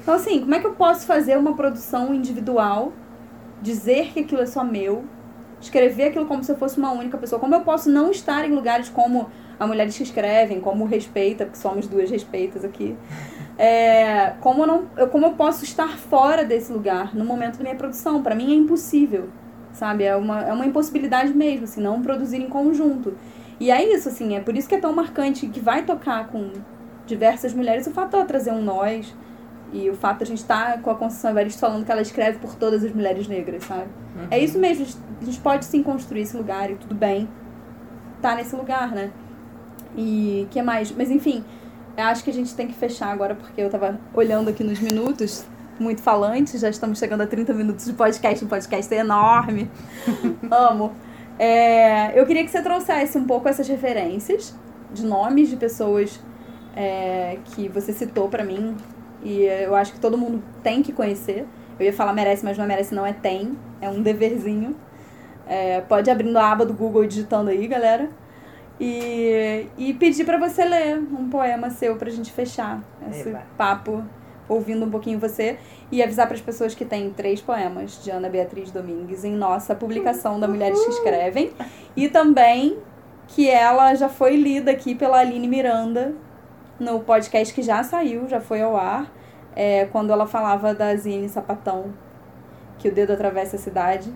Então, 0.00 0.14
assim, 0.14 0.40
como 0.40 0.54
é 0.54 0.60
que 0.60 0.66
eu 0.66 0.72
posso 0.72 1.06
fazer 1.06 1.36
uma 1.36 1.54
produção 1.54 2.14
individual, 2.14 2.92
dizer 3.60 4.12
que 4.12 4.20
aquilo 4.20 4.40
é 4.40 4.46
só 4.46 4.64
meu, 4.64 5.04
escrever 5.60 6.04
aquilo 6.04 6.26
como 6.26 6.42
se 6.42 6.52
eu 6.52 6.56
fosse 6.56 6.78
uma 6.78 6.92
única 6.92 7.18
pessoa? 7.18 7.40
Como 7.40 7.54
eu 7.54 7.60
posso 7.62 7.90
não 7.90 8.10
estar 8.10 8.48
em 8.48 8.54
lugares 8.54 8.88
como 8.88 9.28
a 9.58 9.66
Mulheres 9.66 9.96
que 9.96 10.02
Escrevem, 10.02 10.60
como 10.60 10.84
Respeita, 10.84 11.44
porque 11.44 11.58
somos 11.58 11.86
duas 11.86 12.10
respeitas 12.10 12.64
aqui. 12.64 12.96
É, 13.60 14.34
como, 14.40 14.62
eu 14.62 14.66
não, 14.68 14.86
eu, 14.96 15.08
como 15.08 15.26
eu 15.26 15.32
posso 15.32 15.64
estar 15.64 15.98
fora 15.98 16.44
desse 16.44 16.72
lugar 16.72 17.12
no 17.12 17.24
momento 17.24 17.56
da 17.56 17.64
minha 17.64 17.74
produção? 17.74 18.22
Para 18.22 18.32
mim 18.32 18.52
é 18.52 18.54
impossível, 18.54 19.30
sabe? 19.72 20.04
É 20.04 20.14
uma, 20.14 20.42
é 20.42 20.52
uma 20.52 20.64
impossibilidade 20.64 21.34
mesmo, 21.34 21.64
assim, 21.64 21.80
não 21.80 22.00
produzir 22.00 22.36
em 22.36 22.48
conjunto. 22.48 23.18
E 23.58 23.72
é 23.72 23.92
isso, 23.92 24.08
assim, 24.08 24.36
é 24.36 24.40
por 24.40 24.56
isso 24.56 24.68
que 24.68 24.76
é 24.76 24.78
tão 24.78 24.92
marcante 24.92 25.48
que 25.48 25.58
vai 25.58 25.84
tocar 25.84 26.28
com 26.28 26.52
diversas 27.04 27.52
mulheres 27.52 27.84
o 27.88 27.90
fato 27.90 28.10
de 28.10 28.16
ela 28.16 28.24
trazer 28.24 28.52
um 28.52 28.62
nós 28.62 29.12
e 29.72 29.90
o 29.90 29.94
fato 29.94 30.18
de 30.18 30.24
a 30.24 30.26
gente 30.26 30.38
estar 30.38 30.72
tá 30.74 30.78
com 30.78 30.90
a 30.90 30.94
Conceição 30.94 31.30
Evaristo 31.30 31.60
falando 31.60 31.84
que 31.84 31.90
ela 31.90 32.00
escreve 32.00 32.38
por 32.38 32.54
todas 32.54 32.84
as 32.84 32.92
mulheres 32.92 33.26
negras, 33.26 33.64
sabe? 33.64 33.88
Uhum. 34.16 34.28
É 34.30 34.38
isso 34.38 34.58
mesmo, 34.58 34.86
a 35.20 35.24
gente 35.24 35.40
pode 35.40 35.64
sim 35.64 35.82
construir 35.82 36.22
esse 36.22 36.36
lugar 36.36 36.70
e 36.70 36.76
tudo 36.76 36.94
bem 36.94 37.28
tá 38.20 38.34
nesse 38.34 38.54
lugar, 38.54 38.90
né? 38.90 39.10
E 39.96 40.46
que 40.50 40.60
mais? 40.62 40.90
Mas 40.92 41.10
enfim, 41.10 41.44
eu 41.96 42.04
acho 42.04 42.22
que 42.22 42.30
a 42.30 42.32
gente 42.32 42.54
tem 42.54 42.66
que 42.66 42.74
fechar 42.74 43.12
agora 43.12 43.34
porque 43.34 43.60
eu 43.60 43.70
tava 43.70 43.98
olhando 44.14 44.50
aqui 44.50 44.62
nos 44.62 44.78
minutos, 44.80 45.44
muito 45.78 46.02
falante, 46.02 46.58
já 46.58 46.68
estamos 46.68 46.98
chegando 46.98 47.22
a 47.22 47.26
30 47.26 47.52
minutos 47.54 47.84
de 47.84 47.92
podcast, 47.92 48.44
um 48.44 48.48
podcast 48.48 48.92
é 48.94 48.98
enorme. 48.98 49.70
Amo. 50.50 50.92
É, 51.38 52.18
eu 52.18 52.26
queria 52.26 52.44
que 52.44 52.50
você 52.50 52.60
trouxesse 52.60 53.16
um 53.16 53.24
pouco 53.24 53.48
essas 53.48 53.68
referências 53.68 54.54
de 54.92 55.06
nomes 55.06 55.48
de 55.48 55.56
pessoas 55.56 56.20
é, 56.74 57.38
que 57.44 57.68
você 57.68 57.92
citou 57.92 58.28
para 58.28 58.44
mim 58.44 58.76
e 59.22 59.42
eu 59.42 59.74
acho 59.74 59.92
que 59.92 60.00
todo 60.00 60.18
mundo 60.18 60.42
tem 60.62 60.82
que 60.82 60.92
conhecer. 60.92 61.46
Eu 61.78 61.86
ia 61.86 61.92
falar 61.92 62.12
merece, 62.12 62.44
mas 62.44 62.56
não 62.58 62.64
é 62.64 62.68
merece, 62.68 62.94
não 62.94 63.06
é 63.06 63.12
tem. 63.12 63.56
É 63.80 63.88
um 63.88 64.02
deverzinho. 64.02 64.74
É, 65.48 65.80
pode 65.80 66.10
abrindo 66.10 66.36
a 66.36 66.52
aba 66.52 66.66
do 66.66 66.74
Google 66.74 67.04
e 67.04 67.08
digitando 67.08 67.50
aí, 67.50 67.66
galera. 67.66 68.08
E, 68.80 69.66
e 69.76 69.94
pedir 69.94 70.24
para 70.24 70.38
você 70.38 70.64
ler 70.64 70.98
um 70.98 71.28
poema 71.28 71.70
seu 71.70 71.96
pra 71.96 72.10
gente 72.10 72.30
fechar 72.30 72.80
esse 73.10 73.28
Eba. 73.28 73.42
papo 73.56 74.04
ouvindo 74.48 74.86
um 74.86 74.90
pouquinho 74.90 75.18
você 75.18 75.58
e 75.90 76.02
avisar 76.02 76.26
para 76.26 76.36
as 76.36 76.40
pessoas 76.40 76.74
que 76.74 76.84
tem 76.84 77.10
três 77.10 77.40
poemas 77.40 78.02
de 78.02 78.10
Ana 78.10 78.28
Beatriz 78.28 78.70
Domingues 78.70 79.24
em 79.24 79.34
nossa 79.34 79.74
publicação 79.74 80.38
da 80.38 80.46
Mulheres 80.46 80.82
que 80.84 80.90
Escrevem 80.90 81.50
e 81.96 82.08
também 82.08 82.78
que 83.26 83.50
ela 83.50 83.94
já 83.94 84.08
foi 84.08 84.36
lida 84.36 84.70
aqui 84.70 84.94
pela 84.94 85.18
Aline 85.18 85.48
Miranda 85.48 86.14
no 86.78 87.00
podcast 87.00 87.52
que 87.52 87.62
já 87.62 87.82
saiu, 87.82 88.28
já 88.28 88.40
foi 88.40 88.62
ao 88.62 88.76
ar, 88.76 89.12
é, 89.54 89.86
quando 89.86 90.12
ela 90.12 90.26
falava 90.26 90.72
da 90.72 90.94
Zine 90.94 91.28
Sapatão, 91.28 91.92
que 92.78 92.88
o 92.88 92.92
dedo 92.92 93.12
atravessa 93.12 93.56
a 93.56 93.58
cidade. 93.58 94.12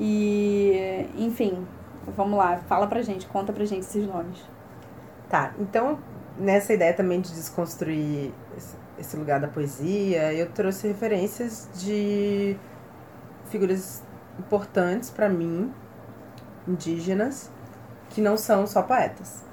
E, 0.00 1.06
enfim, 1.16 1.66
vamos 2.16 2.38
lá, 2.38 2.56
fala 2.68 2.86
pra 2.86 3.02
gente, 3.02 3.26
conta 3.26 3.52
pra 3.52 3.64
gente 3.64 3.82
esses 3.82 4.06
nomes. 4.06 4.42
Tá, 5.28 5.52
então 5.60 5.98
nessa 6.38 6.72
ideia 6.72 6.94
também 6.94 7.20
de 7.20 7.30
desconstruir 7.32 8.32
esse 8.98 9.16
lugar 9.16 9.40
da 9.40 9.48
poesia, 9.48 10.32
eu 10.32 10.50
trouxe 10.50 10.88
referências 10.88 11.68
de 11.74 12.56
figuras 13.46 14.02
importantes 14.38 15.10
para 15.10 15.28
mim, 15.28 15.72
indígenas, 16.66 17.50
que 18.10 18.20
não 18.20 18.36
são 18.36 18.66
só 18.66 18.82
poetas. 18.82 19.44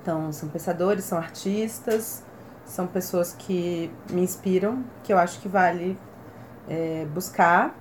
Então, 0.00 0.32
são 0.32 0.48
pensadores, 0.48 1.04
são 1.04 1.18
artistas, 1.18 2.24
são 2.64 2.86
pessoas 2.86 3.32
que 3.32 3.92
me 4.10 4.22
inspiram, 4.22 4.84
que 5.04 5.12
eu 5.12 5.18
acho 5.18 5.40
que 5.40 5.48
vale 5.48 5.98
é, 6.68 7.06
buscar. 7.12 7.74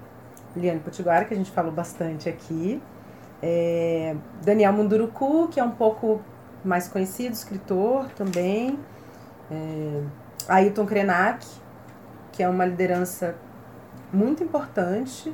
Liane 0.55 0.79
Potiguara, 0.79 1.25
que 1.25 1.33
a 1.33 1.37
gente 1.37 1.51
falou 1.51 1.71
bastante 1.71 2.27
aqui. 2.29 2.81
É, 3.41 4.15
Daniel 4.43 4.73
Munduruku, 4.73 5.47
que 5.47 5.59
é 5.59 5.63
um 5.63 5.71
pouco 5.71 6.21
mais 6.63 6.87
conhecido, 6.87 7.33
escritor 7.33 8.09
também. 8.09 8.77
É, 9.49 10.03
Ailton 10.47 10.85
Krenak, 10.85 11.45
que 12.31 12.43
é 12.43 12.49
uma 12.49 12.65
liderança 12.65 13.35
muito 14.11 14.43
importante 14.43 15.33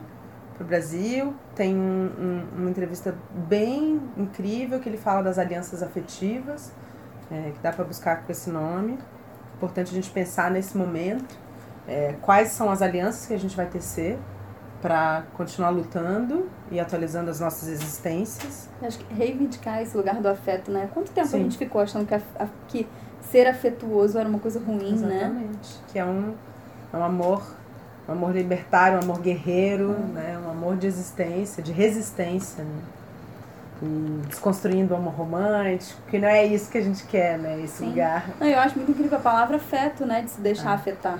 para 0.53 0.63
o 0.63 0.68
Brasil. 0.68 1.36
Tem 1.55 1.76
um, 1.76 2.11
um, 2.20 2.59
uma 2.59 2.70
entrevista 2.70 3.15
bem 3.32 4.01
incrível 4.15 4.80
que 4.80 4.88
ele 4.88 4.97
fala 4.97 5.22
das 5.22 5.38
alianças 5.38 5.84
afetivas, 5.84 6.72
é, 7.32 7.51
que 7.51 7.59
dá 7.61 7.72
para 7.72 7.84
buscar 7.84 8.24
com 8.24 8.32
esse 8.32 8.49
nome. 8.49 8.97
Importante 9.55 9.91
a 9.91 9.93
gente 9.93 10.09
pensar 10.11 10.51
nesse 10.51 10.78
momento 10.78 11.36
é, 11.88 12.15
quais 12.22 12.49
são 12.49 12.70
as 12.70 12.82
alianças 12.82 13.26
que 13.26 13.34
a 13.34 13.39
gente 13.39 13.55
vai 13.55 13.65
tecer 13.65 14.20
para 14.82 15.23
continuar 15.34 15.69
lutando 15.69 16.49
e 16.69 16.80
atualizando 16.80 17.32
as 17.32 17.39
nossas 17.39 17.67
existências. 17.67 18.69
Acho 18.82 18.99
que 18.99 19.13
reivindicar 19.13 19.82
esse 19.82 19.95
lugar 19.97 20.21
do 20.21 20.28
afeto, 20.28 20.71
né? 20.71 20.89
Quanto 20.93 21.11
tempo 21.11 21.28
Sim. 21.28 21.39
a 21.39 21.43
gente 21.43 21.57
ficou 21.57 21.82
achando 21.82 22.05
que, 22.05 22.13
a, 22.13 22.21
a, 22.39 22.47
que 22.67 22.88
ser 23.32 23.47
afetuoso 23.47 24.17
era 24.19 24.30
uma 24.30 24.39
coisa 24.39 24.59
ruim, 24.59 24.93
Exatamente. 24.93 25.07
né? 25.07 25.17
Exatamente. 25.17 25.80
Que 25.91 25.99
é 25.99 26.05
um, 26.05 26.34
é 26.93 26.97
um 26.97 27.03
amor, 27.03 27.43
um 28.07 28.11
amor 28.11 28.34
libertário, 28.34 28.97
um 28.99 29.03
amor 29.03 29.19
guerreiro, 29.19 29.91
hum. 29.91 30.13
né? 30.13 30.39
Um 30.45 30.51
amor 30.51 30.78
de 30.78 30.86
existência, 30.86 31.63
de 31.63 31.71
resistência, 31.71 32.63
né? 32.63 32.82
Desconstruindo 34.28 34.95
o 34.95 34.97
amor 34.97 35.13
romântico, 35.13 36.01
que 36.09 36.17
não 36.17 36.28
é 36.28 36.43
isso 36.43 36.71
que 36.71 36.80
a 36.80 36.82
gente 36.82 37.05
quer, 37.05 37.38
né? 37.38 37.61
Esse 37.61 37.78
Sim. 37.78 37.89
lugar. 37.89 38.28
Não, 38.39 38.47
eu 38.47 38.59
acho 38.59 38.75
muito 38.75 38.91
incrível 38.91 39.17
a 39.17 39.21
palavra 39.21 39.57
afeto, 39.57 40.05
né? 40.05 40.21
De 40.21 40.32
se 40.32 40.41
deixar 40.41 40.71
ah. 40.71 40.75
afetar. 40.75 41.19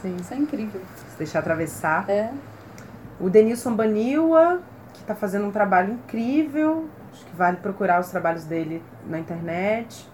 Sim. 0.00 0.16
Isso 0.20 0.34
é 0.34 0.36
incrível. 0.36 0.80
Se 1.10 1.18
deixar 1.18 1.38
atravessar. 1.40 2.08
É. 2.10 2.32
O 3.22 3.30
Denilson 3.30 3.76
Baniwa, 3.76 4.60
que 4.92 5.00
está 5.00 5.14
fazendo 5.14 5.46
um 5.46 5.52
trabalho 5.52 5.92
incrível. 5.92 6.88
Acho 7.12 7.24
que 7.24 7.36
vale 7.36 7.58
procurar 7.58 8.00
os 8.00 8.08
trabalhos 8.10 8.44
dele 8.44 8.82
na 9.06 9.18
internet. 9.18 10.10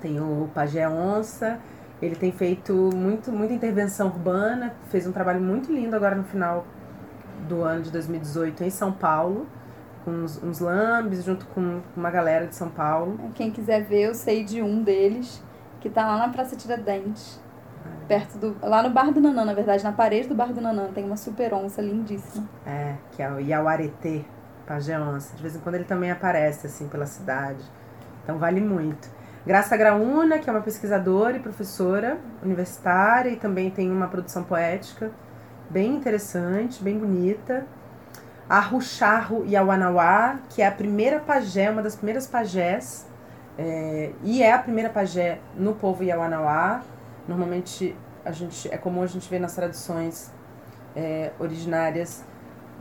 Tem 0.00 0.20
o 0.20 0.50
Pagé 0.52 0.88
Onça. 0.88 1.60
Ele 2.02 2.16
tem 2.16 2.32
feito 2.32 2.72
muito, 2.92 3.30
muita 3.30 3.54
intervenção 3.54 4.08
urbana. 4.08 4.74
Fez 4.88 5.06
um 5.06 5.12
trabalho 5.12 5.40
muito 5.40 5.72
lindo 5.72 5.94
agora 5.94 6.16
no 6.16 6.24
final 6.24 6.66
do 7.48 7.62
ano 7.62 7.82
de 7.82 7.92
2018 7.92 8.64
em 8.64 8.70
São 8.70 8.92
Paulo 8.92 9.46
com 10.04 10.10
uns, 10.10 10.42
uns 10.42 10.58
lambes, 10.58 11.24
junto 11.24 11.46
com 11.46 11.80
uma 11.96 12.10
galera 12.10 12.46
de 12.46 12.54
São 12.54 12.68
Paulo. 12.68 13.18
Quem 13.34 13.50
quiser 13.50 13.84
ver, 13.84 14.08
eu 14.08 14.14
sei 14.14 14.44
de 14.44 14.62
um 14.62 14.82
deles, 14.82 15.42
que 15.80 15.88
tá 15.88 16.06
lá 16.06 16.18
na 16.18 16.28
Praça 16.28 16.56
Tiradentes. 16.56 17.40
Perto 18.08 18.38
do. 18.38 18.56
Lá 18.62 18.82
no 18.82 18.90
Bar 18.90 19.12
do 19.12 19.20
Nanã, 19.20 19.44
na 19.44 19.54
verdade, 19.54 19.84
na 19.84 19.92
parede 19.92 20.28
do 20.28 20.34
Bar 20.34 20.52
do 20.52 20.60
Nanã, 20.60 20.88
tem 20.94 21.04
uma 21.04 21.16
super 21.16 21.54
onça 21.54 21.80
lindíssima. 21.80 22.48
É, 22.66 22.94
que 23.12 23.22
é 23.22 23.30
o 23.30 23.38
Iauaretê, 23.38 24.24
Pajé 24.66 24.98
Onça. 24.98 25.36
De 25.36 25.42
vez 25.42 25.56
em 25.56 25.60
quando 25.60 25.76
ele 25.76 25.84
também 25.84 26.10
aparece, 26.10 26.66
assim, 26.66 26.88
pela 26.88 27.06
cidade. 27.06 27.62
Então 28.22 28.38
vale 28.38 28.60
muito. 28.60 29.08
Graça 29.46 29.76
Graúna, 29.76 30.38
que 30.38 30.50
é 30.50 30.52
uma 30.52 30.60
pesquisadora 30.60 31.36
e 31.36 31.40
professora 31.40 32.18
universitária 32.42 33.30
e 33.30 33.36
também 33.36 33.70
tem 33.70 33.90
uma 33.90 34.06
produção 34.06 34.44
poética 34.44 35.10
bem 35.70 35.94
interessante, 35.94 36.82
bem 36.82 36.98
bonita 36.98 37.64
a 38.50 38.58
Rucharro 38.58 39.46
Yawanawá, 39.46 40.40
que 40.48 40.60
é 40.60 40.66
a 40.66 40.72
primeira 40.72 41.20
pajé, 41.20 41.70
uma 41.70 41.82
das 41.82 41.94
primeiras 41.94 42.26
pajés, 42.26 43.06
é, 43.56 44.10
e 44.24 44.42
é 44.42 44.52
a 44.52 44.58
primeira 44.58 44.90
pajé 44.90 45.38
no 45.56 45.72
povo 45.74 46.02
Yawanawá. 46.02 46.82
Normalmente 47.30 47.96
a 48.24 48.32
gente, 48.32 48.68
é 48.74 48.76
comum 48.76 49.02
a 49.02 49.06
gente 49.06 49.28
ver 49.30 49.38
nas 49.38 49.54
tradições 49.54 50.32
é, 50.96 51.30
originárias, 51.38 52.24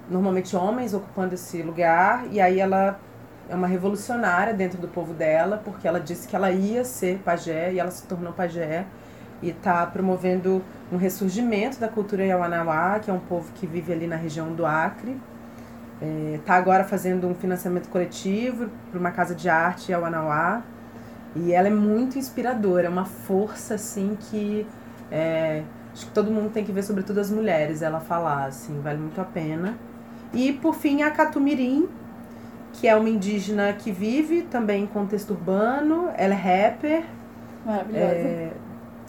normalmente 0.09 0.55
homens 0.55 0.93
ocupando 0.93 1.35
esse 1.35 1.61
lugar, 1.61 2.25
e 2.31 2.41
aí 2.41 2.59
ela 2.59 2.99
é 3.47 3.55
uma 3.55 3.67
revolucionária 3.67 4.53
dentro 4.53 4.79
do 4.79 4.87
povo 4.87 5.13
dela, 5.13 5.61
porque 5.63 5.87
ela 5.87 5.99
disse 5.99 6.27
que 6.27 6.35
ela 6.35 6.51
ia 6.51 6.83
ser 6.83 7.19
pajé 7.19 7.73
e 7.73 7.79
ela 7.79 7.91
se 7.91 8.07
tornou 8.07 8.33
pajé 8.33 8.85
e 9.41 9.49
está 9.49 9.85
promovendo 9.85 10.63
um 10.91 10.97
ressurgimento 10.97 11.79
da 11.79 11.87
cultura 11.87 12.25
Yawanawá, 12.25 12.99
que 12.99 13.09
é 13.11 13.13
um 13.13 13.19
povo 13.19 13.51
que 13.53 13.67
vive 13.67 13.93
ali 13.93 14.07
na 14.07 14.15
região 14.15 14.51
do 14.53 14.65
Acre 14.65 15.15
Está 16.35 16.55
é, 16.55 16.57
agora 16.57 16.85
fazendo 16.85 17.27
um 17.27 17.35
financiamento 17.35 17.89
coletivo 17.89 18.69
para 18.89 18.97
uma 18.99 19.11
casa 19.11 19.35
de 19.35 19.49
arte, 19.49 19.93
a 19.93 19.99
Wanauá. 19.99 20.63
E 21.35 21.53
ela 21.53 21.67
é 21.67 21.71
muito 21.71 22.17
inspiradora, 22.17 22.87
é 22.87 22.89
uma 22.89 23.05
força 23.05 23.75
assim 23.75 24.17
que 24.19 24.65
é, 25.11 25.63
acho 25.93 26.07
que 26.07 26.11
todo 26.11 26.31
mundo 26.31 26.49
tem 26.51 26.63
que 26.63 26.71
ver, 26.71 26.83
sobretudo 26.83 27.19
as 27.19 27.29
mulheres, 27.29 27.81
ela 27.81 27.99
falar, 27.99 28.45
assim, 28.45 28.79
vale 28.81 28.99
muito 28.99 29.19
a 29.19 29.25
pena. 29.25 29.77
E 30.33 30.53
por 30.53 30.75
fim 30.75 31.01
a 31.01 31.11
Catumirim, 31.11 31.87
que 32.73 32.87
é 32.87 32.95
uma 32.95 33.09
indígena 33.09 33.73
que 33.73 33.91
vive 33.91 34.43
também 34.43 34.83
em 34.83 34.87
contexto 34.87 35.31
urbano, 35.31 36.09
ela 36.15 36.33
é 36.33 36.37
rapper. 36.37 37.03
Maravilhosa. 37.65 38.05
É, 38.05 38.51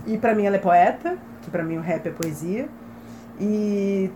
e 0.06 0.18
para 0.18 0.34
mim 0.34 0.44
ela 0.44 0.56
é 0.56 0.58
poeta, 0.58 1.16
que 1.42 1.50
para 1.50 1.62
mim 1.62 1.76
o 1.76 1.80
rap 1.80 2.06
é 2.06 2.10
poesia. 2.10 2.68
E 3.38 4.10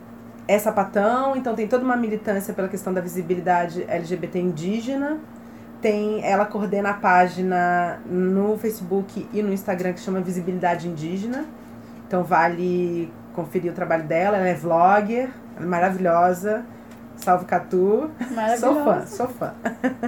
é 0.47 0.59
sapatão, 0.59 1.37
então 1.37 1.55
tem 1.55 1.67
toda 1.67 1.85
uma 1.85 1.97
militância 1.97 2.53
pela 2.53 2.69
questão 2.69 2.93
da 2.93 3.01
visibilidade 3.01 3.85
LGBT 3.89 4.39
indígena. 4.39 5.19
Tem, 5.85 6.25
ela 6.25 6.47
coordena 6.47 6.93
a 6.93 6.95
página 6.95 8.01
no 8.07 8.57
Facebook 8.57 9.29
e 9.35 9.43
no 9.43 9.53
Instagram 9.53 9.93
que 9.93 10.01
chama 10.01 10.19
Visibilidade 10.19 10.89
Indígena. 10.89 11.45
Então 12.07 12.25
vale 12.25 13.13
conferir 13.35 13.71
o 13.71 13.75
trabalho 13.75 14.05
dela. 14.05 14.39
Ela 14.39 14.49
é 14.49 14.55
vlogger, 14.55 15.29
ela 15.55 15.67
é 15.67 15.69
maravilhosa. 15.69 16.65
Salve 17.19 17.45
Catu. 17.45 18.11
Sou 18.59 18.83
fã, 18.83 19.07
sou 19.07 19.29
fã. 19.29 19.53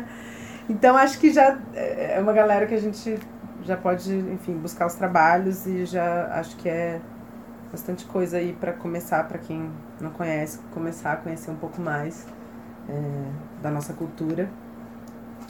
então 0.66 0.96
acho 0.96 1.18
que 1.18 1.30
já 1.30 1.58
é 1.74 2.18
uma 2.22 2.32
galera 2.32 2.64
que 2.64 2.74
a 2.74 2.80
gente 2.80 3.18
já 3.62 3.76
pode, 3.76 4.16
enfim, 4.32 4.54
buscar 4.54 4.86
os 4.86 4.94
trabalhos 4.94 5.66
e 5.66 5.84
já 5.84 6.28
acho 6.38 6.56
que 6.56 6.70
é 6.70 7.02
bastante 7.70 8.06
coisa 8.06 8.38
aí 8.38 8.54
para 8.54 8.72
começar, 8.72 9.24
para 9.24 9.36
quem 9.36 9.70
não 10.00 10.10
conhece, 10.10 10.58
começar 10.72 11.12
a 11.12 11.16
conhecer 11.16 11.50
um 11.50 11.56
pouco 11.56 11.82
mais 11.82 12.26
é, 12.88 13.62
da 13.62 13.70
nossa 13.70 13.92
cultura, 13.92 14.48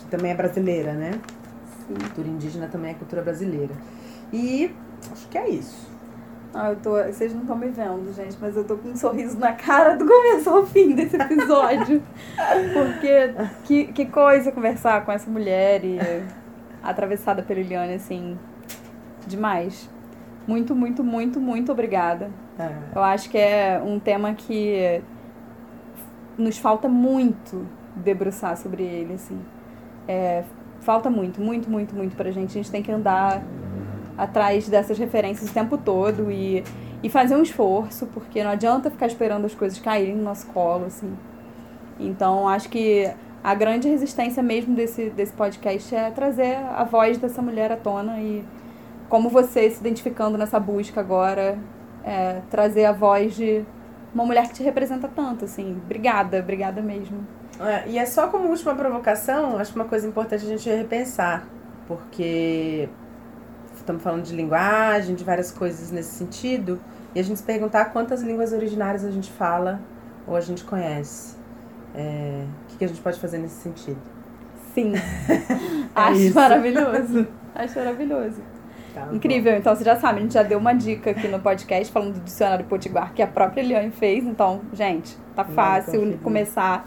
que 0.06 0.10
também 0.10 0.30
é 0.30 0.34
brasileira, 0.34 0.92
né? 0.92 1.20
Sim. 1.86 1.94
Cultura 1.94 2.28
indígena 2.28 2.68
também 2.68 2.92
é 2.92 2.94
cultura 2.94 3.22
brasileira. 3.22 3.74
E 4.32 4.72
acho 5.12 5.28
que 5.28 5.36
é 5.36 5.48
isso. 5.48 5.94
Ah, 6.54 6.70
eu 6.70 6.76
tô. 6.76 6.92
Vocês 6.92 7.34
não 7.34 7.42
estão 7.42 7.56
me 7.56 7.68
vendo, 7.68 8.14
gente, 8.14 8.36
mas 8.40 8.56
eu 8.56 8.64
tô 8.64 8.76
com 8.76 8.88
um 8.88 8.96
sorriso 8.96 9.38
na 9.38 9.52
cara 9.52 9.94
do 9.94 10.06
começo 10.06 10.48
ao 10.48 10.64
fim 10.64 10.94
desse 10.94 11.16
episódio. 11.16 12.02
Porque 12.72 13.34
que, 13.64 13.92
que 13.92 14.06
coisa 14.06 14.50
conversar 14.50 15.04
com 15.04 15.12
essa 15.12 15.28
mulher 15.28 15.84
e 15.84 15.98
atravessada 16.82 17.42
pela 17.42 17.60
Eliane, 17.60 17.94
assim, 17.94 18.38
demais. 19.26 19.90
Muito, 20.46 20.74
muito, 20.74 21.04
muito, 21.04 21.40
muito 21.40 21.72
obrigada. 21.72 22.30
É. 22.58 22.72
Eu 22.94 23.02
acho 23.02 23.28
que 23.28 23.36
é 23.36 23.82
um 23.84 23.98
tema 23.98 24.32
que 24.32 25.02
nos 26.38 26.56
falta 26.56 26.88
muito 26.88 27.66
debruçar 27.96 28.56
sobre 28.56 28.82
ele, 28.82 29.14
assim. 29.14 29.38
É, 30.08 30.44
falta 30.80 31.10
muito, 31.10 31.40
muito, 31.40 31.68
muito, 31.68 31.94
muito 31.94 32.16
pra 32.16 32.30
gente. 32.30 32.50
A 32.50 32.62
gente 32.62 32.70
tem 32.70 32.82
que 32.82 32.92
andar 32.92 33.42
atrás 34.16 34.68
dessas 34.68 34.98
referências 34.98 35.50
o 35.50 35.52
tempo 35.52 35.76
todo 35.76 36.30
e, 36.30 36.64
e 37.02 37.08
fazer 37.08 37.36
um 37.36 37.42
esforço, 37.42 38.06
porque 38.06 38.42
não 38.42 38.50
adianta 38.50 38.90
ficar 38.90 39.06
esperando 39.06 39.44
as 39.44 39.54
coisas 39.54 39.78
caírem 39.78 40.16
no 40.16 40.22
nosso 40.22 40.46
colo, 40.48 40.86
assim. 40.86 41.12
Então, 41.98 42.48
acho 42.48 42.68
que 42.68 43.10
a 43.42 43.54
grande 43.54 43.88
resistência 43.88 44.42
mesmo 44.42 44.74
desse, 44.74 45.10
desse 45.10 45.32
podcast 45.32 45.94
é 45.94 46.10
trazer 46.10 46.56
a 46.56 46.84
voz 46.84 47.18
dessa 47.18 47.40
mulher 47.40 47.72
à 47.72 47.76
tona 47.76 48.18
e 48.20 48.44
como 49.08 49.28
você 49.28 49.70
se 49.70 49.80
identificando 49.80 50.36
nessa 50.36 50.58
busca 50.58 51.00
agora, 51.00 51.58
é, 52.04 52.40
trazer 52.50 52.84
a 52.86 52.92
voz 52.92 53.36
de 53.36 53.64
uma 54.12 54.24
mulher 54.24 54.48
que 54.48 54.54
te 54.54 54.62
representa 54.62 55.08
tanto, 55.08 55.44
assim. 55.44 55.80
Obrigada, 55.84 56.40
obrigada 56.40 56.82
mesmo. 56.82 57.26
É, 57.60 57.88
e 57.88 57.98
é 57.98 58.06
só 58.06 58.28
como 58.28 58.48
última 58.48 58.74
provocação, 58.74 59.58
acho 59.58 59.74
uma 59.74 59.84
coisa 59.84 60.06
importante 60.06 60.44
a 60.44 60.48
gente 60.48 60.68
repensar, 60.68 61.46
porque 61.86 62.88
estamos 63.74 64.02
falando 64.02 64.24
de 64.24 64.34
linguagem, 64.34 65.14
de 65.14 65.24
várias 65.24 65.50
coisas 65.50 65.90
nesse 65.90 66.14
sentido, 66.16 66.80
e 67.14 67.20
a 67.20 67.22
gente 67.22 67.38
se 67.38 67.44
perguntar 67.44 67.86
quantas 67.86 68.20
línguas 68.22 68.52
originárias 68.52 69.04
a 69.04 69.10
gente 69.10 69.30
fala 69.32 69.80
ou 70.26 70.36
a 70.36 70.40
gente 70.40 70.64
conhece. 70.64 71.36
É, 71.94 72.44
o 72.44 72.76
que, 72.76 72.84
a 72.84 72.88
gente 72.88 73.00
pode 73.00 73.18
fazer 73.18 73.38
nesse 73.38 73.62
sentido? 73.62 74.00
Sim. 74.74 74.92
é 74.94 75.00
acho 75.94 76.20
isso. 76.20 76.34
maravilhoso. 76.34 77.26
Acho 77.56 77.78
maravilhoso. 77.78 78.42
Tá 78.92 79.08
Incrível, 79.10 79.52
bom. 79.52 79.58
então 79.58 79.74
você 79.74 79.82
já 79.82 79.96
sabe, 79.96 80.18
a 80.18 80.22
gente 80.22 80.34
já 80.34 80.42
deu 80.42 80.58
uma 80.58 80.74
dica 80.74 81.10
aqui 81.10 81.26
no 81.26 81.40
podcast 81.40 81.90
falando 81.90 82.14
do 82.14 82.20
dicionário 82.20 82.66
potiguar 82.66 83.14
que 83.14 83.22
a 83.22 83.26
própria 83.26 83.62
Eliane 83.62 83.90
fez. 83.90 84.24
Então, 84.24 84.60
gente, 84.74 85.16
tá 85.34 85.42
fácil 85.42 86.18
começar. 86.18 86.86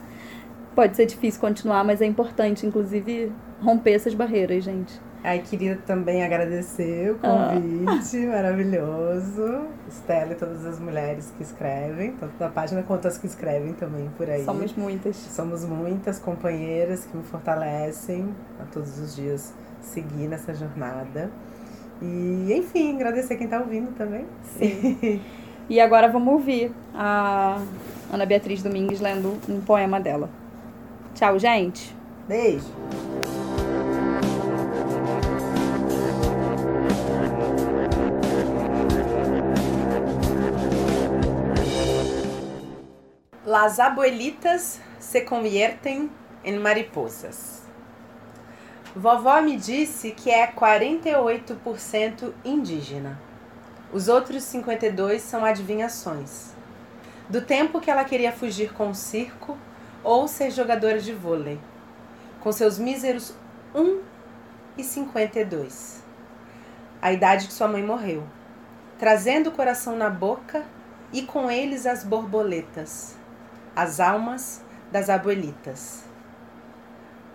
Pode 0.79 0.95
ser 0.95 1.07
difícil 1.07 1.41
continuar, 1.41 1.83
mas 1.83 1.99
é 1.99 2.05
importante, 2.05 2.65
inclusive, 2.65 3.33
romper 3.61 3.95
essas 3.95 4.13
barreiras, 4.13 4.63
gente. 4.63 4.97
Aí 5.21 5.39
queria 5.39 5.75
também 5.75 6.23
agradecer 6.23 7.11
o 7.11 7.15
convite 7.15 8.25
ah. 8.25 8.27
maravilhoso. 8.31 9.65
Estela 9.89 10.31
e 10.31 10.35
todas 10.35 10.65
as 10.65 10.79
mulheres 10.79 11.33
que 11.35 11.43
escrevem, 11.43 12.13
tanto 12.13 12.31
na 12.39 12.47
página 12.47 12.81
quanto 12.81 13.09
as 13.09 13.17
que 13.17 13.27
escrevem 13.27 13.73
também 13.73 14.09
por 14.15 14.29
aí. 14.29 14.45
Somos 14.45 14.73
muitas. 14.73 15.17
Somos 15.17 15.65
muitas 15.65 16.17
companheiras 16.17 17.03
que 17.03 17.17
me 17.17 17.23
fortalecem 17.23 18.33
a 18.57 18.63
todos 18.63 18.97
os 18.99 19.13
dias 19.13 19.53
seguir 19.81 20.29
nessa 20.29 20.53
jornada. 20.53 21.29
E, 22.01 22.53
enfim, 22.53 22.95
agradecer 22.95 23.35
quem 23.35 23.47
está 23.47 23.59
ouvindo 23.59 23.91
também. 23.97 24.25
Sim. 24.57 25.19
e 25.69 25.77
agora 25.81 26.07
vamos 26.07 26.35
ouvir 26.35 26.71
a 26.95 27.61
Ana 28.13 28.25
Beatriz 28.25 28.63
Domingues 28.63 29.01
lendo 29.01 29.37
um 29.49 29.59
poema 29.59 29.99
dela. 29.99 30.38
Tchau, 31.13 31.37
gente. 31.39 31.95
Beijo. 32.27 32.79
Las 43.45 43.79
abuelitas 43.79 44.79
se 44.99 45.21
conviertem 45.21 46.11
em 46.43 46.59
mariposas. 46.59 47.63
Vovó 48.95 49.41
me 49.41 49.57
disse 49.57 50.11
que 50.11 50.29
é 50.29 50.45
48% 50.45 52.31
indígena. 52.45 53.19
Os 53.91 54.07
outros 54.07 54.43
52 54.43 55.21
são 55.21 55.43
adivinhações. 55.43 56.53
Do 57.27 57.41
tempo 57.41 57.79
que 57.81 57.89
ela 57.89 58.03
queria 58.03 58.31
fugir 58.31 58.71
com 58.73 58.91
o 58.91 58.95
circo 58.95 59.57
ou 60.03 60.27
ser 60.27 60.51
jogadora 60.51 60.99
de 60.99 61.13
vôlei, 61.13 61.59
com 62.41 62.51
seus 62.51 62.79
míseros 62.79 63.33
1 63.75 64.01
e 64.77 64.83
52. 64.83 66.03
A 67.01 67.11
idade 67.11 67.47
que 67.47 67.53
sua 67.53 67.67
mãe 67.67 67.83
morreu, 67.83 68.23
trazendo 68.97 69.49
o 69.49 69.53
coração 69.53 69.95
na 69.95 70.09
boca 70.09 70.65
e 71.11 71.21
com 71.23 71.49
eles 71.49 71.85
as 71.85 72.03
borboletas, 72.03 73.15
as 73.75 73.99
almas 73.99 74.61
das 74.91 75.09
abuelitas. 75.09 76.03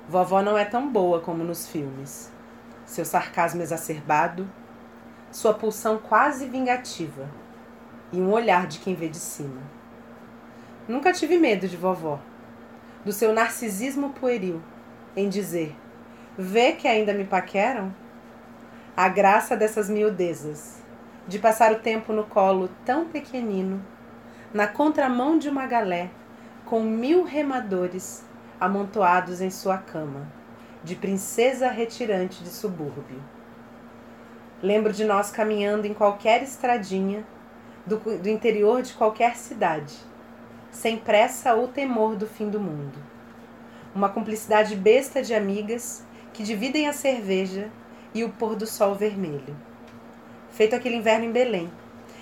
Vovó 0.08 0.42
não 0.42 0.58
é 0.58 0.64
tão 0.64 0.90
boa 0.90 1.20
como 1.20 1.42
nos 1.42 1.66
filmes. 1.66 2.30
Seu 2.84 3.04
sarcasmo 3.04 3.62
exacerbado, 3.62 4.46
sua 5.30 5.54
pulsão 5.54 5.96
quase 5.96 6.46
vingativa 6.46 7.28
e 8.12 8.20
um 8.20 8.30
olhar 8.30 8.66
de 8.66 8.78
quem 8.78 8.94
vê 8.94 9.08
de 9.08 9.18
cima. 9.18 9.62
Nunca 10.86 11.12
tive 11.12 11.38
medo 11.38 11.66
de 11.66 11.76
vovó, 11.76 12.20
do 13.04 13.12
seu 13.12 13.32
narcisismo 13.32 14.10
pueril 14.10 14.62
em 15.16 15.28
dizer: 15.28 15.76
Vê 16.36 16.72
que 16.72 16.88
ainda 16.88 17.12
me 17.12 17.24
paqueram? 17.24 17.94
A 18.96 19.08
graça 19.08 19.56
dessas 19.56 19.90
miudezas, 19.90 20.82
de 21.26 21.38
passar 21.38 21.72
o 21.72 21.80
tempo 21.80 22.12
no 22.12 22.24
colo 22.24 22.70
tão 22.84 23.06
pequenino, 23.06 23.84
na 24.52 24.66
contramão 24.66 25.36
de 25.36 25.48
uma 25.48 25.66
galé, 25.66 26.10
com 26.64 26.80
mil 26.80 27.24
remadores 27.24 28.24
amontoados 28.60 29.40
em 29.40 29.50
sua 29.50 29.78
cama, 29.78 30.26
de 30.82 30.94
princesa 30.94 31.68
retirante 31.68 32.42
de 32.42 32.48
subúrbio. 32.48 33.22
Lembro 34.62 34.92
de 34.92 35.04
nós 35.04 35.30
caminhando 35.30 35.86
em 35.86 35.92
qualquer 35.92 36.42
estradinha 36.42 37.24
do, 37.84 37.98
do 37.98 38.28
interior 38.28 38.80
de 38.80 38.94
qualquer 38.94 39.36
cidade, 39.36 39.94
sem 40.74 40.98
pressa 40.98 41.54
ou 41.54 41.68
temor 41.68 42.16
do 42.16 42.26
fim 42.26 42.50
do 42.50 42.60
mundo. 42.60 42.98
Uma 43.94 44.08
cumplicidade 44.08 44.74
besta 44.74 45.22
de 45.22 45.32
amigas 45.32 46.04
que 46.32 46.42
dividem 46.42 46.88
a 46.88 46.92
cerveja 46.92 47.70
e 48.12 48.24
o 48.24 48.30
pôr 48.30 48.56
do 48.56 48.66
sol 48.66 48.94
vermelho. 48.94 49.56
Feito 50.50 50.74
aquele 50.74 50.96
inverno 50.96 51.26
em 51.26 51.32
Belém, 51.32 51.70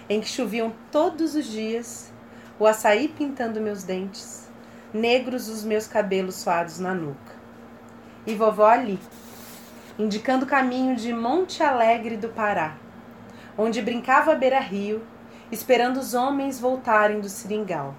em 0.08 0.20
que 0.20 0.28
choviam 0.28 0.72
todos 0.90 1.34
os 1.34 1.46
dias, 1.46 2.12
o 2.58 2.66
açaí 2.66 3.08
pintando 3.08 3.60
meus 3.60 3.82
dentes, 3.84 4.46
negros 4.92 5.48
os 5.48 5.64
meus 5.64 5.86
cabelos 5.86 6.36
suados 6.36 6.78
na 6.78 6.94
nuca. 6.94 7.32
E 8.26 8.34
vovó 8.34 8.66
ali, 8.66 9.00
indicando 9.98 10.44
o 10.44 10.48
caminho 10.48 10.94
de 10.94 11.12
Monte 11.12 11.62
Alegre 11.62 12.18
do 12.18 12.28
Pará, 12.28 12.76
onde 13.56 13.80
brincava 13.80 14.32
à 14.32 14.34
beira-rio, 14.34 15.02
esperando 15.50 15.96
os 15.96 16.12
homens 16.12 16.60
voltarem 16.60 17.18
do 17.18 17.28
seringal. 17.30 17.94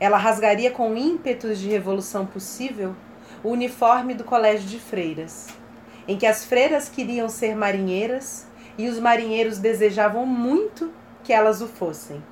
Ela 0.00 0.16
rasgaria 0.16 0.70
com 0.70 0.96
ímpetos 0.96 1.58
de 1.58 1.68
revolução 1.68 2.26
possível 2.26 2.94
o 3.42 3.50
uniforme 3.50 4.14
do 4.14 4.24
colégio 4.24 4.68
de 4.68 4.78
freiras, 4.78 5.48
em 6.08 6.16
que 6.16 6.26
as 6.26 6.44
freiras 6.44 6.88
queriam 6.88 7.28
ser 7.28 7.54
marinheiras 7.54 8.46
e 8.76 8.88
os 8.88 8.98
marinheiros 8.98 9.58
desejavam 9.58 10.26
muito 10.26 10.92
que 11.22 11.32
elas 11.32 11.60
o 11.60 11.68
fossem, 11.68 12.22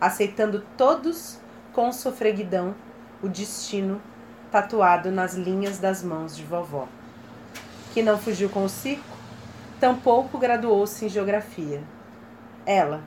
aceitando 0.00 0.64
todos 0.76 1.38
com 1.72 1.92
sofreguidão 1.92 2.74
o 3.22 3.28
destino 3.28 4.00
tatuado 4.50 5.10
nas 5.10 5.34
linhas 5.34 5.78
das 5.78 6.02
mãos 6.02 6.36
de 6.36 6.44
vovó 6.44 6.86
que 7.96 8.02
não 8.02 8.18
fugiu 8.18 8.50
com 8.50 8.62
o 8.62 8.68
circo, 8.68 9.16
tampouco 9.80 10.36
graduou-se 10.36 11.02
em 11.02 11.08
geografia. 11.08 11.82
Ela, 12.66 13.02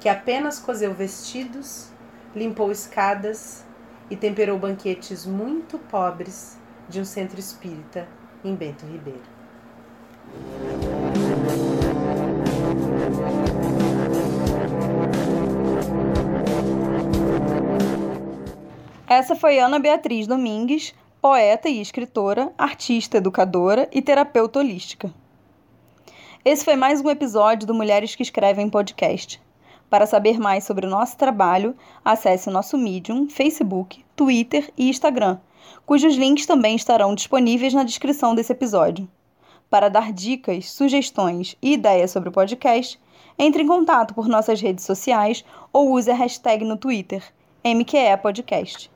que 0.00 0.08
apenas 0.08 0.58
coseu 0.58 0.94
vestidos, 0.94 1.90
limpou 2.34 2.70
escadas 2.70 3.64
e 4.10 4.16
temperou 4.16 4.58
banquetes 4.58 5.26
muito 5.26 5.78
pobres 5.78 6.58
de 6.88 7.00
um 7.00 7.04
centro 7.04 7.38
espírita 7.38 8.08
em 8.44 8.54
Bento 8.54 8.86
Ribeiro. 8.86 9.38
Essa 19.08 19.34
foi 19.34 19.58
Ana 19.58 19.78
Beatriz 19.78 20.26
Domingues, 20.26 20.94
poeta 21.20 21.68
e 21.68 21.80
escritora, 21.80 22.52
artista, 22.56 23.16
educadora 23.16 23.88
e 23.90 24.00
terapeuta 24.02 24.58
holística. 24.58 25.12
Esse 26.44 26.64
foi 26.64 26.76
mais 26.76 27.00
um 27.00 27.10
episódio 27.10 27.66
do 27.66 27.74
Mulheres 27.74 28.14
que 28.14 28.22
Escrevem 28.22 28.70
podcast. 28.70 29.40
Para 29.90 30.06
saber 30.06 30.38
mais 30.38 30.64
sobre 30.64 30.86
o 30.86 30.90
nosso 30.90 31.16
trabalho, 31.16 31.74
acesse 32.04 32.48
o 32.48 32.52
nosso 32.52 32.76
Medium, 32.76 33.28
Facebook, 33.28 34.04
Twitter 34.14 34.70
e 34.76 34.88
Instagram, 34.90 35.38
cujos 35.86 36.14
links 36.14 36.44
também 36.44 36.76
estarão 36.76 37.14
disponíveis 37.14 37.72
na 37.72 37.84
descrição 37.84 38.34
desse 38.34 38.52
episódio. 38.52 39.08
Para 39.70 39.88
dar 39.88 40.12
dicas, 40.12 40.70
sugestões 40.70 41.56
e 41.62 41.72
ideias 41.72 42.10
sobre 42.10 42.28
o 42.28 42.32
podcast, 42.32 42.98
entre 43.38 43.62
em 43.62 43.66
contato 43.66 44.14
por 44.14 44.28
nossas 44.28 44.60
redes 44.60 44.84
sociais 44.84 45.44
ou 45.72 45.92
use 45.92 46.10
a 46.10 46.14
hashtag 46.14 46.64
no 46.64 46.76
Twitter, 46.76 47.22
MQE 47.64 48.16
Podcast. 48.22 48.90